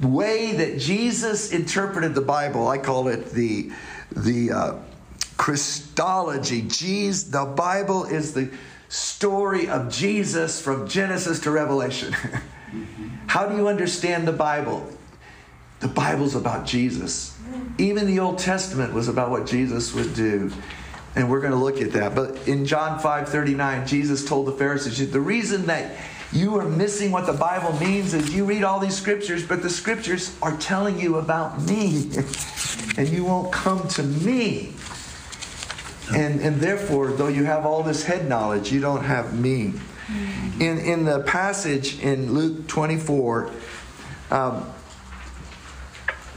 way 0.00 0.52
that 0.52 0.80
Jesus 0.80 1.52
interpreted 1.52 2.16
the 2.16 2.20
Bible, 2.20 2.66
I 2.66 2.78
call 2.78 3.06
it 3.06 3.30
the 3.30 3.70
the 4.10 4.50
uh, 4.50 4.74
Christology. 5.36 6.62
Jesus, 6.62 7.30
the 7.30 7.44
Bible 7.44 8.04
is 8.04 8.34
the 8.34 8.50
story 8.88 9.68
of 9.68 9.92
Jesus 9.92 10.60
from 10.60 10.88
Genesis 10.88 11.38
to 11.40 11.52
Revelation. 11.52 12.16
How 13.26 13.46
do 13.46 13.56
you 13.56 13.68
understand 13.68 14.26
the 14.26 14.32
Bible? 14.32 14.86
The 15.80 15.88
Bible's 15.88 16.34
about 16.34 16.66
Jesus. 16.66 17.36
Even 17.78 18.06
the 18.06 18.20
Old 18.20 18.38
Testament 18.38 18.94
was 18.94 19.08
about 19.08 19.30
what 19.30 19.46
Jesus 19.46 19.94
would 19.94 20.14
do. 20.14 20.50
And 21.14 21.30
we're 21.30 21.40
going 21.40 21.52
to 21.52 21.58
look 21.58 21.80
at 21.80 21.92
that. 21.92 22.14
But 22.14 22.46
in 22.48 22.66
John 22.66 22.98
5 22.98 23.28
39, 23.28 23.86
Jesus 23.86 24.26
told 24.26 24.46
the 24.46 24.52
Pharisees, 24.52 25.10
the 25.10 25.20
reason 25.20 25.66
that 25.66 25.96
you 26.32 26.58
are 26.58 26.68
missing 26.68 27.12
what 27.12 27.26
the 27.26 27.32
Bible 27.32 27.72
means 27.78 28.12
is 28.12 28.34
you 28.34 28.44
read 28.44 28.64
all 28.64 28.80
these 28.80 28.96
scriptures, 28.96 29.46
but 29.46 29.62
the 29.62 29.70
scriptures 29.70 30.36
are 30.42 30.56
telling 30.58 30.98
you 30.98 31.16
about 31.16 31.60
me. 31.62 32.10
and 32.98 33.08
you 33.08 33.24
won't 33.24 33.52
come 33.52 33.86
to 33.88 34.02
me. 34.02 34.74
And, 36.14 36.40
and 36.40 36.60
therefore, 36.60 37.12
though 37.12 37.28
you 37.28 37.44
have 37.44 37.66
all 37.66 37.82
this 37.82 38.04
head 38.04 38.28
knowledge, 38.28 38.72
you 38.72 38.80
don't 38.80 39.04
have 39.04 39.38
me. 39.38 39.74
In, 40.08 40.78
in 40.78 41.04
the 41.04 41.20
passage 41.20 42.00
in 42.00 42.32
Luke 42.32 42.68
24, 42.68 43.50
um, 44.30 44.62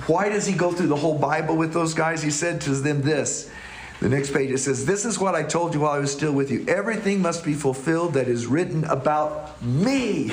why 0.07 0.29
does 0.29 0.47
he 0.47 0.53
go 0.53 0.71
through 0.71 0.87
the 0.87 0.95
whole 0.95 1.17
Bible 1.17 1.55
with 1.55 1.71
those 1.71 1.93
guys? 1.93 2.23
He 2.23 2.31
said 2.31 2.61
to 2.61 2.71
them 2.71 3.01
this. 3.01 3.51
The 3.99 4.09
next 4.09 4.33
page 4.33 4.49
it 4.49 4.59
says, 4.59 4.85
This 4.85 5.05
is 5.05 5.19
what 5.19 5.35
I 5.35 5.43
told 5.43 5.73
you 5.73 5.81
while 5.81 5.91
I 5.91 5.99
was 5.99 6.11
still 6.11 6.31
with 6.31 6.49
you. 6.49 6.65
Everything 6.67 7.21
must 7.21 7.43
be 7.43 7.53
fulfilled 7.53 8.13
that 8.13 8.27
is 8.27 8.47
written 8.47 8.85
about 8.85 9.61
me 9.61 10.31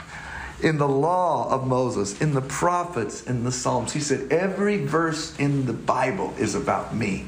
in 0.62 0.76
the 0.76 0.88
law 0.88 1.48
of 1.50 1.66
Moses, 1.66 2.20
in 2.20 2.34
the 2.34 2.40
prophets, 2.40 3.22
in 3.22 3.44
the 3.44 3.52
Psalms. 3.52 3.92
He 3.92 4.00
said, 4.00 4.32
Every 4.32 4.84
verse 4.84 5.38
in 5.38 5.66
the 5.66 5.72
Bible 5.72 6.34
is 6.38 6.54
about 6.54 6.94
me. 6.94 7.26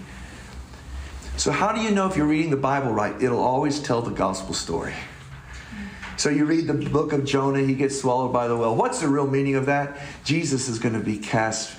So, 1.36 1.52
how 1.52 1.72
do 1.72 1.80
you 1.80 1.92
know 1.92 2.08
if 2.08 2.16
you're 2.16 2.26
reading 2.26 2.50
the 2.50 2.56
Bible 2.56 2.92
right? 2.92 3.14
It'll 3.22 3.38
always 3.38 3.78
tell 3.78 4.02
the 4.02 4.10
gospel 4.10 4.54
story. 4.54 4.94
So, 6.18 6.30
you 6.30 6.44
read 6.44 6.66
the 6.66 6.74
book 6.74 7.12
of 7.12 7.24
Jonah, 7.24 7.60
he 7.60 7.74
gets 7.74 8.00
swallowed 8.00 8.32
by 8.32 8.48
the 8.48 8.56
whale. 8.56 8.74
What's 8.74 9.00
the 9.00 9.08
real 9.08 9.26
meaning 9.26 9.54
of 9.54 9.66
that? 9.66 9.98
Jesus 10.24 10.68
is 10.68 10.78
going 10.78 10.94
to 10.94 11.00
be 11.00 11.16
cast 11.16 11.76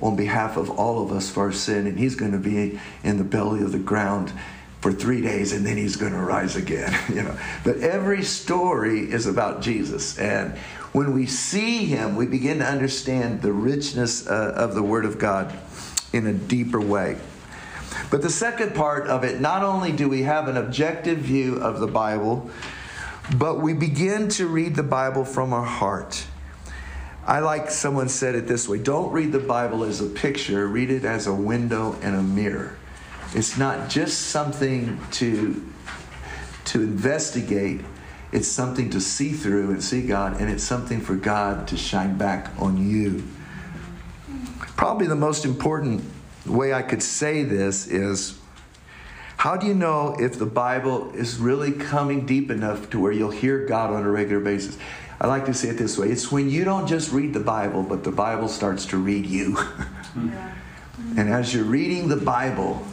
on 0.00 0.16
behalf 0.16 0.56
of 0.56 0.70
all 0.70 1.02
of 1.02 1.10
us 1.12 1.30
for 1.30 1.44
our 1.44 1.52
sin, 1.52 1.86
and 1.86 1.98
he's 1.98 2.14
going 2.14 2.32
to 2.32 2.38
be 2.38 2.78
in 3.02 3.16
the 3.16 3.24
belly 3.24 3.62
of 3.62 3.72
the 3.72 3.78
ground 3.78 4.32
for 4.80 4.92
three 4.92 5.20
days 5.20 5.52
and 5.52 5.66
then 5.66 5.76
he's 5.76 5.96
going 5.96 6.12
to 6.12 6.20
rise 6.20 6.54
again 6.54 6.96
you 7.08 7.20
know 7.20 7.36
but 7.64 7.78
every 7.78 8.22
story 8.22 9.00
is 9.10 9.26
about 9.26 9.60
jesus 9.60 10.16
and 10.20 10.56
when 10.92 11.12
we 11.12 11.26
see 11.26 11.84
him 11.84 12.14
we 12.14 12.26
begin 12.26 12.58
to 12.60 12.64
understand 12.64 13.42
the 13.42 13.52
richness 13.52 14.28
uh, 14.28 14.52
of 14.54 14.76
the 14.76 14.82
word 14.82 15.04
of 15.04 15.18
god 15.18 15.52
in 16.12 16.28
a 16.28 16.32
deeper 16.32 16.80
way 16.80 17.18
but 18.10 18.22
the 18.22 18.30
second 18.30 18.74
part 18.74 19.06
of 19.06 19.24
it, 19.24 19.40
not 19.40 19.62
only 19.62 19.92
do 19.92 20.08
we 20.08 20.22
have 20.22 20.48
an 20.48 20.56
objective 20.56 21.18
view 21.18 21.56
of 21.56 21.80
the 21.80 21.86
Bible, 21.86 22.50
but 23.36 23.60
we 23.60 23.74
begin 23.74 24.28
to 24.28 24.46
read 24.46 24.74
the 24.74 24.82
Bible 24.82 25.24
from 25.24 25.52
our 25.52 25.64
heart. 25.64 26.26
I 27.26 27.40
like 27.40 27.70
someone 27.70 28.08
said 28.08 28.34
it 28.34 28.46
this 28.46 28.68
way 28.68 28.78
don't 28.78 29.12
read 29.12 29.32
the 29.32 29.38
Bible 29.38 29.84
as 29.84 30.00
a 30.00 30.06
picture, 30.06 30.66
read 30.66 30.90
it 30.90 31.04
as 31.04 31.26
a 31.26 31.34
window 31.34 31.96
and 32.00 32.16
a 32.16 32.22
mirror. 32.22 32.78
It's 33.34 33.58
not 33.58 33.90
just 33.90 34.28
something 34.28 34.98
to, 35.12 35.70
to 36.66 36.82
investigate, 36.82 37.82
it's 38.32 38.48
something 38.48 38.88
to 38.90 39.00
see 39.00 39.32
through 39.32 39.70
and 39.70 39.84
see 39.84 40.06
God, 40.06 40.40
and 40.40 40.48
it's 40.48 40.64
something 40.64 41.02
for 41.02 41.14
God 41.14 41.68
to 41.68 41.76
shine 41.76 42.16
back 42.16 42.50
on 42.58 42.88
you. 42.88 43.22
Probably 44.76 45.06
the 45.06 45.16
most 45.16 45.44
important 45.44 46.02
way 46.46 46.72
I 46.72 46.80
could 46.80 47.02
say 47.02 47.42
this 47.42 47.86
is 47.86 48.38
how 49.38 49.56
do 49.56 49.68
you 49.68 49.74
know 49.74 50.16
if 50.18 50.36
the 50.36 50.46
Bible 50.46 51.12
is 51.14 51.38
really 51.38 51.70
coming 51.70 52.26
deep 52.26 52.50
enough 52.50 52.90
to 52.90 52.98
where 52.98 53.12
you'll 53.12 53.30
hear 53.30 53.64
God 53.66 53.90
on 53.90 54.02
a 54.02 54.10
regular 54.10 54.40
basis? 54.40 54.76
I 55.20 55.28
like 55.28 55.46
to 55.46 55.54
say 55.54 55.68
it 55.68 55.78
this 55.78 55.96
way 55.96 56.08
it's 56.08 56.32
when 56.32 56.50
you 56.50 56.64
don't 56.64 56.88
just 56.88 57.12
read 57.12 57.34
the 57.34 57.40
Bible, 57.40 57.84
but 57.84 58.02
the 58.02 58.10
Bible 58.10 58.48
starts 58.48 58.84
to 58.86 58.96
read 58.96 59.26
you. 59.26 59.56
and 61.16 61.28
as 61.28 61.54
you're 61.54 61.62
reading 61.62 62.08
the 62.08 62.16
Bible, 62.16 62.84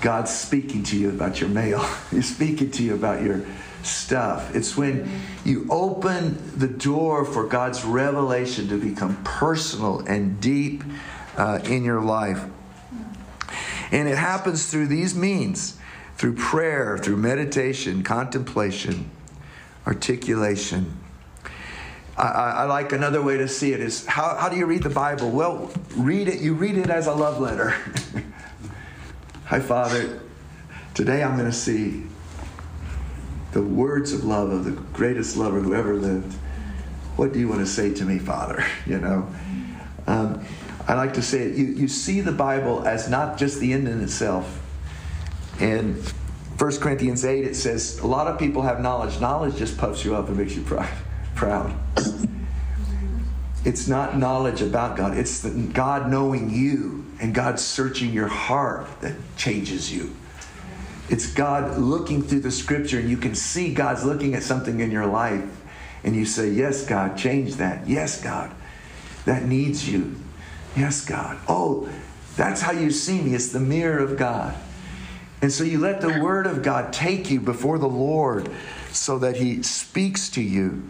God's 0.00 0.36
speaking 0.36 0.82
to 0.84 0.98
you 0.98 1.08
about 1.08 1.40
your 1.40 1.50
mail, 1.50 1.78
He's 2.10 2.34
speaking 2.34 2.72
to 2.72 2.82
you 2.82 2.96
about 2.96 3.22
your 3.22 3.46
stuff. 3.84 4.56
It's 4.56 4.76
when 4.76 5.08
you 5.44 5.68
open 5.70 6.58
the 6.58 6.66
door 6.66 7.24
for 7.24 7.46
God's 7.46 7.84
revelation 7.84 8.66
to 8.70 8.76
become 8.76 9.22
personal 9.22 10.00
and 10.00 10.40
deep 10.40 10.82
uh, 11.36 11.60
in 11.64 11.84
your 11.84 12.00
life. 12.00 12.44
And 13.92 14.08
it 14.08 14.18
happens 14.18 14.68
through 14.68 14.88
these 14.88 15.14
means 15.14 15.75
through 16.16 16.34
prayer, 16.34 16.98
through 16.98 17.16
meditation, 17.16 18.02
contemplation, 18.02 19.10
articulation. 19.86 20.98
I, 22.16 22.22
I, 22.22 22.64
like 22.64 22.92
another 22.92 23.20
way 23.20 23.36
to 23.36 23.46
see 23.46 23.74
it 23.74 23.80
is 23.80 24.06
how, 24.06 24.36
how 24.36 24.48
do 24.48 24.56
you 24.56 24.64
read 24.64 24.82
the 24.82 24.88
Bible? 24.88 25.30
Well, 25.30 25.70
read 25.94 26.28
it, 26.28 26.40
you 26.40 26.54
read 26.54 26.78
it 26.78 26.88
as 26.88 27.06
a 27.06 27.12
love 27.12 27.38
letter. 27.40 27.74
Hi, 29.44 29.60
Father. 29.60 30.20
Today 30.94 31.22
I'm 31.22 31.36
going 31.36 31.50
to 31.50 31.56
see 31.56 32.04
the 33.52 33.60
words 33.60 34.14
of 34.14 34.24
love 34.24 34.50
of 34.50 34.64
the 34.64 34.70
greatest 34.70 35.36
lover 35.36 35.60
who 35.60 35.74
ever 35.74 35.94
lived. 35.94 36.32
What 37.16 37.34
do 37.34 37.38
you 37.38 37.48
want 37.48 37.60
to 37.60 37.66
say 37.66 37.92
to 37.92 38.04
me, 38.04 38.18
Father? 38.18 38.64
You 38.86 38.98
know? 38.98 39.28
Um, 40.06 40.42
I 40.88 40.94
like 40.94 41.14
to 41.14 41.22
say 41.22 41.42
it, 41.42 41.56
you, 41.56 41.66
you 41.66 41.88
see 41.88 42.20
the 42.20 42.32
Bible 42.32 42.86
as 42.86 43.10
not 43.10 43.36
just 43.36 43.58
the 43.58 43.72
end 43.72 43.88
in 43.88 44.00
itself. 44.00 44.62
In 45.60 46.02
1 46.58 46.76
Corinthians 46.78 47.24
8, 47.24 47.44
it 47.44 47.54
says, 47.54 47.98
a 48.00 48.06
lot 48.06 48.26
of 48.26 48.38
people 48.38 48.62
have 48.62 48.80
knowledge. 48.80 49.20
Knowledge 49.20 49.56
just 49.56 49.76
puffs 49.76 50.04
you 50.04 50.14
up 50.14 50.28
and 50.28 50.36
makes 50.36 50.54
you 50.54 50.62
proud. 51.34 51.74
It's 53.64 53.88
not 53.88 54.16
knowledge 54.16 54.62
about 54.62 54.96
God, 54.96 55.16
it's 55.16 55.44
God 55.44 56.08
knowing 56.08 56.50
you 56.50 57.04
and 57.20 57.34
God 57.34 57.58
searching 57.58 58.12
your 58.12 58.28
heart 58.28 58.86
that 59.00 59.14
changes 59.36 59.92
you. 59.92 60.14
It's 61.08 61.32
God 61.32 61.78
looking 61.78 62.22
through 62.22 62.40
the 62.40 62.50
scripture 62.50 62.98
and 62.98 63.08
you 63.08 63.16
can 63.16 63.34
see 63.34 63.74
God's 63.74 64.04
looking 64.04 64.34
at 64.34 64.42
something 64.42 64.80
in 64.80 64.90
your 64.90 65.06
life 65.06 65.48
and 66.04 66.14
you 66.14 66.24
say, 66.24 66.50
Yes, 66.50 66.86
God, 66.86 67.16
change 67.16 67.56
that. 67.56 67.88
Yes, 67.88 68.22
God, 68.22 68.52
that 69.24 69.44
needs 69.44 69.88
you. 69.88 70.14
Yes, 70.76 71.04
God. 71.04 71.38
Oh, 71.48 71.88
that's 72.36 72.60
how 72.60 72.72
you 72.72 72.90
see 72.90 73.20
me. 73.20 73.34
It's 73.34 73.48
the 73.48 73.60
mirror 73.60 73.98
of 73.98 74.16
God. 74.16 74.54
And 75.46 75.52
so 75.52 75.62
you 75.62 75.78
let 75.78 76.00
the 76.00 76.20
Word 76.20 76.48
of 76.48 76.64
God 76.64 76.92
take 76.92 77.30
you 77.30 77.38
before 77.38 77.78
the 77.78 77.86
Lord 77.86 78.50
so 78.90 79.20
that 79.20 79.36
He 79.36 79.62
speaks 79.62 80.28
to 80.30 80.42
you 80.42 80.82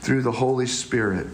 through 0.00 0.22
the 0.22 0.32
Holy 0.32 0.64
Spirit. 0.64 1.26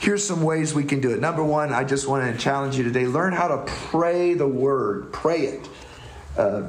Here's 0.00 0.26
some 0.26 0.42
ways 0.42 0.74
we 0.74 0.82
can 0.82 1.00
do 1.00 1.12
it. 1.12 1.20
Number 1.20 1.44
one, 1.44 1.72
I 1.72 1.84
just 1.84 2.08
want 2.08 2.34
to 2.34 2.36
challenge 2.36 2.76
you 2.76 2.82
today 2.82 3.06
learn 3.06 3.32
how 3.32 3.46
to 3.46 3.58
pray 3.64 4.34
the 4.34 4.48
Word, 4.48 5.12
pray 5.12 5.42
it. 5.42 5.68
Uh, 6.36 6.64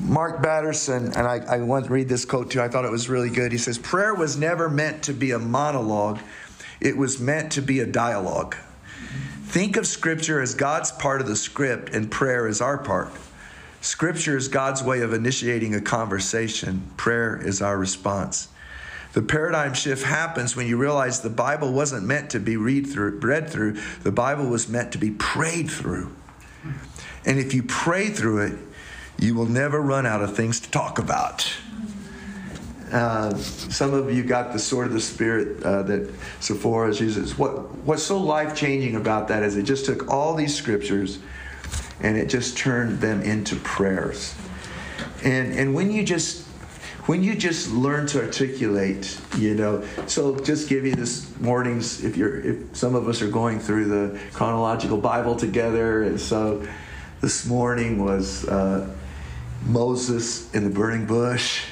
Mark 0.00 0.40
Batterson, 0.40 1.08
and 1.14 1.26
I, 1.26 1.40
I 1.46 1.58
want 1.58 1.88
to 1.88 1.92
read 1.92 2.08
this 2.08 2.24
quote 2.24 2.50
too. 2.50 2.62
I 2.62 2.68
thought 2.68 2.86
it 2.86 2.90
was 2.90 3.10
really 3.10 3.28
good. 3.28 3.52
He 3.52 3.58
says, 3.58 3.76
Prayer 3.76 4.14
was 4.14 4.38
never 4.38 4.70
meant 4.70 5.02
to 5.02 5.12
be 5.12 5.32
a 5.32 5.38
monologue, 5.38 6.20
it 6.80 6.96
was 6.96 7.20
meant 7.20 7.52
to 7.52 7.60
be 7.60 7.80
a 7.80 7.86
dialogue. 7.86 8.56
Think 9.50 9.76
of 9.76 9.84
Scripture 9.84 10.40
as 10.40 10.54
God's 10.54 10.92
part 10.92 11.20
of 11.20 11.26
the 11.26 11.34
script 11.34 11.92
and 11.92 12.08
prayer 12.08 12.46
as 12.46 12.60
our 12.60 12.78
part. 12.78 13.10
Scripture 13.80 14.36
is 14.36 14.46
God's 14.46 14.80
way 14.80 15.00
of 15.00 15.12
initiating 15.12 15.74
a 15.74 15.80
conversation, 15.80 16.88
prayer 16.96 17.36
is 17.36 17.60
our 17.60 17.76
response. 17.76 18.46
The 19.12 19.22
paradigm 19.22 19.74
shift 19.74 20.04
happens 20.04 20.54
when 20.54 20.68
you 20.68 20.76
realize 20.76 21.22
the 21.22 21.30
Bible 21.30 21.72
wasn't 21.72 22.06
meant 22.06 22.30
to 22.30 22.38
be 22.38 22.56
read 22.56 22.86
through, 22.86 23.18
read 23.18 23.50
through, 23.50 23.80
the 24.04 24.12
Bible 24.12 24.46
was 24.46 24.68
meant 24.68 24.92
to 24.92 24.98
be 24.98 25.10
prayed 25.10 25.68
through. 25.68 26.14
And 27.26 27.40
if 27.40 27.52
you 27.52 27.64
pray 27.64 28.08
through 28.10 28.46
it, 28.46 28.58
you 29.18 29.34
will 29.34 29.46
never 29.46 29.80
run 29.80 30.06
out 30.06 30.22
of 30.22 30.36
things 30.36 30.60
to 30.60 30.70
talk 30.70 31.00
about. 31.00 31.52
Uh, 32.92 33.34
some 33.36 33.94
of 33.94 34.12
you 34.12 34.24
got 34.24 34.52
the 34.52 34.58
sword 34.58 34.88
of 34.88 34.92
the 34.92 35.00
spirit 35.00 35.62
uh, 35.62 35.82
that 35.82 36.12
Sephora 36.40 36.88
uses. 36.88 37.38
What 37.38 37.72
what's 37.84 38.02
so 38.02 38.18
life 38.18 38.56
changing 38.56 38.96
about 38.96 39.28
that 39.28 39.42
is 39.42 39.56
it 39.56 39.62
just 39.62 39.86
took 39.86 40.10
all 40.10 40.34
these 40.34 40.54
scriptures 40.54 41.18
and 42.00 42.16
it 42.16 42.28
just 42.28 42.56
turned 42.56 43.00
them 43.00 43.22
into 43.22 43.56
prayers. 43.56 44.34
And 45.22 45.52
and 45.52 45.74
when 45.74 45.92
you 45.92 46.04
just 46.04 46.46
when 47.06 47.22
you 47.22 47.34
just 47.34 47.70
learn 47.70 48.06
to 48.08 48.22
articulate, 48.22 49.18
you 49.36 49.54
know, 49.54 49.84
so 50.06 50.36
just 50.38 50.68
give 50.68 50.84
you 50.84 50.94
this 50.94 51.38
mornings 51.40 52.04
if 52.04 52.16
you're 52.16 52.40
if 52.40 52.76
some 52.76 52.94
of 52.94 53.08
us 53.08 53.22
are 53.22 53.30
going 53.30 53.60
through 53.60 53.84
the 53.84 54.20
chronological 54.32 54.98
Bible 54.98 55.36
together, 55.36 56.02
and 56.02 56.20
so 56.20 56.66
this 57.20 57.46
morning 57.46 58.04
was 58.04 58.48
uh, 58.48 58.88
Moses 59.66 60.52
in 60.54 60.64
the 60.64 60.70
burning 60.70 61.06
bush 61.06 61.64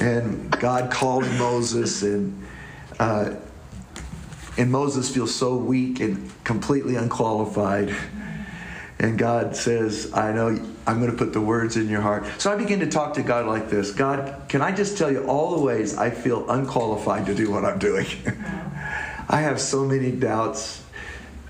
and 0.00 0.50
God 0.50 0.90
called 0.90 1.24
Moses, 1.38 2.02
and 2.02 2.46
uh, 2.98 3.34
and 4.56 4.70
Moses 4.70 5.12
feels 5.12 5.34
so 5.34 5.56
weak 5.56 6.00
and 6.00 6.30
completely 6.44 6.96
unqualified. 6.96 7.94
And 8.98 9.18
God 9.18 9.56
says, 9.56 10.12
I 10.14 10.32
know 10.32 10.48
I'm 10.86 11.00
going 11.00 11.10
to 11.10 11.16
put 11.16 11.32
the 11.32 11.40
words 11.40 11.76
in 11.76 11.88
your 11.88 12.00
heart. 12.00 12.24
So 12.38 12.52
I 12.52 12.56
begin 12.56 12.80
to 12.80 12.86
talk 12.86 13.14
to 13.14 13.22
God 13.22 13.46
like 13.46 13.68
this 13.68 13.90
God, 13.90 14.42
can 14.48 14.62
I 14.62 14.72
just 14.72 14.96
tell 14.96 15.10
you 15.10 15.24
all 15.26 15.56
the 15.56 15.62
ways 15.62 15.96
I 15.96 16.10
feel 16.10 16.48
unqualified 16.48 17.26
to 17.26 17.34
do 17.34 17.50
what 17.50 17.64
I'm 17.64 17.78
doing? 17.78 18.06
I 19.28 19.40
have 19.40 19.60
so 19.60 19.84
many 19.84 20.12
doubts. 20.12 20.82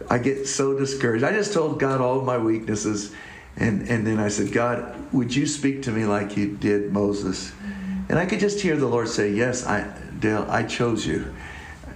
I 0.08 0.18
get 0.18 0.46
so 0.46 0.78
discouraged. 0.78 1.24
I 1.24 1.32
just 1.32 1.52
told 1.52 1.80
God 1.80 2.00
all 2.00 2.20
my 2.22 2.38
weaknesses. 2.38 3.12
And, 3.56 3.88
and 3.88 4.06
then 4.06 4.18
I 4.18 4.28
said, 4.28 4.52
God, 4.52 5.12
would 5.12 5.34
you 5.34 5.46
speak 5.46 5.82
to 5.82 5.90
me 5.90 6.04
like 6.04 6.36
you 6.36 6.56
did 6.56 6.92
Moses? 6.92 7.52
And 8.08 8.18
I 8.18 8.26
could 8.26 8.40
just 8.40 8.60
hear 8.60 8.76
the 8.76 8.86
Lord 8.86 9.08
say, 9.08 9.32
Yes, 9.32 9.66
I, 9.66 9.92
Dale, 10.18 10.46
I 10.48 10.62
chose 10.64 11.06
you. 11.06 11.34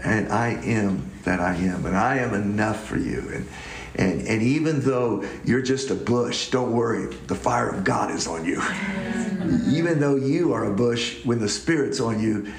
And 0.05 0.33
I 0.33 0.51
am 0.51 1.11
that 1.25 1.41
I 1.41 1.55
am. 1.57 1.85
And 1.87 1.97
I 1.97 2.19
am 2.19 2.35
enough 2.35 2.85
for 2.85 2.97
you. 2.97 3.31
And, 3.33 3.49
and, 3.97 4.29
and 4.29 4.43
even 4.43 4.81
though 4.81 5.25
you're 5.45 5.63
just 5.63 5.91
a 5.91 5.95
bush, 5.95 6.51
don't 6.51 6.73
worry, 6.73 7.13
the 7.27 7.35
fire 7.35 7.69
of 7.69 7.85
God 7.85 8.13
is 8.13 8.29
on 8.29 8.45
you. 8.45 8.63
even 9.69 9.99
though 9.99 10.15
you 10.15 10.53
are 10.53 10.65
a 10.65 10.75
bush, 10.75 11.25
when 11.25 11.41
the 11.41 11.49
Spirit's 11.49 11.99
on 11.99 12.21
you, 12.23 12.53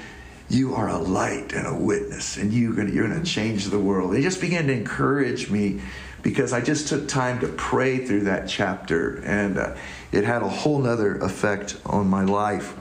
you 0.50 0.74
are 0.74 0.88
a 0.88 0.98
light 0.98 1.52
and 1.52 1.66
a 1.66 1.74
witness, 1.74 2.36
and 2.36 2.52
you're 2.52 2.74
going 2.74 2.92
you're 2.92 3.06
to 3.06 3.22
change 3.22 3.66
the 3.66 3.78
world. 3.78 4.12
They 4.12 4.20
just 4.20 4.40
began 4.40 4.66
to 4.66 4.72
encourage 4.72 5.48
me 5.48 5.80
because 6.22 6.52
I 6.52 6.60
just 6.60 6.88
took 6.88 7.08
time 7.08 7.38
to 7.40 7.46
pray 7.46 8.04
through 8.04 8.24
that 8.24 8.48
chapter, 8.48 9.22
and 9.24 9.56
uh, 9.56 9.76
it 10.12 10.24
had 10.24 10.42
a 10.42 10.48
whole 10.48 10.80
nother 10.80 11.16
effect 11.18 11.80
on 11.86 12.08
my 12.08 12.24
life. 12.24 12.74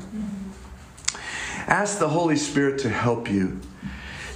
Ask 1.69 1.99
the 1.99 2.09
Holy 2.09 2.35
Spirit 2.35 2.79
to 2.79 2.89
help 2.89 3.29
you. 3.29 3.59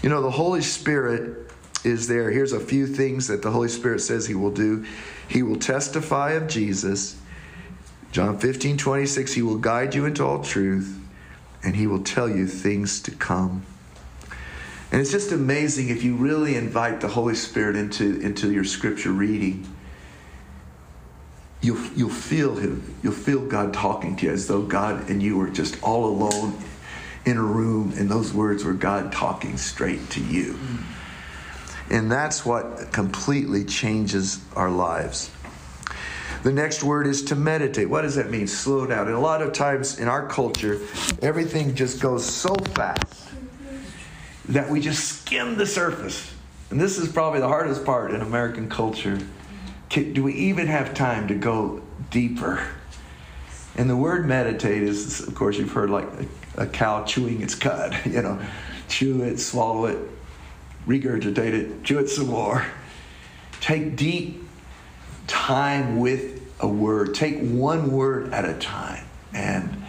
You 0.03 0.09
know, 0.09 0.21
the 0.21 0.29
Holy 0.29 0.61
Spirit 0.61 1.51
is 1.83 2.07
there. 2.07 2.29
Here's 2.29 2.53
a 2.53 2.59
few 2.59 2.85
things 2.85 3.27
that 3.27 3.41
the 3.41 3.49
Holy 3.49 3.69
Spirit 3.69 4.01
says 4.01 4.27
He 4.27 4.35
will 4.35 4.51
do 4.51 4.85
He 5.27 5.41
will 5.41 5.57
testify 5.57 6.33
of 6.33 6.47
Jesus. 6.47 7.19
John 8.11 8.37
15, 8.37 8.77
26, 8.77 9.33
He 9.33 9.41
will 9.41 9.57
guide 9.57 9.95
you 9.95 10.05
into 10.05 10.23
all 10.23 10.43
truth 10.43 10.99
and 11.63 11.75
He 11.75 11.87
will 11.87 12.03
tell 12.03 12.29
you 12.29 12.45
things 12.45 13.01
to 13.01 13.11
come. 13.11 13.65
And 14.91 15.01
it's 15.01 15.11
just 15.11 15.31
amazing 15.31 15.89
if 15.89 16.03
you 16.03 16.15
really 16.15 16.55
invite 16.55 17.01
the 17.01 17.07
Holy 17.07 17.33
Spirit 17.33 17.75
into, 17.75 18.19
into 18.19 18.51
your 18.51 18.63
scripture 18.63 19.11
reading. 19.11 19.67
You'll, 21.61 21.83
you'll 21.95 22.09
feel 22.09 22.57
him. 22.57 22.93
You'll 23.01 23.13
feel 23.13 23.43
God 23.43 23.73
talking 23.73 24.15
to 24.17 24.27
you 24.27 24.31
as 24.31 24.47
though 24.47 24.61
God 24.61 25.09
and 25.09 25.23
you 25.23 25.37
were 25.37 25.49
just 25.49 25.81
all 25.81 26.05
alone 26.05 26.61
in 27.25 27.37
a 27.37 27.43
room, 27.43 27.93
and 27.97 28.09
those 28.09 28.33
words 28.33 28.63
were 28.63 28.73
God 28.73 29.11
talking 29.11 29.57
straight 29.57 30.09
to 30.11 30.21
you. 30.21 30.53
Mm. 30.53 30.83
And 31.89 32.11
that's 32.11 32.45
what 32.45 32.91
completely 32.91 33.63
changes 33.63 34.43
our 34.55 34.69
lives. 34.69 35.31
The 36.43 36.51
next 36.51 36.83
word 36.83 37.07
is 37.07 37.23
to 37.25 37.35
meditate. 37.35 37.89
What 37.89 38.01
does 38.01 38.15
that 38.15 38.29
mean? 38.29 38.47
Slow 38.47 38.85
down. 38.85 39.07
And 39.07 39.15
a 39.15 39.19
lot 39.19 39.41
of 39.41 39.53
times 39.53 39.99
in 39.99 40.09
our 40.09 40.27
culture, 40.27 40.81
everything 41.21 41.75
just 41.75 42.01
goes 42.01 42.25
so 42.25 42.53
fast 42.75 43.29
that 44.49 44.69
we 44.69 44.81
just 44.81 45.21
skim 45.21 45.57
the 45.57 45.65
surface. 45.65 46.33
And 46.69 46.81
this 46.81 46.97
is 46.97 47.09
probably 47.09 47.39
the 47.39 47.47
hardest 47.47 47.85
part 47.85 48.11
in 48.11 48.21
American 48.21 48.67
culture. 48.67 49.19
Do 49.89 50.23
we 50.23 50.33
even 50.33 50.67
have 50.67 50.93
time 50.93 51.27
to 51.27 51.35
go 51.35 51.81
deeper? 52.09 52.65
And 53.75 53.89
the 53.89 53.95
word 53.95 54.27
meditate 54.27 54.83
is, 54.83 55.27
of 55.27 55.33
course, 55.33 55.57
you've 55.57 55.71
heard 55.71 55.89
like 55.89 56.07
a, 56.57 56.67
cow 56.67 57.03
chewing 57.03 57.41
its 57.41 57.55
cud, 57.55 57.97
you 58.05 58.21
know, 58.21 58.39
chew 58.87 59.23
it, 59.23 59.39
swallow 59.39 59.85
it, 59.85 59.97
regurgitate 60.87 61.53
it, 61.53 61.83
chew 61.83 61.99
it 61.99 62.07
some 62.07 62.27
more. 62.27 62.65
Take 63.61 63.95
deep 63.95 64.43
time 65.27 65.99
with 65.99 66.41
a 66.59 66.67
word. 66.67 67.15
Take 67.15 67.39
one 67.39 67.91
word 67.91 68.33
at 68.33 68.45
a 68.45 68.53
time 68.55 69.05
and 69.33 69.83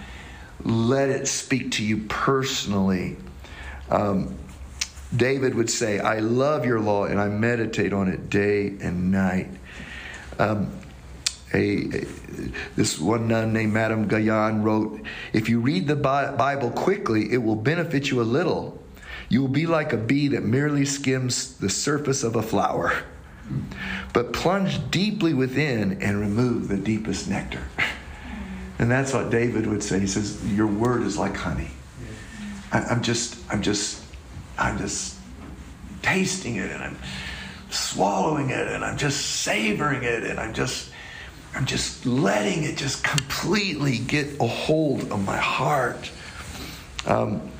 let 0.62 1.10
it 1.10 1.28
speak 1.28 1.72
to 1.72 1.84
you 1.84 1.98
personally. 2.08 3.16
Um, 3.90 4.38
David 5.14 5.54
would 5.54 5.70
say, 5.70 5.98
I 5.98 6.20
love 6.20 6.64
your 6.64 6.80
law 6.80 7.04
and 7.04 7.20
I 7.20 7.28
meditate 7.28 7.92
on 7.92 8.08
it 8.08 8.30
day 8.30 8.68
and 8.80 9.12
night. 9.12 9.48
Um, 10.38 10.72
a, 11.54 12.06
this 12.76 12.98
one 12.98 13.28
nun 13.28 13.52
named 13.52 13.72
Madame 13.72 14.08
Guyon 14.08 14.62
wrote, 14.62 15.00
If 15.32 15.48
you 15.48 15.60
read 15.60 15.86
the 15.86 15.96
Bible 15.96 16.70
quickly, 16.70 17.32
it 17.32 17.38
will 17.38 17.56
benefit 17.56 18.10
you 18.10 18.20
a 18.20 18.24
little. 18.24 18.82
You 19.28 19.40
will 19.40 19.48
be 19.48 19.66
like 19.66 19.92
a 19.92 19.96
bee 19.96 20.28
that 20.28 20.42
merely 20.42 20.84
skims 20.84 21.56
the 21.56 21.70
surface 21.70 22.22
of 22.22 22.36
a 22.36 22.42
flower 22.42 23.04
but 24.12 24.32
plunge 24.32 24.90
deeply 24.90 25.34
within 25.34 26.00
and 26.00 26.20
remove 26.20 26.68
the 26.68 26.76
deepest 26.76 27.28
nectar. 27.28 27.62
And 28.76 28.90
that's 28.90 29.14
what 29.14 29.30
David 29.30 29.68
would 29.68 29.84
say. 29.84 30.00
He 30.00 30.08
says, 30.08 30.44
Your 30.52 30.66
word 30.66 31.04
is 31.04 31.16
like 31.16 31.36
honey. 31.36 31.70
I'm 32.72 33.02
just, 33.02 33.38
I'm 33.48 33.62
just, 33.62 34.02
I'm 34.58 34.76
just 34.78 35.14
tasting 36.02 36.56
it 36.56 36.72
and 36.72 36.82
I'm 36.82 36.98
swallowing 37.70 38.50
it 38.50 38.66
and 38.66 38.84
I'm 38.84 38.98
just 38.98 39.42
savoring 39.42 40.02
it 40.02 40.24
and 40.24 40.40
I'm 40.40 40.52
just, 40.52 40.90
I'm 41.54 41.66
just 41.66 42.04
letting 42.04 42.64
it 42.64 42.76
just 42.76 43.04
completely 43.04 43.98
get 43.98 44.40
a 44.40 44.46
hold 44.46 45.12
of 45.12 45.24
my 45.24 45.36
heart. 45.36 46.10
Um, 47.06 47.50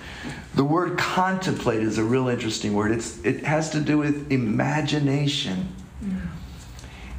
the 0.55 0.65
word 0.65 0.99
contemplate 0.99 1.81
is 1.81 1.99
a 1.99 2.05
real 2.05 2.29
interesting 2.29 2.75
word. 2.75 2.93
It's, 2.93 3.23
it 3.25 3.45
has 3.45 3.71
to 3.71 3.81
do 3.81 3.99
with 3.99 4.33
imagination. 4.33 5.75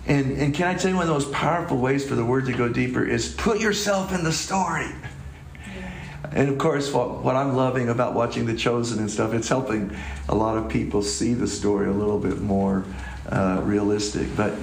And, 0.07 0.37
and 0.37 0.53
can 0.53 0.67
I 0.67 0.75
tell 0.75 0.91
you 0.91 0.97
one 0.97 1.03
of 1.03 1.07
the 1.07 1.13
most 1.13 1.31
powerful 1.31 1.77
ways 1.77 2.07
for 2.07 2.15
the 2.15 2.25
word 2.25 2.45
to 2.45 2.53
go 2.53 2.69
deeper 2.69 3.03
is 3.03 3.33
put 3.33 3.59
yourself 3.59 4.13
in 4.13 4.23
the 4.23 4.31
story. 4.31 4.91
And 6.31 6.49
of 6.49 6.57
course, 6.57 6.91
what, 6.91 7.23
what 7.23 7.35
I'm 7.35 7.55
loving 7.55 7.89
about 7.89 8.13
watching 8.13 8.45
The 8.45 8.55
Chosen 8.55 8.99
and 8.99 9.09
stuff, 9.09 9.33
it's 9.33 9.47
helping 9.47 9.95
a 10.27 10.35
lot 10.35 10.57
of 10.57 10.69
people 10.69 11.01
see 11.01 11.33
the 11.33 11.47
story 11.47 11.87
a 11.87 11.91
little 11.91 12.19
bit 12.19 12.41
more 12.41 12.83
uh, 13.29 13.61
realistic. 13.63 14.27
But 14.35 14.53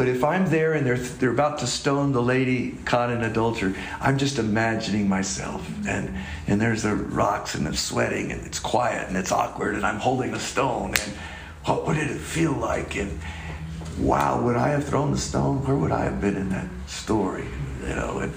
but 0.00 0.08
if 0.08 0.24
I'm 0.24 0.48
there 0.48 0.72
and 0.72 0.86
they're, 0.86 0.96
they're 0.96 1.30
about 1.30 1.58
to 1.58 1.66
stone 1.66 2.12
the 2.12 2.22
lady 2.22 2.70
caught 2.86 3.10
in 3.10 3.22
adultery, 3.22 3.74
I'm 4.00 4.16
just 4.16 4.38
imagining 4.38 5.06
myself. 5.10 5.70
And, 5.86 6.16
and 6.46 6.58
there's 6.58 6.84
the 6.84 6.94
rocks 6.94 7.54
and 7.54 7.66
it's 7.66 7.80
sweating 7.80 8.32
and 8.32 8.46
it's 8.46 8.58
quiet 8.58 9.08
and 9.08 9.16
it's 9.18 9.30
awkward 9.30 9.74
and 9.74 9.84
I'm 9.84 9.98
holding 9.98 10.32
a 10.32 10.38
stone. 10.40 10.94
And 10.94 11.12
what, 11.66 11.96
did 11.96 12.10
it 12.10 12.18
feel 12.18 12.52
like? 12.52 12.96
And 12.96 13.20
wow, 13.98 14.42
would 14.42 14.56
I 14.56 14.68
have 14.68 14.86
thrown 14.86 15.10
the 15.10 15.18
stone? 15.18 15.62
Where 15.66 15.76
would 15.76 15.92
I 15.92 16.04
have 16.04 16.18
been 16.18 16.36
in 16.38 16.48
that 16.48 16.68
story? 16.86 17.44
You 17.82 17.94
know, 17.94 18.20
and, 18.20 18.32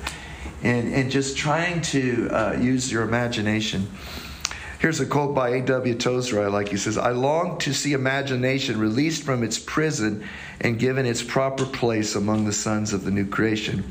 and, 0.64 0.94
and 0.94 1.10
just 1.10 1.38
trying 1.38 1.80
to 1.80 2.28
uh, 2.30 2.58
use 2.60 2.92
your 2.92 3.04
imagination. 3.04 3.88
Here's 4.84 5.00
a 5.00 5.06
quote 5.06 5.34
by 5.34 5.48
A.W. 5.52 5.96
Tozer 5.96 6.44
I 6.44 6.48
like. 6.48 6.68
He 6.68 6.76
says, 6.76 6.98
I 6.98 7.12
long 7.12 7.58
to 7.60 7.74
see 7.74 7.94
imagination 7.94 8.78
released 8.78 9.24
from 9.24 9.42
its 9.42 9.58
prison 9.58 10.28
and 10.60 10.78
given 10.78 11.06
its 11.06 11.24
proper 11.24 11.64
place 11.66 12.16
among 12.16 12.44
the 12.44 12.52
sons 12.52 12.92
of 12.92 13.06
the 13.06 13.10
new 13.10 13.26
creation. 13.26 13.90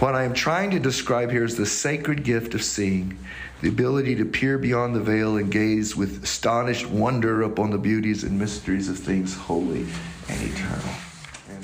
What 0.00 0.16
I 0.16 0.24
am 0.24 0.34
trying 0.34 0.72
to 0.72 0.80
describe 0.80 1.30
here 1.30 1.44
is 1.44 1.56
the 1.56 1.66
sacred 1.66 2.24
gift 2.24 2.54
of 2.54 2.64
seeing, 2.64 3.16
the 3.62 3.68
ability 3.68 4.16
to 4.16 4.24
peer 4.24 4.58
beyond 4.58 4.96
the 4.96 5.00
veil 5.00 5.36
and 5.36 5.52
gaze 5.52 5.94
with 5.94 6.24
astonished 6.24 6.86
wonder 6.86 7.42
upon 7.42 7.70
the 7.70 7.78
beauties 7.78 8.24
and 8.24 8.36
mysteries 8.36 8.88
of 8.88 8.98
things 8.98 9.36
holy 9.36 9.86
and 10.28 10.50
eternal. 10.50 10.94
Uh, 11.48 11.54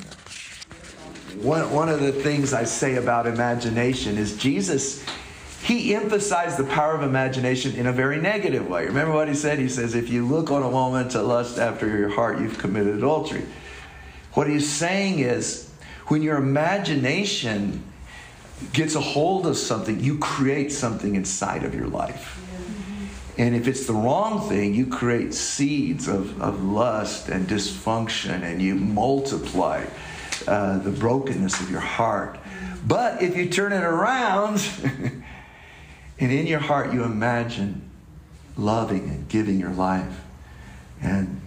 one, 1.43 1.73
one 1.73 1.89
of 1.89 1.99
the 1.99 2.13
things 2.13 2.55
I 2.55 2.63
say 2.63 2.95
about 2.95 3.27
imagination 3.27 4.17
is 4.17 4.37
Jesus 4.37 5.05
he 5.65 5.95
emphasized 5.95 6.59
the 6.59 6.65
power 6.65 6.95
of 6.95 7.03
imagination 7.03 7.75
in 7.75 7.87
a 7.87 7.93
very 7.93 8.21
negative 8.21 8.69
way. 8.69 8.85
Remember 8.85 9.15
what 9.15 9.29
he 9.29 9.35
said? 9.35 9.59
He 9.59 9.71
says, 9.71 9.95
If 9.95 10.11
you 10.11 10.27
look 10.27 10.51
on 10.51 10.63
a 10.63 10.69
woman 10.69 11.09
to 11.11 11.23
lust 11.23 11.59
after 11.59 11.89
your 11.89 12.11
heart, 12.11 12.39
you've 12.39 12.59
committed 12.59 12.97
adultery. 12.97 13.47
What 14.35 14.47
he's 14.47 14.71
saying 14.71 15.21
is, 15.21 15.71
when 16.09 16.23
your 16.23 16.37
imagination 16.37 17.83
gets 18.75 18.95
a 18.95 19.01
hold 19.01 19.47
of 19.47 19.57
something, 19.57 20.01
you 20.01 20.19
create 20.19 20.71
something 20.71 21.15
inside 21.15 21.65
of 21.65 21.75
your 21.75 21.87
life. 21.87 22.39
And 23.39 23.57
if 23.57 23.67
it's 23.67 23.87
the 23.87 23.95
wrong 23.95 24.47
thing, 24.47 24.75
you 24.75 24.87
create 24.87 25.33
seeds 25.33 26.09
of, 26.09 26.43
of 26.43 26.63
lust 26.63 27.31
and 27.31 27.49
dysfunction 27.49 28.43
and 28.43 28.61
you 28.61 28.75
multiply 28.75 29.87
uh, 30.47 30.79
the 30.79 30.91
brokenness 30.91 31.59
of 31.63 31.71
your 31.71 31.81
heart. 31.81 32.39
But 32.87 33.23
if 33.23 33.35
you 33.35 33.49
turn 33.49 33.73
it 33.73 33.83
around, 33.83 34.61
And 36.19 36.33
in 36.33 36.47
your 36.47 36.61
heart, 36.61 36.93
you 36.93 37.05
imagine 37.05 37.91
loving 38.57 39.09
and 39.09 39.29
giving 39.29 39.59
your 39.59 39.73
life 39.73 40.23
and 41.03 41.41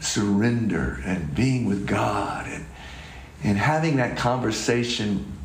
surrender 0.00 1.00
and 1.04 1.34
being 1.34 1.66
with 1.66 1.86
God 1.86 2.46
and, 2.46 2.66
and 3.44 3.58
having 3.58 3.96
that 3.96 4.16
conversation 4.16 5.36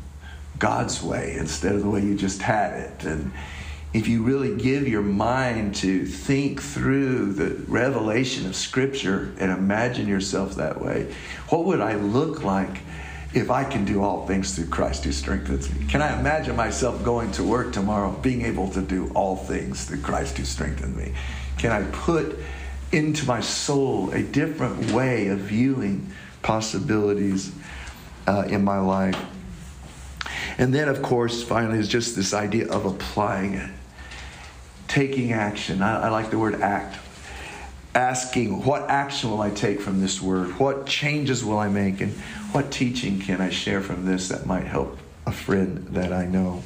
God's 0.58 1.02
way 1.02 1.36
instead 1.38 1.74
of 1.74 1.82
the 1.82 1.90
way 1.90 2.00
you 2.00 2.16
just 2.16 2.40
had 2.40 2.78
it. 2.78 3.04
And 3.04 3.32
if 3.92 4.08
you 4.08 4.22
really 4.22 4.56
give 4.56 4.88
your 4.88 5.02
mind 5.02 5.74
to 5.76 6.06
think 6.06 6.60
through 6.60 7.34
the 7.34 7.62
revelation 7.70 8.46
of 8.46 8.56
Scripture 8.56 9.32
and 9.38 9.52
imagine 9.52 10.08
yourself 10.08 10.56
that 10.56 10.80
way, 10.80 11.14
what 11.48 11.64
would 11.64 11.80
I 11.80 11.94
look 11.94 12.42
like 12.42 12.80
if 13.34 13.50
I 13.50 13.64
can 13.64 13.84
do 13.84 14.02
all 14.02 14.26
things 14.26 14.54
through 14.54 14.68
Christ 14.68 15.04
who 15.04 15.12
strengthens 15.12 15.72
me? 15.74 15.86
Can 15.86 16.00
I 16.00 16.18
imagine 16.18 16.54
myself 16.54 17.02
going 17.04 17.32
to 17.32 17.42
work 17.42 17.72
tomorrow 17.72 18.12
being 18.12 18.42
able 18.42 18.70
to 18.70 18.80
do 18.80 19.10
all 19.14 19.36
things 19.36 19.84
through 19.84 20.00
Christ 20.00 20.38
who 20.38 20.44
strengthens 20.44 20.96
me? 20.96 21.14
Can 21.58 21.72
I 21.72 21.82
put 21.90 22.38
into 22.92 23.26
my 23.26 23.40
soul 23.40 24.10
a 24.12 24.22
different 24.22 24.92
way 24.92 25.28
of 25.28 25.40
viewing 25.40 26.12
possibilities 26.42 27.52
uh, 28.28 28.44
in 28.48 28.62
my 28.62 28.78
life? 28.78 29.20
And 30.56 30.72
then, 30.72 30.88
of 30.88 31.02
course, 31.02 31.42
finally, 31.42 31.80
is 31.80 31.88
just 31.88 32.14
this 32.14 32.32
idea 32.32 32.68
of 32.68 32.86
applying 32.86 33.54
it, 33.54 33.70
taking 34.86 35.32
action. 35.32 35.82
I, 35.82 36.04
I 36.04 36.08
like 36.10 36.30
the 36.30 36.38
word 36.38 36.60
act 36.60 37.03
asking, 37.94 38.64
what 38.64 38.88
action 38.90 39.30
will 39.30 39.40
I 39.40 39.50
take 39.50 39.80
from 39.80 40.00
this 40.00 40.20
word? 40.20 40.58
What 40.58 40.86
changes 40.86 41.44
will 41.44 41.58
I 41.58 41.68
make? 41.68 42.00
And 42.00 42.12
what 42.52 42.70
teaching 42.70 43.20
can 43.20 43.40
I 43.40 43.50
share 43.50 43.80
from 43.80 44.04
this 44.04 44.28
that 44.28 44.46
might 44.46 44.66
help 44.66 44.98
a 45.26 45.32
friend 45.32 45.86
that 45.88 46.12
I 46.12 46.26
know? 46.26 46.62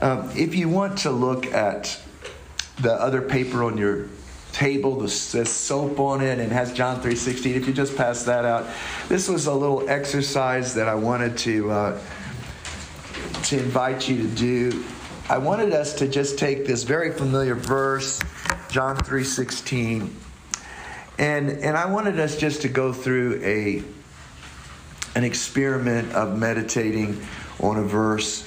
Um, 0.00 0.30
if 0.36 0.54
you 0.54 0.68
want 0.68 0.98
to 0.98 1.10
look 1.10 1.46
at 1.46 2.00
the 2.80 2.92
other 2.92 3.22
paper 3.22 3.62
on 3.62 3.76
your 3.78 4.08
table 4.52 4.96
that 5.00 5.08
says 5.08 5.48
soap 5.48 5.98
on 5.98 6.20
it 6.20 6.38
and 6.38 6.52
has 6.52 6.72
John 6.72 7.00
3.16, 7.00 7.54
if 7.54 7.66
you 7.66 7.72
just 7.72 7.96
pass 7.96 8.24
that 8.24 8.44
out. 8.44 8.66
This 9.08 9.28
was 9.28 9.46
a 9.46 9.54
little 9.54 9.88
exercise 9.88 10.74
that 10.74 10.88
I 10.88 10.94
wanted 10.94 11.38
to, 11.38 11.70
uh, 11.70 12.00
to 13.44 13.58
invite 13.58 14.08
you 14.08 14.18
to 14.18 14.28
do. 14.28 14.84
I 15.28 15.38
wanted 15.38 15.72
us 15.72 15.94
to 15.94 16.08
just 16.08 16.38
take 16.38 16.66
this 16.66 16.82
very 16.82 17.12
familiar 17.12 17.54
verse 17.54 18.20
John 18.72 18.96
3:16. 18.96 20.08
And 21.18 21.50
and 21.50 21.76
I 21.76 21.84
wanted 21.84 22.18
us 22.18 22.38
just 22.38 22.62
to 22.62 22.68
go 22.68 22.94
through 22.94 23.40
a 23.44 23.82
an 25.14 25.24
experiment 25.24 26.12
of 26.14 26.38
meditating 26.38 27.20
on 27.60 27.76
a 27.76 27.82
verse. 27.82 28.44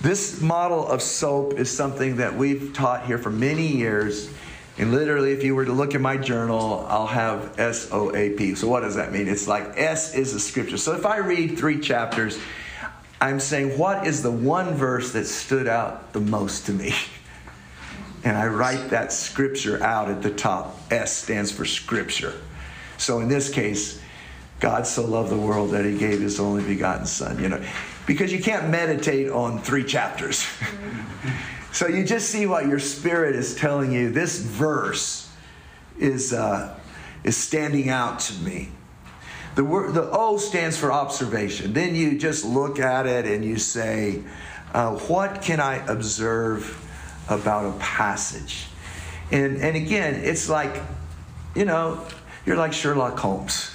This 0.00 0.40
model 0.40 0.84
of 0.88 1.02
soap 1.02 1.54
is 1.54 1.70
something 1.70 2.16
that 2.16 2.36
we've 2.36 2.72
taught 2.72 3.06
here 3.06 3.16
for 3.16 3.30
many 3.30 3.68
years. 3.68 4.28
And 4.76 4.92
literally, 4.92 5.32
if 5.32 5.44
you 5.44 5.54
were 5.54 5.64
to 5.64 5.72
look 5.72 5.94
at 5.94 6.00
my 6.00 6.16
journal, 6.16 6.84
I'll 6.88 7.06
have 7.06 7.60
S 7.60 7.88
O 7.92 8.12
A 8.14 8.30
P. 8.30 8.56
So, 8.56 8.66
what 8.66 8.80
does 8.80 8.96
that 8.96 9.12
mean? 9.12 9.28
It's 9.28 9.46
like 9.46 9.72
S 9.76 10.14
is 10.14 10.34
a 10.34 10.40
scripture. 10.40 10.78
So, 10.78 10.96
if 10.96 11.06
I 11.06 11.18
read 11.18 11.56
three 11.56 11.78
chapters, 11.78 12.40
I'm 13.20 13.40
saying, 13.40 13.76
what 13.78 14.06
is 14.06 14.22
the 14.22 14.30
one 14.30 14.74
verse 14.74 15.12
that 15.12 15.26
stood 15.26 15.66
out 15.66 16.12
the 16.12 16.20
most 16.20 16.66
to 16.66 16.72
me? 16.72 16.94
and 18.24 18.36
I 18.36 18.46
write 18.46 18.90
that 18.90 19.12
scripture 19.12 19.82
out 19.82 20.10
at 20.10 20.22
the 20.22 20.30
top. 20.30 20.76
S 20.90 21.16
stands 21.16 21.50
for 21.50 21.64
scripture. 21.64 22.34
So 22.96 23.20
in 23.20 23.28
this 23.28 23.48
case, 23.48 24.00
God 24.60 24.86
so 24.86 25.04
loved 25.06 25.30
the 25.30 25.36
world 25.36 25.70
that 25.70 25.84
he 25.84 25.96
gave 25.96 26.20
his 26.20 26.40
only 26.40 26.64
begotten 26.64 27.06
son, 27.06 27.40
you 27.40 27.48
know, 27.48 27.62
because 28.06 28.32
you 28.32 28.42
can't 28.42 28.68
meditate 28.68 29.30
on 29.30 29.60
three 29.60 29.84
chapters. 29.84 30.46
so 31.72 31.86
you 31.86 32.04
just 32.04 32.30
see 32.30 32.46
what 32.46 32.66
your 32.66 32.80
spirit 32.80 33.36
is 33.36 33.54
telling 33.54 33.92
you. 33.92 34.10
This 34.10 34.40
verse 34.40 35.30
is, 35.98 36.32
uh, 36.32 36.78
is 37.22 37.36
standing 37.36 37.88
out 37.88 38.18
to 38.20 38.34
me. 38.42 38.70
The, 39.54 39.64
word, 39.64 39.94
the 39.94 40.08
O 40.10 40.36
stands 40.38 40.76
for 40.76 40.92
observation. 40.92 41.72
Then 41.72 41.94
you 41.94 42.18
just 42.18 42.44
look 42.44 42.78
at 42.78 43.06
it 43.06 43.26
and 43.26 43.44
you 43.44 43.58
say, 43.58 44.22
uh, 44.72 44.96
What 44.96 45.42
can 45.42 45.60
I 45.60 45.76
observe 45.86 46.84
about 47.28 47.74
a 47.74 47.78
passage. 47.78 48.66
And, 49.30 49.58
and 49.58 49.76
again, 49.76 50.14
it's 50.14 50.48
like, 50.48 50.80
you 51.54 51.64
know, 51.64 52.04
you're 52.46 52.56
like 52.56 52.72
Sherlock 52.72 53.18
Holmes. 53.18 53.70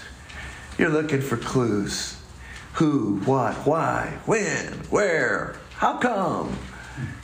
You're 0.77 0.89
looking 0.89 1.21
for 1.21 1.37
clues 1.37 2.19
who, 2.73 3.19
what, 3.25 3.53
why, 3.67 4.17
when, 4.25 4.73
where, 4.89 5.55
how 5.75 5.97
come. 5.97 6.57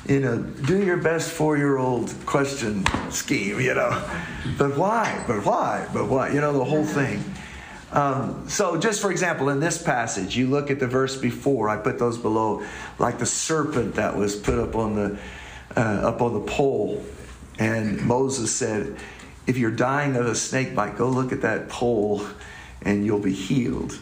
You 0.08 0.20
know, 0.20 0.38
do 0.40 0.84
your 0.84 0.98
best 0.98 1.32
four 1.32 1.58
year 1.58 1.78
old 1.78 2.14
question 2.26 2.84
scheme, 3.12 3.60
you 3.60 3.76
know. 3.76 4.04
But 4.58 4.76
why? 4.76 5.24
But 5.28 5.46
why? 5.46 5.88
But 5.94 6.08
why? 6.08 6.30
You 6.30 6.42
know, 6.42 6.54
the 6.54 6.64
whole 6.64 6.86
thing. 6.86 7.24
Um, 7.92 8.48
so, 8.48 8.78
just 8.78 9.02
for 9.02 9.12
example, 9.12 9.50
in 9.50 9.60
this 9.60 9.82
passage, 9.82 10.38
you 10.38 10.48
look 10.48 10.70
at 10.70 10.80
the 10.80 10.88
verse 10.88 11.18
before, 11.18 11.70
I 11.70 11.78
put 11.78 11.98
those 11.98 12.18
below, 12.18 12.64
like 13.00 13.18
the 13.18 13.26
serpent 13.26 13.96
that 13.96 14.16
was 14.16 14.36
put 14.36 14.60
up 14.60 14.76
on 14.76 14.96
the 14.96 15.20
uh, 15.76 16.08
up 16.08 16.22
on 16.22 16.34
the 16.34 16.42
pole. 16.42 17.04
And 17.58 18.02
Moses 18.06 18.56
said, 18.56 18.98
If 19.48 19.58
you're 19.58 19.72
dying 19.72 20.16
of 20.16 20.26
a 20.26 20.36
snake 20.36 20.76
bite, 20.76 20.98
go 20.98 21.10
look 21.10 21.32
at 21.32 21.42
that 21.42 21.70
pole 21.70 22.26
and 22.82 23.06
you'll 23.06 23.20
be 23.20 23.34
healed. 23.34 24.00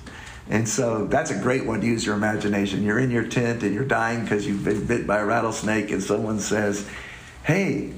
And 0.50 0.68
so 0.68 1.06
that's 1.08 1.32
a 1.32 1.40
great 1.40 1.66
one 1.66 1.82
to 1.82 1.88
use 1.88 2.06
your 2.06 2.16
imagination. 2.16 2.84
You're 2.84 3.00
in 3.00 3.12
your 3.12 3.28
tent 3.28 3.64
and 3.64 3.74
you're 3.74 3.84
dying 3.84 4.24
because 4.24 4.48
you've 4.48 4.64
been 4.64 4.86
bit 4.86 5.06
by 5.06 5.20
a 5.20 5.26
rattlesnake, 5.26 5.92
and 5.92 6.02
someone 6.02 6.40
says, 6.40 6.88
Hey, 7.44 7.94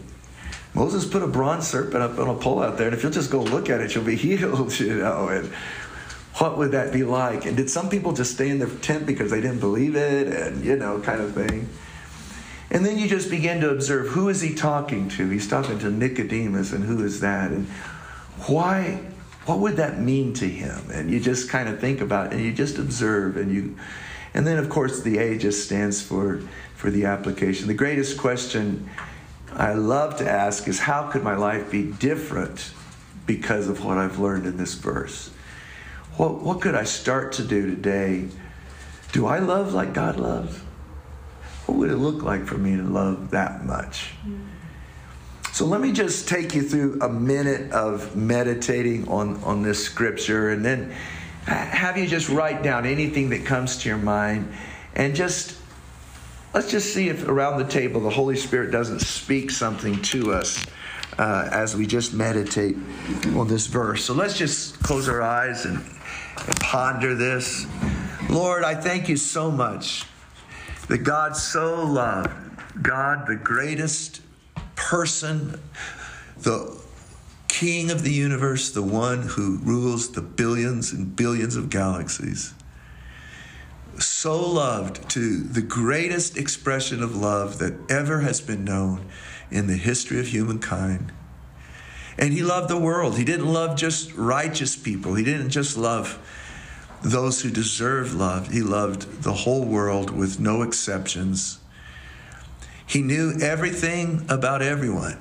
Moses 0.79 1.05
put 1.05 1.21
a 1.21 1.27
bronze 1.27 1.67
serpent 1.67 2.01
up 2.01 2.17
on 2.19 2.29
a 2.29 2.35
pole 2.35 2.63
out 2.63 2.77
there, 2.77 2.87
and 2.87 2.95
if 2.95 3.03
you'll 3.03 3.11
just 3.11 3.29
go 3.29 3.41
look 3.41 3.69
at 3.69 3.81
it, 3.81 3.93
you'll 3.93 4.05
be 4.05 4.15
healed, 4.27 4.79
you 4.79 4.95
know. 4.95 5.27
And 5.27 5.49
what 6.35 6.57
would 6.57 6.71
that 6.71 6.93
be 6.93 7.03
like? 7.03 7.45
And 7.45 7.57
did 7.57 7.69
some 7.69 7.89
people 7.89 8.13
just 8.13 8.35
stay 8.35 8.49
in 8.49 8.59
their 8.59 8.69
tent 8.69 9.05
because 9.05 9.29
they 9.29 9.41
didn't 9.41 9.59
believe 9.59 9.97
it, 9.97 10.27
and 10.27 10.63
you 10.63 10.77
know, 10.77 11.01
kind 11.01 11.21
of 11.21 11.33
thing? 11.33 11.67
And 12.71 12.85
then 12.85 12.97
you 12.97 13.09
just 13.09 13.29
begin 13.29 13.59
to 13.59 13.71
observe 13.71 14.07
who 14.07 14.29
is 14.29 14.39
he 14.39 14.55
talking 14.55 15.09
to? 15.09 15.29
He's 15.29 15.49
talking 15.49 15.79
to 15.79 15.91
Nicodemus, 15.91 16.71
and 16.71 16.85
who 16.85 17.03
is 17.03 17.19
that? 17.19 17.51
And 17.51 17.67
why? 18.47 19.01
What 19.47 19.59
would 19.59 19.75
that 19.75 19.99
mean 19.99 20.33
to 20.35 20.47
him? 20.47 20.89
And 20.93 21.11
you 21.11 21.19
just 21.19 21.49
kind 21.49 21.67
of 21.67 21.81
think 21.81 21.99
about 21.99 22.27
it, 22.27 22.37
and 22.37 22.41
you 22.41 22.53
just 22.53 22.77
observe, 22.77 23.35
and 23.35 23.53
you, 23.53 23.77
and 24.33 24.47
then 24.47 24.57
of 24.57 24.69
course 24.69 25.01
the 25.01 25.17
A 25.17 25.37
just 25.37 25.65
stands 25.65 26.01
for 26.01 26.41
for 26.75 26.89
the 26.89 27.03
application. 27.03 27.67
The 27.67 27.73
greatest 27.73 28.17
question 28.17 28.87
I 29.55 29.73
love 29.73 30.17
to 30.17 30.29
ask 30.29 30.67
is 30.67 30.79
how 30.79 31.09
could 31.09 31.23
my 31.23 31.35
life 31.35 31.71
be 31.71 31.83
different 31.83 32.71
because 33.25 33.67
of 33.67 33.83
what 33.83 33.97
I've 33.97 34.19
learned 34.19 34.45
in 34.45 34.57
this 34.57 34.75
verse? 34.75 35.29
What 36.17 36.41
what 36.41 36.61
could 36.61 36.75
I 36.75 36.83
start 36.83 37.33
to 37.33 37.43
do 37.43 37.69
today? 37.69 38.27
Do 39.11 39.25
I 39.25 39.39
love 39.39 39.73
like 39.73 39.93
God 39.93 40.17
loves? 40.17 40.57
What 41.65 41.77
would 41.77 41.91
it 41.91 41.97
look 41.97 42.23
like 42.23 42.45
for 42.45 42.57
me 42.57 42.75
to 42.75 42.83
love 42.83 43.31
that 43.31 43.65
much? 43.65 44.11
So 45.51 45.65
let 45.65 45.81
me 45.81 45.91
just 45.91 46.27
take 46.27 46.55
you 46.55 46.61
through 46.61 46.99
a 47.01 47.09
minute 47.09 47.71
of 47.71 48.15
meditating 48.15 49.07
on, 49.07 49.43
on 49.43 49.61
this 49.61 49.83
scripture 49.83 50.49
and 50.49 50.63
then 50.63 50.91
have 51.45 51.97
you 51.97 52.07
just 52.07 52.29
write 52.29 52.63
down 52.63 52.85
anything 52.85 53.29
that 53.31 53.45
comes 53.45 53.77
to 53.79 53.89
your 53.89 53.97
mind 53.97 54.51
and 54.95 55.15
just 55.15 55.58
let's 56.53 56.71
just 56.71 56.93
see 56.93 57.09
if 57.09 57.27
around 57.27 57.59
the 57.59 57.67
table 57.67 58.01
the 58.01 58.09
Holy 58.09 58.35
Spirit 58.35 58.71
doesn't 58.71 58.99
speak 58.99 59.51
something 59.51 60.01
to 60.03 60.33
us 60.33 60.65
uh, 61.17 61.49
as 61.51 61.75
we 61.75 61.85
just 61.85 62.13
meditate 62.13 62.75
on 63.35 63.47
this 63.47 63.67
verse. 63.67 64.03
So 64.05 64.13
let's 64.13 64.37
just 64.37 64.81
close 64.81 65.07
our 65.09 65.21
eyes 65.21 65.65
and, 65.65 65.77
and 65.77 66.59
ponder 66.59 67.15
this. 67.15 67.65
Lord, 68.29 68.63
I 68.63 68.75
thank 68.75 69.09
you 69.09 69.17
so 69.17 69.51
much 69.51 70.05
that 70.87 70.99
God 70.99 71.35
so 71.35 71.83
loved, 71.83 72.31
God, 72.81 73.27
the 73.27 73.35
greatest 73.35 74.21
person, 74.75 75.59
the 76.37 76.79
king 77.47 77.91
of 77.91 78.03
the 78.03 78.11
universe, 78.11 78.71
the 78.71 78.81
one 78.81 79.23
who 79.23 79.57
rules 79.57 80.11
the 80.11 80.21
billions 80.21 80.93
and 80.93 81.15
billions 81.15 81.55
of 81.55 81.69
galaxies, 81.69 82.53
so 83.99 84.39
loved 84.39 85.09
to 85.09 85.43
the 85.43 85.61
greatest 85.61 86.37
expression 86.37 87.03
of 87.03 87.15
love 87.15 87.59
that 87.59 87.73
ever 87.89 88.21
has 88.21 88.41
been 88.41 88.63
known 88.63 89.05
in 89.51 89.67
the 89.67 89.75
history 89.75 90.19
of 90.19 90.27
humankind. 90.27 91.11
And 92.17 92.33
he 92.33 92.43
loved 92.43 92.69
the 92.69 92.77
world. 92.77 93.17
He 93.17 93.23
didn't 93.23 93.51
love 93.51 93.77
just 93.77 94.13
righteous 94.13 94.75
people. 94.75 95.15
He 95.15 95.23
didn't 95.23 95.51
just 95.51 95.77
love 95.77 96.19
those 97.01 97.41
who 97.41 97.49
deserve 97.49 98.13
love. 98.13 98.51
He 98.51 98.61
loved 98.61 99.23
the 99.23 99.33
whole 99.33 99.63
world 99.63 100.11
with 100.11 100.39
no 100.39 100.61
exceptions. 100.61 101.59
He 102.85 103.01
knew 103.01 103.33
everything 103.41 104.25
about 104.29 104.61
everyone. 104.61 105.19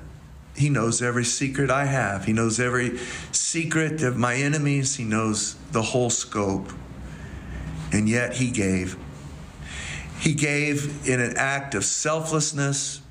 He 0.55 0.69
knows 0.69 1.01
every 1.01 1.23
secret 1.23 1.69
I 1.71 1.85
have. 1.85 2.25
He 2.25 2.33
knows 2.33 2.59
every 2.59 2.97
secret 3.31 4.03
of 4.03 4.17
my 4.17 4.35
enemies. 4.35 4.97
He 4.97 5.05
knows 5.05 5.55
the 5.71 5.81
whole 5.81 6.09
scope. 6.09 6.69
And 7.91 8.07
yet 8.07 8.35
he 8.35 8.51
gave. 8.51 8.97
He 10.19 10.33
gave 10.33 11.07
in 11.07 11.19
an 11.19 11.35
act 11.37 11.75
of 11.75 11.85
selflessness. 11.85 13.01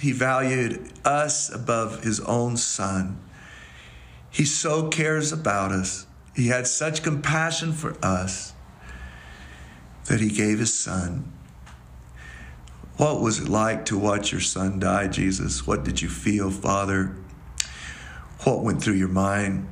He 0.00 0.12
valued 0.12 0.92
us 1.04 1.52
above 1.52 2.02
his 2.02 2.20
own 2.20 2.56
son. 2.56 3.20
He 4.30 4.44
so 4.44 4.88
cares 4.88 5.32
about 5.32 5.72
us. 5.72 6.06
He 6.34 6.48
had 6.48 6.66
such 6.66 7.02
compassion 7.02 7.72
for 7.72 7.96
us 8.04 8.52
that 10.06 10.20
he 10.20 10.28
gave 10.28 10.58
his 10.58 10.76
son. 10.76 11.32
What 12.96 13.20
was 13.20 13.38
it 13.38 13.48
like 13.48 13.84
to 13.86 13.98
watch 13.98 14.32
your 14.32 14.40
son 14.40 14.80
die, 14.80 15.06
Jesus? 15.06 15.66
What 15.66 15.84
did 15.84 16.02
you 16.02 16.08
feel, 16.08 16.50
Father? 16.50 17.14
What 18.44 18.64
went 18.64 18.82
through 18.82 18.94
your 18.94 19.08
mind? 19.08 19.68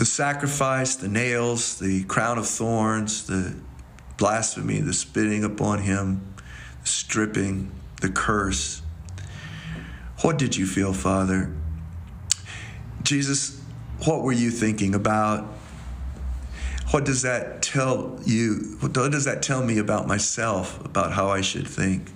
The 0.00 0.06
sacrifice, 0.06 0.96
the 0.96 1.08
nails, 1.08 1.78
the 1.78 2.02
crown 2.04 2.38
of 2.38 2.48
thorns, 2.48 3.26
the 3.26 3.54
blasphemy, 4.16 4.80
the 4.80 4.94
spitting 4.94 5.44
upon 5.44 5.78
him, 5.78 6.34
the 6.80 6.88
stripping, 6.88 7.70
the 8.00 8.08
curse. 8.08 8.80
What 10.22 10.38
did 10.38 10.56
you 10.56 10.64
feel, 10.64 10.94
Father? 10.94 11.54
Jesus, 13.02 13.60
what 14.06 14.22
were 14.22 14.32
you 14.32 14.50
thinking 14.50 14.94
about? 14.94 15.44
What 16.92 17.04
does 17.04 17.20
that 17.20 17.60
tell 17.60 18.18
you? 18.24 18.78
What 18.80 18.94
does 18.94 19.26
that 19.26 19.42
tell 19.42 19.62
me 19.62 19.76
about 19.76 20.06
myself, 20.06 20.82
about 20.82 21.12
how 21.12 21.28
I 21.28 21.42
should 21.42 21.68
think? 21.68 22.10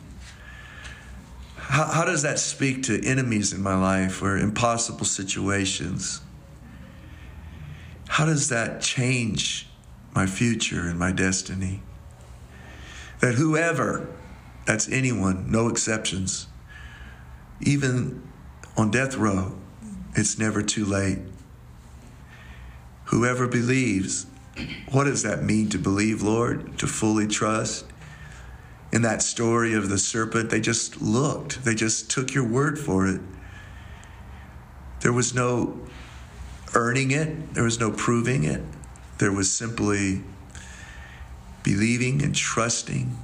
How, 1.56 1.84
how 1.84 2.06
does 2.06 2.22
that 2.22 2.38
speak 2.38 2.84
to 2.84 2.98
enemies 3.04 3.52
in 3.52 3.62
my 3.62 3.76
life 3.76 4.22
or 4.22 4.38
impossible 4.38 5.04
situations? 5.04 6.22
How 8.14 8.26
does 8.26 8.48
that 8.50 8.80
change 8.80 9.66
my 10.14 10.26
future 10.26 10.82
and 10.82 10.96
my 10.96 11.10
destiny? 11.10 11.82
That 13.18 13.34
whoever, 13.34 14.06
that's 14.66 14.88
anyone, 14.88 15.50
no 15.50 15.66
exceptions, 15.66 16.46
even 17.60 18.22
on 18.76 18.92
death 18.92 19.16
row, 19.16 19.58
it's 20.14 20.38
never 20.38 20.62
too 20.62 20.84
late. 20.84 21.18
Whoever 23.06 23.48
believes, 23.48 24.26
what 24.92 25.04
does 25.06 25.24
that 25.24 25.42
mean 25.42 25.68
to 25.70 25.78
believe, 25.78 26.22
Lord? 26.22 26.78
To 26.78 26.86
fully 26.86 27.26
trust? 27.26 27.84
In 28.92 29.02
that 29.02 29.22
story 29.22 29.74
of 29.74 29.88
the 29.88 29.98
serpent, 29.98 30.50
they 30.50 30.60
just 30.60 31.02
looked, 31.02 31.64
they 31.64 31.74
just 31.74 32.12
took 32.12 32.32
your 32.32 32.46
word 32.46 32.78
for 32.78 33.08
it. 33.08 33.20
There 35.00 35.12
was 35.12 35.34
no 35.34 35.80
earning 36.74 37.10
it, 37.10 37.54
there 37.54 37.64
was 37.64 37.80
no 37.80 37.90
proving 37.90 38.44
it. 38.44 38.62
There 39.18 39.32
was 39.32 39.50
simply 39.50 40.22
believing 41.62 42.22
and 42.22 42.34
trusting. 42.34 43.16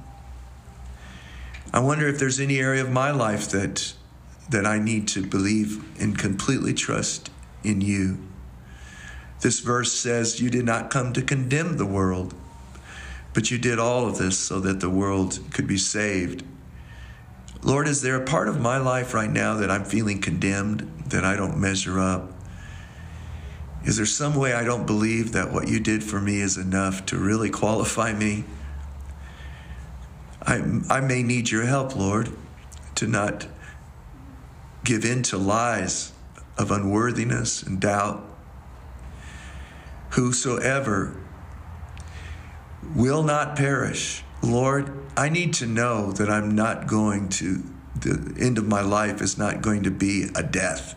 I 1.73 1.79
wonder 1.79 2.07
if 2.07 2.19
there's 2.19 2.39
any 2.39 2.59
area 2.59 2.81
of 2.81 2.91
my 2.91 3.11
life 3.11 3.49
that 3.49 3.93
that 4.49 4.65
I 4.65 4.79
need 4.79 5.07
to 5.09 5.25
believe 5.25 5.81
and 6.01 6.17
completely 6.17 6.73
trust 6.73 7.29
in 7.63 7.79
you. 7.79 8.17
This 9.39 9.61
verse 9.61 9.93
says 9.93 10.41
you 10.41 10.49
did 10.49 10.65
not 10.65 10.89
come 10.89 11.13
to 11.13 11.21
condemn 11.21 11.77
the 11.77 11.85
world, 11.85 12.33
but 13.33 13.49
you 13.49 13.57
did 13.57 13.79
all 13.79 14.07
of 14.07 14.17
this 14.17 14.37
so 14.37 14.59
that 14.59 14.81
the 14.81 14.89
world 14.89 15.39
could 15.51 15.67
be 15.67 15.77
saved. 15.77 16.43
Lord, 17.63 17.87
is 17.87 18.01
there 18.01 18.15
a 18.15 18.25
part 18.25 18.49
of 18.49 18.59
my 18.59 18.77
life 18.77 19.13
right 19.13 19.29
now 19.29 19.55
that 19.55 19.71
I'm 19.71 19.85
feeling 19.85 20.19
condemned, 20.19 20.81
that 21.07 21.23
I 21.23 21.37
don't 21.37 21.59
measure 21.59 21.99
up? 21.99 22.33
Is 23.83 23.97
there 23.97 24.05
some 24.05 24.35
way 24.35 24.53
I 24.53 24.63
don't 24.63 24.85
believe 24.85 25.31
that 25.31 25.51
what 25.51 25.67
you 25.67 25.79
did 25.79 26.03
for 26.03 26.21
me 26.21 26.39
is 26.39 26.57
enough 26.57 27.05
to 27.07 27.17
really 27.17 27.49
qualify 27.49 28.13
me? 28.13 28.43
I, 30.43 30.81
I 30.89 31.01
may 31.01 31.23
need 31.23 31.49
your 31.49 31.65
help, 31.65 31.95
Lord, 31.95 32.31
to 32.95 33.07
not 33.07 33.47
give 34.83 35.03
in 35.03 35.23
to 35.23 35.37
lies 35.37 36.13
of 36.57 36.71
unworthiness 36.71 37.63
and 37.63 37.79
doubt. 37.79 38.23
Whosoever 40.11 41.15
will 42.95 43.23
not 43.23 43.55
perish, 43.55 44.23
Lord, 44.43 44.91
I 45.17 45.29
need 45.29 45.53
to 45.55 45.65
know 45.65 46.11
that 46.13 46.29
I'm 46.29 46.53
not 46.53 46.87
going 46.87 47.29
to, 47.29 47.63
the 47.95 48.35
end 48.39 48.57
of 48.57 48.67
my 48.67 48.81
life 48.81 49.21
is 49.21 49.37
not 49.37 49.61
going 49.61 49.83
to 49.83 49.91
be 49.91 50.27
a 50.35 50.43
death 50.43 50.95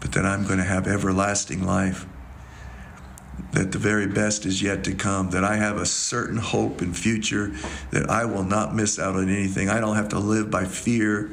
but 0.00 0.12
that 0.12 0.24
I'm 0.24 0.44
going 0.44 0.58
to 0.58 0.64
have 0.64 0.86
everlasting 0.86 1.64
life. 1.64 2.06
That 3.52 3.72
the 3.72 3.78
very 3.78 4.06
best 4.06 4.46
is 4.46 4.62
yet 4.62 4.84
to 4.84 4.94
come, 4.94 5.30
that 5.30 5.44
I 5.44 5.56
have 5.56 5.76
a 5.76 5.86
certain 5.86 6.38
hope 6.38 6.80
and 6.80 6.96
future, 6.96 7.52
that 7.90 8.08
I 8.08 8.24
will 8.24 8.44
not 8.44 8.74
miss 8.74 8.98
out 8.98 9.16
on 9.16 9.28
anything. 9.28 9.68
I 9.68 9.80
don't 9.80 9.96
have 9.96 10.08
to 10.10 10.18
live 10.18 10.50
by 10.50 10.64
fear. 10.64 11.30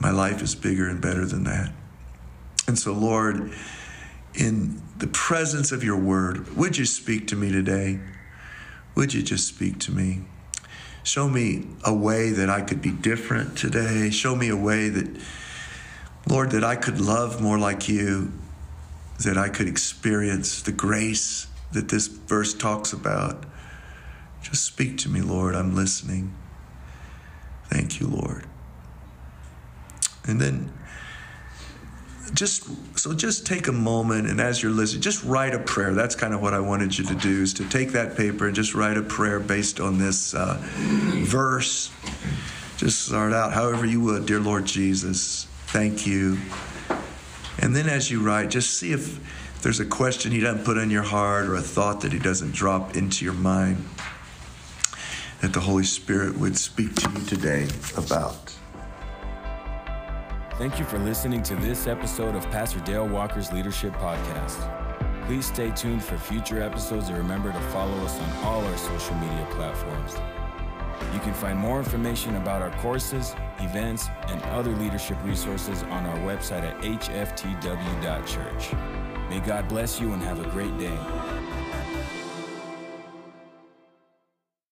My 0.00 0.10
life 0.10 0.42
is 0.42 0.54
bigger 0.54 0.88
and 0.88 1.00
better 1.00 1.26
than 1.26 1.44
that. 1.44 1.72
And 2.66 2.78
so, 2.78 2.92
Lord, 2.92 3.52
in 4.34 4.80
the 4.98 5.06
presence 5.06 5.72
of 5.72 5.84
your 5.84 5.98
word, 5.98 6.56
would 6.56 6.78
you 6.78 6.84
speak 6.84 7.26
to 7.28 7.36
me 7.36 7.50
today? 7.52 8.00
Would 8.94 9.12
you 9.14 9.22
just 9.22 9.46
speak 9.46 9.78
to 9.80 9.92
me? 9.92 10.22
Show 11.02 11.28
me 11.28 11.66
a 11.84 11.92
way 11.92 12.30
that 12.30 12.48
I 12.48 12.60
could 12.60 12.80
be 12.80 12.92
different 12.92 13.58
today. 13.58 14.10
Show 14.10 14.36
me 14.36 14.48
a 14.48 14.56
way 14.56 14.88
that 14.88 15.20
Lord, 16.28 16.50
that 16.52 16.64
I 16.64 16.76
could 16.76 17.00
love 17.00 17.40
more 17.40 17.58
like 17.58 17.88
you, 17.88 18.32
that 19.24 19.36
I 19.36 19.48
could 19.48 19.68
experience 19.68 20.62
the 20.62 20.72
grace 20.72 21.46
that 21.72 21.88
this 21.88 22.06
verse 22.06 22.54
talks 22.54 22.92
about. 22.92 23.44
Just 24.42 24.64
speak 24.64 24.98
to 24.98 25.08
me, 25.08 25.20
Lord. 25.20 25.54
I'm 25.54 25.74
listening. 25.74 26.34
Thank 27.66 28.00
you, 28.00 28.06
Lord. 28.06 28.46
And 30.24 30.40
then 30.40 30.72
just 32.34 32.98
so 32.98 33.12
just 33.12 33.46
take 33.46 33.68
a 33.68 33.72
moment 33.72 34.26
and 34.26 34.40
as 34.40 34.62
you're 34.62 34.72
listening 34.72 35.02
just 35.02 35.22
write 35.24 35.54
a 35.54 35.58
prayer 35.58 35.92
that's 35.92 36.14
kind 36.14 36.32
of 36.32 36.40
what 36.40 36.54
i 36.54 36.60
wanted 36.60 36.96
you 36.96 37.04
to 37.04 37.14
do 37.16 37.42
is 37.42 37.52
to 37.52 37.68
take 37.68 37.90
that 37.92 38.16
paper 38.16 38.46
and 38.46 38.54
just 38.54 38.74
write 38.74 38.96
a 38.96 39.02
prayer 39.02 39.38
based 39.38 39.80
on 39.80 39.98
this 39.98 40.34
uh, 40.34 40.56
verse 41.24 41.90
just 42.78 43.06
start 43.06 43.32
out 43.32 43.52
however 43.52 43.84
you 43.84 44.00
would 44.00 44.24
dear 44.24 44.40
lord 44.40 44.64
jesus 44.64 45.46
Thank 45.72 46.06
you. 46.06 46.36
And 47.58 47.74
then 47.74 47.88
as 47.88 48.10
you 48.10 48.22
write, 48.22 48.50
just 48.50 48.76
see 48.78 48.92
if 48.92 49.18
there's 49.62 49.80
a 49.80 49.86
question 49.86 50.30
he 50.30 50.40
doesn't 50.40 50.66
put 50.66 50.76
in 50.76 50.90
your 50.90 51.02
heart 51.02 51.46
or 51.46 51.54
a 51.54 51.62
thought 51.62 52.02
that 52.02 52.12
he 52.12 52.18
doesn't 52.18 52.52
drop 52.52 52.94
into 52.94 53.24
your 53.24 53.32
mind 53.32 53.82
that 55.40 55.54
the 55.54 55.60
Holy 55.60 55.84
Spirit 55.84 56.36
would 56.36 56.58
speak 56.58 56.94
to 56.96 57.10
you 57.10 57.24
today 57.24 57.68
about. 57.96 58.54
Thank 60.58 60.78
you 60.78 60.84
for 60.84 60.98
listening 60.98 61.42
to 61.44 61.56
this 61.56 61.86
episode 61.86 62.36
of 62.36 62.44
Pastor 62.50 62.80
Dale 62.80 63.08
Walker's 63.08 63.50
Leadership 63.50 63.94
Podcast. 63.94 65.26
Please 65.26 65.46
stay 65.46 65.70
tuned 65.70 66.04
for 66.04 66.18
future 66.18 66.62
episodes 66.62 67.08
and 67.08 67.16
remember 67.16 67.50
to 67.50 67.60
follow 67.70 67.96
us 68.04 68.20
on 68.20 68.44
all 68.44 68.62
our 68.62 68.76
social 68.76 69.14
media 69.14 69.46
platforms. 69.52 70.16
You 71.12 71.20
can 71.20 71.34
find 71.34 71.58
more 71.58 71.78
information 71.78 72.36
about 72.36 72.62
our 72.62 72.70
courses, 72.80 73.34
events, 73.60 74.08
and 74.28 74.42
other 74.44 74.70
leadership 74.76 75.18
resources 75.24 75.82
on 75.84 76.06
our 76.06 76.18
website 76.18 76.62
at 76.62 76.80
hftw.church. 76.82 78.72
May 79.28 79.40
God 79.40 79.68
bless 79.68 80.00
you 80.00 80.12
and 80.12 80.22
have 80.22 80.40
a 80.40 80.48
great 80.50 80.76
day. 80.78 80.98